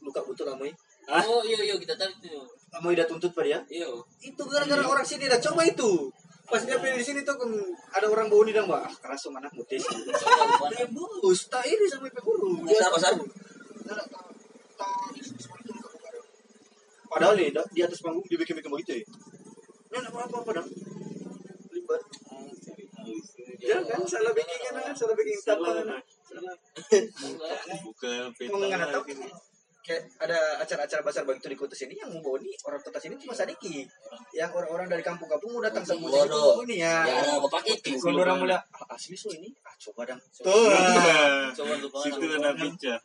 Luka 0.00 0.22
betul 0.24 0.48
amoy. 0.48 0.70
Oh 1.10 1.42
iya 1.44 1.60
iya 1.60 1.74
kita 1.76 1.98
tahu 1.98 2.10
itu. 2.22 2.40
Amoy 2.72 2.94
dah 2.96 3.04
tuntut 3.04 3.34
pada 3.34 3.46
dia. 3.46 3.60
Iya. 3.68 3.90
Itu 4.22 4.42
gara-gara 4.46 4.86
orang 4.86 5.06
sini 5.06 5.26
dah 5.26 5.38
coba 5.42 5.66
itu. 5.66 6.10
Pas 6.46 6.62
dia 6.62 6.78
pilih 6.78 6.94
di 6.94 7.02
sini 7.02 7.26
tuh 7.26 7.34
ada 7.90 8.06
orang 8.06 8.30
bau 8.30 8.46
dang 8.46 8.70
wak. 8.70 8.86
Ah, 8.86 8.94
keras 9.02 9.26
anak 9.28 9.50
mutis. 9.50 9.82
Dia 10.70 10.86
bus, 10.94 11.40
tak 11.50 11.66
iris 11.66 11.90
sampai 11.90 12.14
pepuru. 12.14 12.62
Dia 12.62 12.86
Besar 12.86 12.90
besar. 12.94 13.12
Padahal 17.16 17.32
nih 17.40 17.48
di 17.48 17.80
atas 17.80 18.04
panggung 18.04 18.28
dibikin-bikin 18.28 18.68
begitu 18.68 19.00
ya. 19.00 19.04
Nah, 19.88 20.04
apa 20.04 20.18
apa 20.28 20.36
apa 20.36 20.50
dong. 20.60 20.68
Libat. 21.72 22.02
Ya 23.56 23.80
kan 23.88 24.04
salah 24.04 24.36
bikin 24.36 24.58
kan 24.68 24.92
salah 24.92 25.16
bikin 25.16 25.40
tata 25.40 25.70
kan. 25.80 25.96
Salah. 26.28 26.54
Bukan 28.36 28.68
nggak 28.68 28.92
tahu. 28.92 29.00
lagi 29.00 29.14
nih. 29.16 29.32
Kayak 29.80 30.02
ada 30.20 30.60
acara-acara 30.60 31.00
besar 31.00 31.22
begitu 31.24 31.46
di 31.48 31.56
kota 31.56 31.72
sini 31.72 31.96
yang 31.96 32.12
membawa 32.12 32.36
nih 32.42 32.52
orang 32.68 32.84
kota 32.84 33.00
sini 33.00 33.16
cuma 33.16 33.32
Sadiki. 33.32 33.88
Yang 34.36 34.50
orang-orang 34.52 34.92
dari 34.92 35.00
kampung-kampung 35.00 35.56
mau 35.56 35.64
datang 35.64 35.88
itu 35.88 35.96
Bodoh. 35.96 36.60
ini 36.68 36.84
ya. 36.84 37.08
Ya 37.08 37.40
bapak 37.40 37.64
itu. 37.64 37.96
Kalau 37.96 38.20
orang 38.20 38.44
mulai 38.44 38.60
ah, 38.60 38.92
asli 38.92 39.16
so 39.16 39.32
ini, 39.32 39.48
ah 39.64 39.72
coba 39.80 40.04
dong. 40.12 40.20
Tuh. 40.36 40.68
Coba 41.56 41.72
untuk 41.80 41.96
Situ 41.96 42.28
ada 42.28 42.52
picture. 42.52 43.00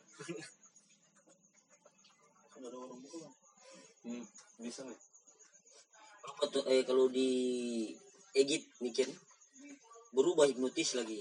Hmm, 4.02 4.24
di 4.58 4.70
sana. 4.70 4.94
Kalau 6.22 6.62
eh 6.70 6.82
kalau 6.82 7.06
di 7.06 7.30
Egit 8.32 8.64
mikir 8.82 9.06
berubah 10.14 10.48
hipnotis 10.48 10.98
lagi. 10.98 11.20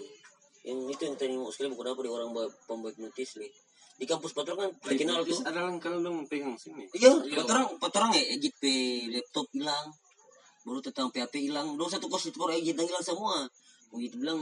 Yang 0.61 0.77
itu 0.93 1.01
yang 1.09 1.15
tadi 1.17 1.33
mau 1.37 1.49
sekali 1.49 1.73
bukan 1.73 1.93
apa 1.93 2.01
di 2.05 2.11
orang 2.11 2.29
pembuat 2.65 2.93
hipnotis 2.97 3.37
nih. 3.41 3.51
Di 4.01 4.05
kampus 4.09 4.33
Patrol 4.33 4.57
kan 4.57 4.69
terkenal 4.81 5.21
tuh. 5.21 5.41
Ada 5.45 5.61
lang 5.61 5.77
kalau 5.77 6.01
dong 6.01 6.25
pegang 6.25 6.57
sini. 6.57 6.89
Iya, 6.93 7.21
patrang 7.37 7.77
patrang 7.77 8.09
ya 8.17 8.23
Egit 8.33 8.57
pe 8.57 9.05
laptop 9.13 9.45
hilang. 9.53 9.93
Baru 10.65 10.81
tentang 10.81 11.13
PHP 11.13 11.49
hilang. 11.49 11.77
Dong 11.77 11.89
satu 11.89 12.09
kos 12.09 12.29
itu 12.29 12.37
baru 12.37 12.57
Egit 12.57 12.73
yang 12.77 12.89
hilang 12.89 13.05
semua. 13.05 13.45
Begitu 13.91 14.23
bilang, 14.23 14.39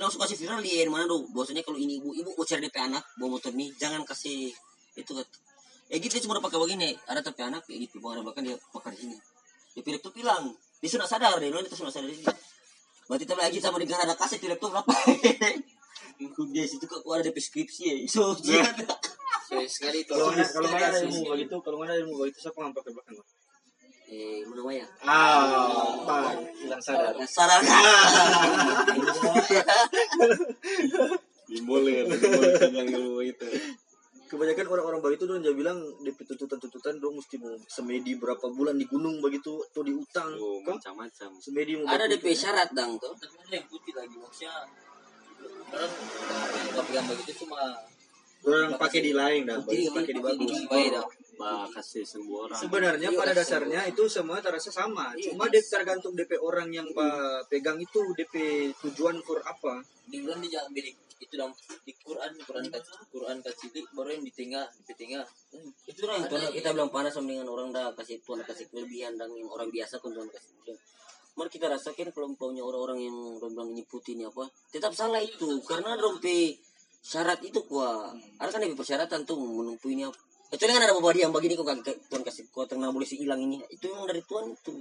langsung 0.00 0.24
kasih 0.24 0.40
viral 0.40 0.64
di 0.64 0.72
mana 0.88 1.04
dong. 1.04 1.28
Bahwasanya 1.36 1.60
kalau 1.60 1.76
ini 1.76 2.00
ibu 2.00 2.16
ibu 2.16 2.32
mau 2.32 2.48
cari 2.48 2.64
DP 2.64 2.76
anak 2.80 3.04
bawa 3.20 3.36
motor 3.36 3.52
nih, 3.52 3.68
jangan 3.76 4.00
kasih 4.08 4.48
itu 4.96 5.12
kan. 5.86 5.94
Egit 5.96 6.10
dia 6.10 6.22
cuma 6.26 6.42
pakai 6.42 6.58
begini, 6.58 6.98
ada 7.06 7.22
tapi 7.22 7.42
anak 7.46 7.62
Egit 7.70 7.94
di 7.94 7.98
bawah 8.02 8.22
bahkan 8.26 8.42
dia 8.42 8.58
pakai 8.74 8.90
di 8.94 8.98
sini. 9.06 9.16
DP 9.78 9.86
laptop 9.94 10.14
hilang. 10.18 10.50
Dia 10.82 10.90
sudah 10.90 11.06
sadar 11.06 11.38
dia 11.38 11.50
sudah 11.70 11.92
sadar 11.94 12.10
di 12.10 12.18
sini. 12.18 12.26
Berarti 13.06 13.24
tapi 13.24 13.40
Egit 13.46 13.62
sama 13.62 13.78
dengan 13.78 14.02
ada 14.02 14.18
kaset 14.18 14.42
di 14.42 14.50
laptop 14.50 14.74
berapa? 14.74 14.92
Dia 16.50 16.64
situ 16.66 16.84
kok 16.90 17.06
ada 17.06 17.22
DP 17.22 17.38
skripsi 17.38 17.82
ya. 17.86 17.94
So, 18.10 18.34
Sekali 19.46 19.68
sekali 19.70 20.02
itu. 20.02 20.10
Kalau 20.10 20.34
mana 20.34 20.42
kalau 20.42 20.66
mana 20.74 20.90
ada 20.90 20.98
ilmu 21.06 21.22
begitu, 21.30 21.54
kalau 21.62 21.78
mana 21.78 21.94
ada 21.94 22.02
ilmu 22.02 22.18
begitu 22.18 22.38
siapa 22.42 22.66
yang 22.66 22.74
pakai 22.74 22.90
belakang? 22.90 23.14
Eh 24.10 24.42
mana 24.42 24.62
Maya? 24.66 24.86
Ah, 25.06 26.34
hilang 26.58 26.82
sadar. 26.82 27.14
Sadar. 27.30 27.62
Boleh, 31.70 32.10
boleh 32.10 32.52
pegang 32.58 32.90
dulu 32.90 33.22
itu. 33.22 33.46
Kebanyakan 34.26 34.66
orang-orang 34.66 35.00
begitu 35.06 35.30
dong 35.30 35.38
dia 35.38 35.54
bilang 35.54 35.78
di 36.02 36.10
tuntutan-tuntutan 36.10 36.98
dong 36.98 37.14
mesti 37.14 37.38
mau 37.38 37.54
semedi 37.70 38.18
berapa 38.18 38.50
bulan 38.50 38.74
di 38.74 38.82
gunung 38.90 39.22
begitu 39.22 39.62
atau 39.70 39.86
di 39.86 39.94
utang. 39.94 40.34
Oh, 40.34 40.58
macam-macam. 40.66 41.38
Semedi 41.38 41.78
mau 41.78 41.86
ada 41.86 42.10
DP 42.10 42.34
syarat 42.34 42.74
dang 42.74 42.98
tuh. 42.98 43.14
Tapi 43.14 43.38
ada 43.46 43.54
yang 43.62 43.66
putih 43.70 43.94
lagi 43.94 44.16
maksudnya. 44.18 44.66
Orang 45.70 46.84
pegang 46.90 47.06
begitu 47.06 47.46
cuma 47.46 47.58
orang 48.46 48.74
pakai 48.74 49.00
di 49.02 49.12
lain 49.14 49.46
dah, 49.46 49.58
pakai 49.62 50.12
di 50.14 50.22
bagus. 50.22 50.50
di 50.58 50.66
baik 50.66 50.88
dah. 50.90 51.06
Bah, 51.38 51.68
kasih 51.70 52.02
semua 52.02 52.50
orang. 52.50 52.58
Sebenarnya 52.58 53.08
Iya, 53.14 53.18
pada 53.22 53.32
dasarnya 53.36 53.80
itu 53.86 54.10
semua 54.10 54.42
terasa 54.42 54.74
sama. 54.74 55.14
Iya, 55.14 55.30
Cuma 55.30 55.46
dia 55.46 55.62
tergantung 55.62 56.18
DP 56.18 56.34
orang 56.42 56.74
yang 56.74 56.88
pegang 57.46 57.78
itu 57.78 58.02
DP 58.18 58.34
tujuan 58.82 59.22
for 59.22 59.38
apa. 59.46 59.86
di 60.06 60.22
bulan 60.22 60.38
dia 60.38 60.58
jangan 60.58 60.70
bilik 60.70 60.94
itu 61.16 61.32
dalam 61.32 61.52
di 61.84 61.92
Quran 61.96 62.30
Quran 62.44 62.66
kecil 62.68 62.96
Quran 63.08 63.36
kecil 63.40 63.70
baru 63.96 64.08
yang 64.12 64.24
di 64.24 64.32
tengah 64.36 64.66
di 64.84 64.94
tengah 64.94 65.24
Itu 65.88 66.04
yang 66.04 66.28
Tuhan 66.28 66.52
kita 66.52 66.68
bilang 66.76 66.92
panas 66.92 67.16
sama 67.16 67.32
dengan 67.32 67.48
orang 67.48 67.72
dah 67.72 67.96
kasih 67.96 68.20
Tuhan 68.20 68.44
kasih 68.44 68.68
kelebihan 68.68 69.16
dan 69.16 69.32
yang 69.32 69.48
orang 69.48 69.72
biasa 69.72 69.96
pun 69.98 70.12
Tuhan 70.12 70.28
kasih 70.28 70.50
kelebihan. 70.60 70.78
Mari 71.36 71.48
kita 71.52 71.68
rasakan 71.68 72.16
kalau 72.16 72.32
umpamanya 72.32 72.64
orang-orang 72.64 72.98
yang 73.04 73.16
orang 73.36 73.52
bilang 73.52 73.70
nyebutin 73.76 74.16
ini 74.16 74.24
apa, 74.24 74.48
tetap 74.72 74.96
salah 74.96 75.20
itu 75.20 75.60
karena 75.68 75.92
rompe 76.00 76.56
syarat 77.04 77.44
itu 77.44 77.60
kuah. 77.68 78.08
Ada 78.40 78.56
kan 78.56 78.64
DP 78.64 78.72
persyaratan 78.72 79.28
tuh 79.28 79.36
menumpu 79.36 79.92
ini 79.92 80.08
apa. 80.08 80.16
Kecuali 80.46 80.72
kan 80.72 80.82
ada 80.88 80.94
beberapa 80.96 81.20
yang 81.20 81.34
begini 81.36 81.58
kok 81.58 81.68
Tuhan 81.84 82.22
kasih 82.24 82.48
kuat 82.54 82.72
tenang 82.72 82.94
boleh 82.94 83.04
hilang 83.04 83.44
ini. 83.44 83.60
Itu 83.68 83.92
memang 83.92 84.08
dari 84.08 84.24
Tuhan 84.24 84.44
itu. 84.48 84.74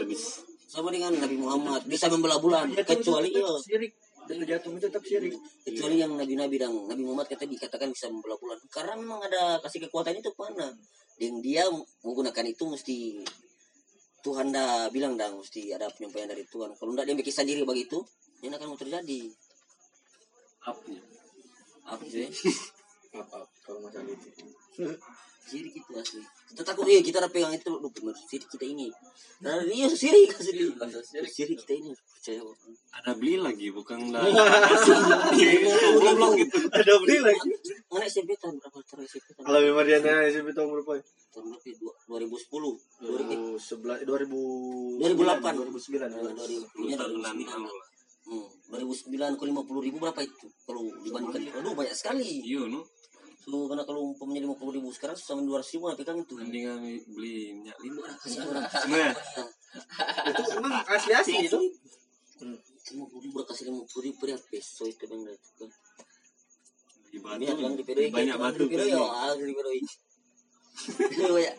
Habis. 0.00 0.22
Sama 0.68 0.88
dengan 0.88 1.12
Nabi 1.16 1.36
Muhammad 1.36 1.84
bisa 1.84 2.08
membelah 2.08 2.40
bulan 2.40 2.72
itu 2.72 2.84
kecuali 2.84 3.28
tetap 3.32 3.60
iya. 3.68 3.88
Dan 4.28 4.44
jatuh 4.44 4.70
itu 4.76 4.84
tetap 4.84 5.02
syirik. 5.08 5.34
kecuali 5.64 6.04
yang 6.04 6.12
nabi-nabi 6.12 6.60
dan 6.60 6.68
Nabi 6.70 7.00
Muhammad 7.00 7.32
kata 7.32 7.48
dikatakan 7.48 7.88
bisa 7.88 8.12
membelah 8.12 8.36
bulan 8.36 8.60
karena 8.68 8.94
memang 9.00 9.20
ada 9.24 9.56
kasih 9.64 9.88
kekuatan 9.88 10.20
itu 10.20 10.28
mana 10.36 10.68
dan 11.16 11.32
dia 11.40 11.64
menggunakan 12.04 12.44
itu 12.46 12.64
mesti 12.68 13.24
Tuhan 14.20 14.52
dah 14.52 14.92
bilang 14.92 15.16
dah 15.16 15.32
mesti 15.32 15.72
ada 15.72 15.88
penyampaian 15.88 16.28
dari 16.28 16.44
Tuhan. 16.44 16.76
Kalau 16.76 16.92
tidak 16.92 17.06
dia 17.08 17.16
bikin 17.16 17.34
sendiri 17.34 17.62
begitu 17.64 18.04
ini 18.44 18.52
akan 18.52 18.76
terjadi. 18.76 19.20
Apa? 20.68 20.80
Sih 20.84 21.00
Apa? 21.88 22.04
Kalau 22.04 22.68
masalah 23.88 24.12
itu. 24.12 24.28
Sirik 25.48 25.72
itu 25.74 25.92
asli. 25.96 26.20
Kita 26.44 26.60
takut 26.60 26.84
iya 26.84 27.00
kita 27.00 27.24
udah 27.24 27.32
pegang 27.32 27.56
itu 27.56 27.72
lu 27.72 27.88
bener 27.88 28.12
sirik 28.20 28.44
kita 28.46 28.68
ini. 28.68 28.92
Nah 29.40 29.64
iya 29.64 29.88
sirik 29.88 30.28
asli. 30.36 30.68
Sirik 31.24 31.64
kita 31.64 31.72
ini 31.72 31.96
percaya. 31.96 32.44
Ada 33.00 33.16
beli 33.16 33.40
lagi 33.40 33.72
bukan 33.72 34.12
lah 34.12 34.28
goblok 35.96 36.32
gitu 36.36 36.56
Ada 36.68 36.92
beli 37.00 37.16
lagi. 37.24 37.48
Mana 37.88 38.04
SMP 38.04 38.36
tahun 38.36 38.60
berapa 38.60 38.76
tahun 38.84 39.08
SMP 39.08 39.26
tahun? 39.32 39.44
Kalau 39.48 39.60
memang 39.62 39.84
dia 39.88 39.98
nanya 39.98 40.28
SMP 40.28 40.52
tahun 40.52 40.68
berapa? 40.68 40.92
ya? 41.00 41.02
Tahun 41.32 41.44
berapa? 41.48 41.64
ya? 41.64 41.74
Dua- 41.80 41.96
2010. 42.12 42.76
2011 43.00 44.04
2000 44.04 45.00
2008. 45.00 45.64
2009. 45.64 46.12
Nah, 46.12 46.20
2000 46.36 46.92
ya, 46.92 46.96
tahunan 47.00 47.34
2009. 47.40 47.48
lalu 47.48 47.72
lah 47.72 47.86
Hmm, 48.28 48.44
2009 48.68 49.40
ke 49.40 49.44
50 49.48 49.80
ribu 49.80 49.96
berapa 49.96 50.20
itu? 50.20 50.46
Kalau 50.68 50.84
dibandingkan 51.00 51.64
aduh 51.64 51.72
banyak 51.72 51.96
sekali. 51.96 52.44
iya 52.44 52.60
no 52.68 52.84
So, 53.48 53.64
karena 53.64 53.80
kalau 53.88 54.12
umpamanya 54.12 54.44
50 54.44 54.76
ribu 54.76 54.92
sekarang 54.92 55.16
sama 55.16 55.40
200 55.40 55.72
ribu 55.72 55.88
nggak 55.88 55.98
pegang 56.04 56.18
itu. 56.20 56.34
mending 56.36 56.64
kami 56.68 56.92
beli 57.08 57.56
minyak 57.56 57.80
lima. 57.80 58.04
Nah 58.04 59.12
Itu 60.28 60.42
memang 60.60 60.72
asli 60.84 61.12
asli 61.16 61.48
itu. 61.48 61.56
Lima 62.92 63.04
puluh 63.08 63.24
ribu 63.24 63.40
kasih 63.48 63.72
lima 63.72 63.88
puluh 63.88 64.12
ribu 64.12 64.22
ya 64.28 64.36
peso 64.36 64.84
itu 64.84 65.00
bang 65.08 65.32
itu 65.32 65.64
kan. 65.64 65.70
di 67.08 67.18
batu. 67.24 67.40
bilang 67.40 67.72
di 67.72 67.84
PDI 67.88 68.12
banyak 68.12 68.36
batu 68.36 68.68
di 68.68 68.68
PDI 68.68 68.92
ya, 68.92 69.32
di 69.32 69.52
banyak 69.56 71.54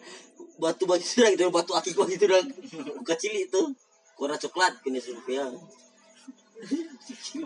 batu 0.62 0.84
batu 0.86 1.04
itu 1.10 1.26
gitu 1.26 1.50
batu 1.50 1.72
aki 1.74 1.90
gua 1.98 2.06
gitu 2.06 2.30
dong 2.30 2.48
kecil 3.02 3.34
itu 3.34 3.62
warna 4.22 4.38
coklat 4.38 4.78
kini 4.86 5.02
suruh 5.02 5.26
yang 5.26 5.58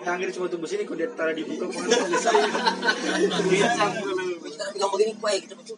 Yang 0.03 0.33
cuma 0.41 0.49
tunggu 0.49 0.65
sini 0.65 0.89
kok 0.89 0.97
dia 0.97 1.05
taruh 1.13 1.37
di 1.37 1.45
muka 1.45 1.69
kok 1.69 1.85
selesai. 1.85 2.33
kita 4.51 4.63
pegang 4.75 4.91
begini 4.91 5.13
kuai 5.17 5.39
kita 5.39 5.55
betul 5.55 5.77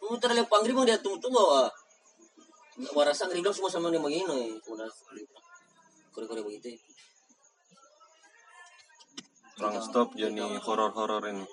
Kamu 0.00 0.16
terlihat 0.18 0.48
panggil 0.50 0.74
bang 0.74 0.86
dia 0.90 0.98
tunggu 0.98 1.22
tunggu 1.22 1.38
ah. 1.38 1.70
Warasa 2.96 3.28
ngeri 3.28 3.44
semua 3.52 3.68
sama 3.68 3.92
dia 3.92 4.00
begini, 4.00 4.56
udah 4.64 4.88
kore 6.16 6.24
kore 6.24 6.40
begitu. 6.40 6.72
orang 9.60 9.84
stop 9.84 10.08
jadi 10.16 10.56
horor-horor 10.64 11.20
ini 11.28 11.44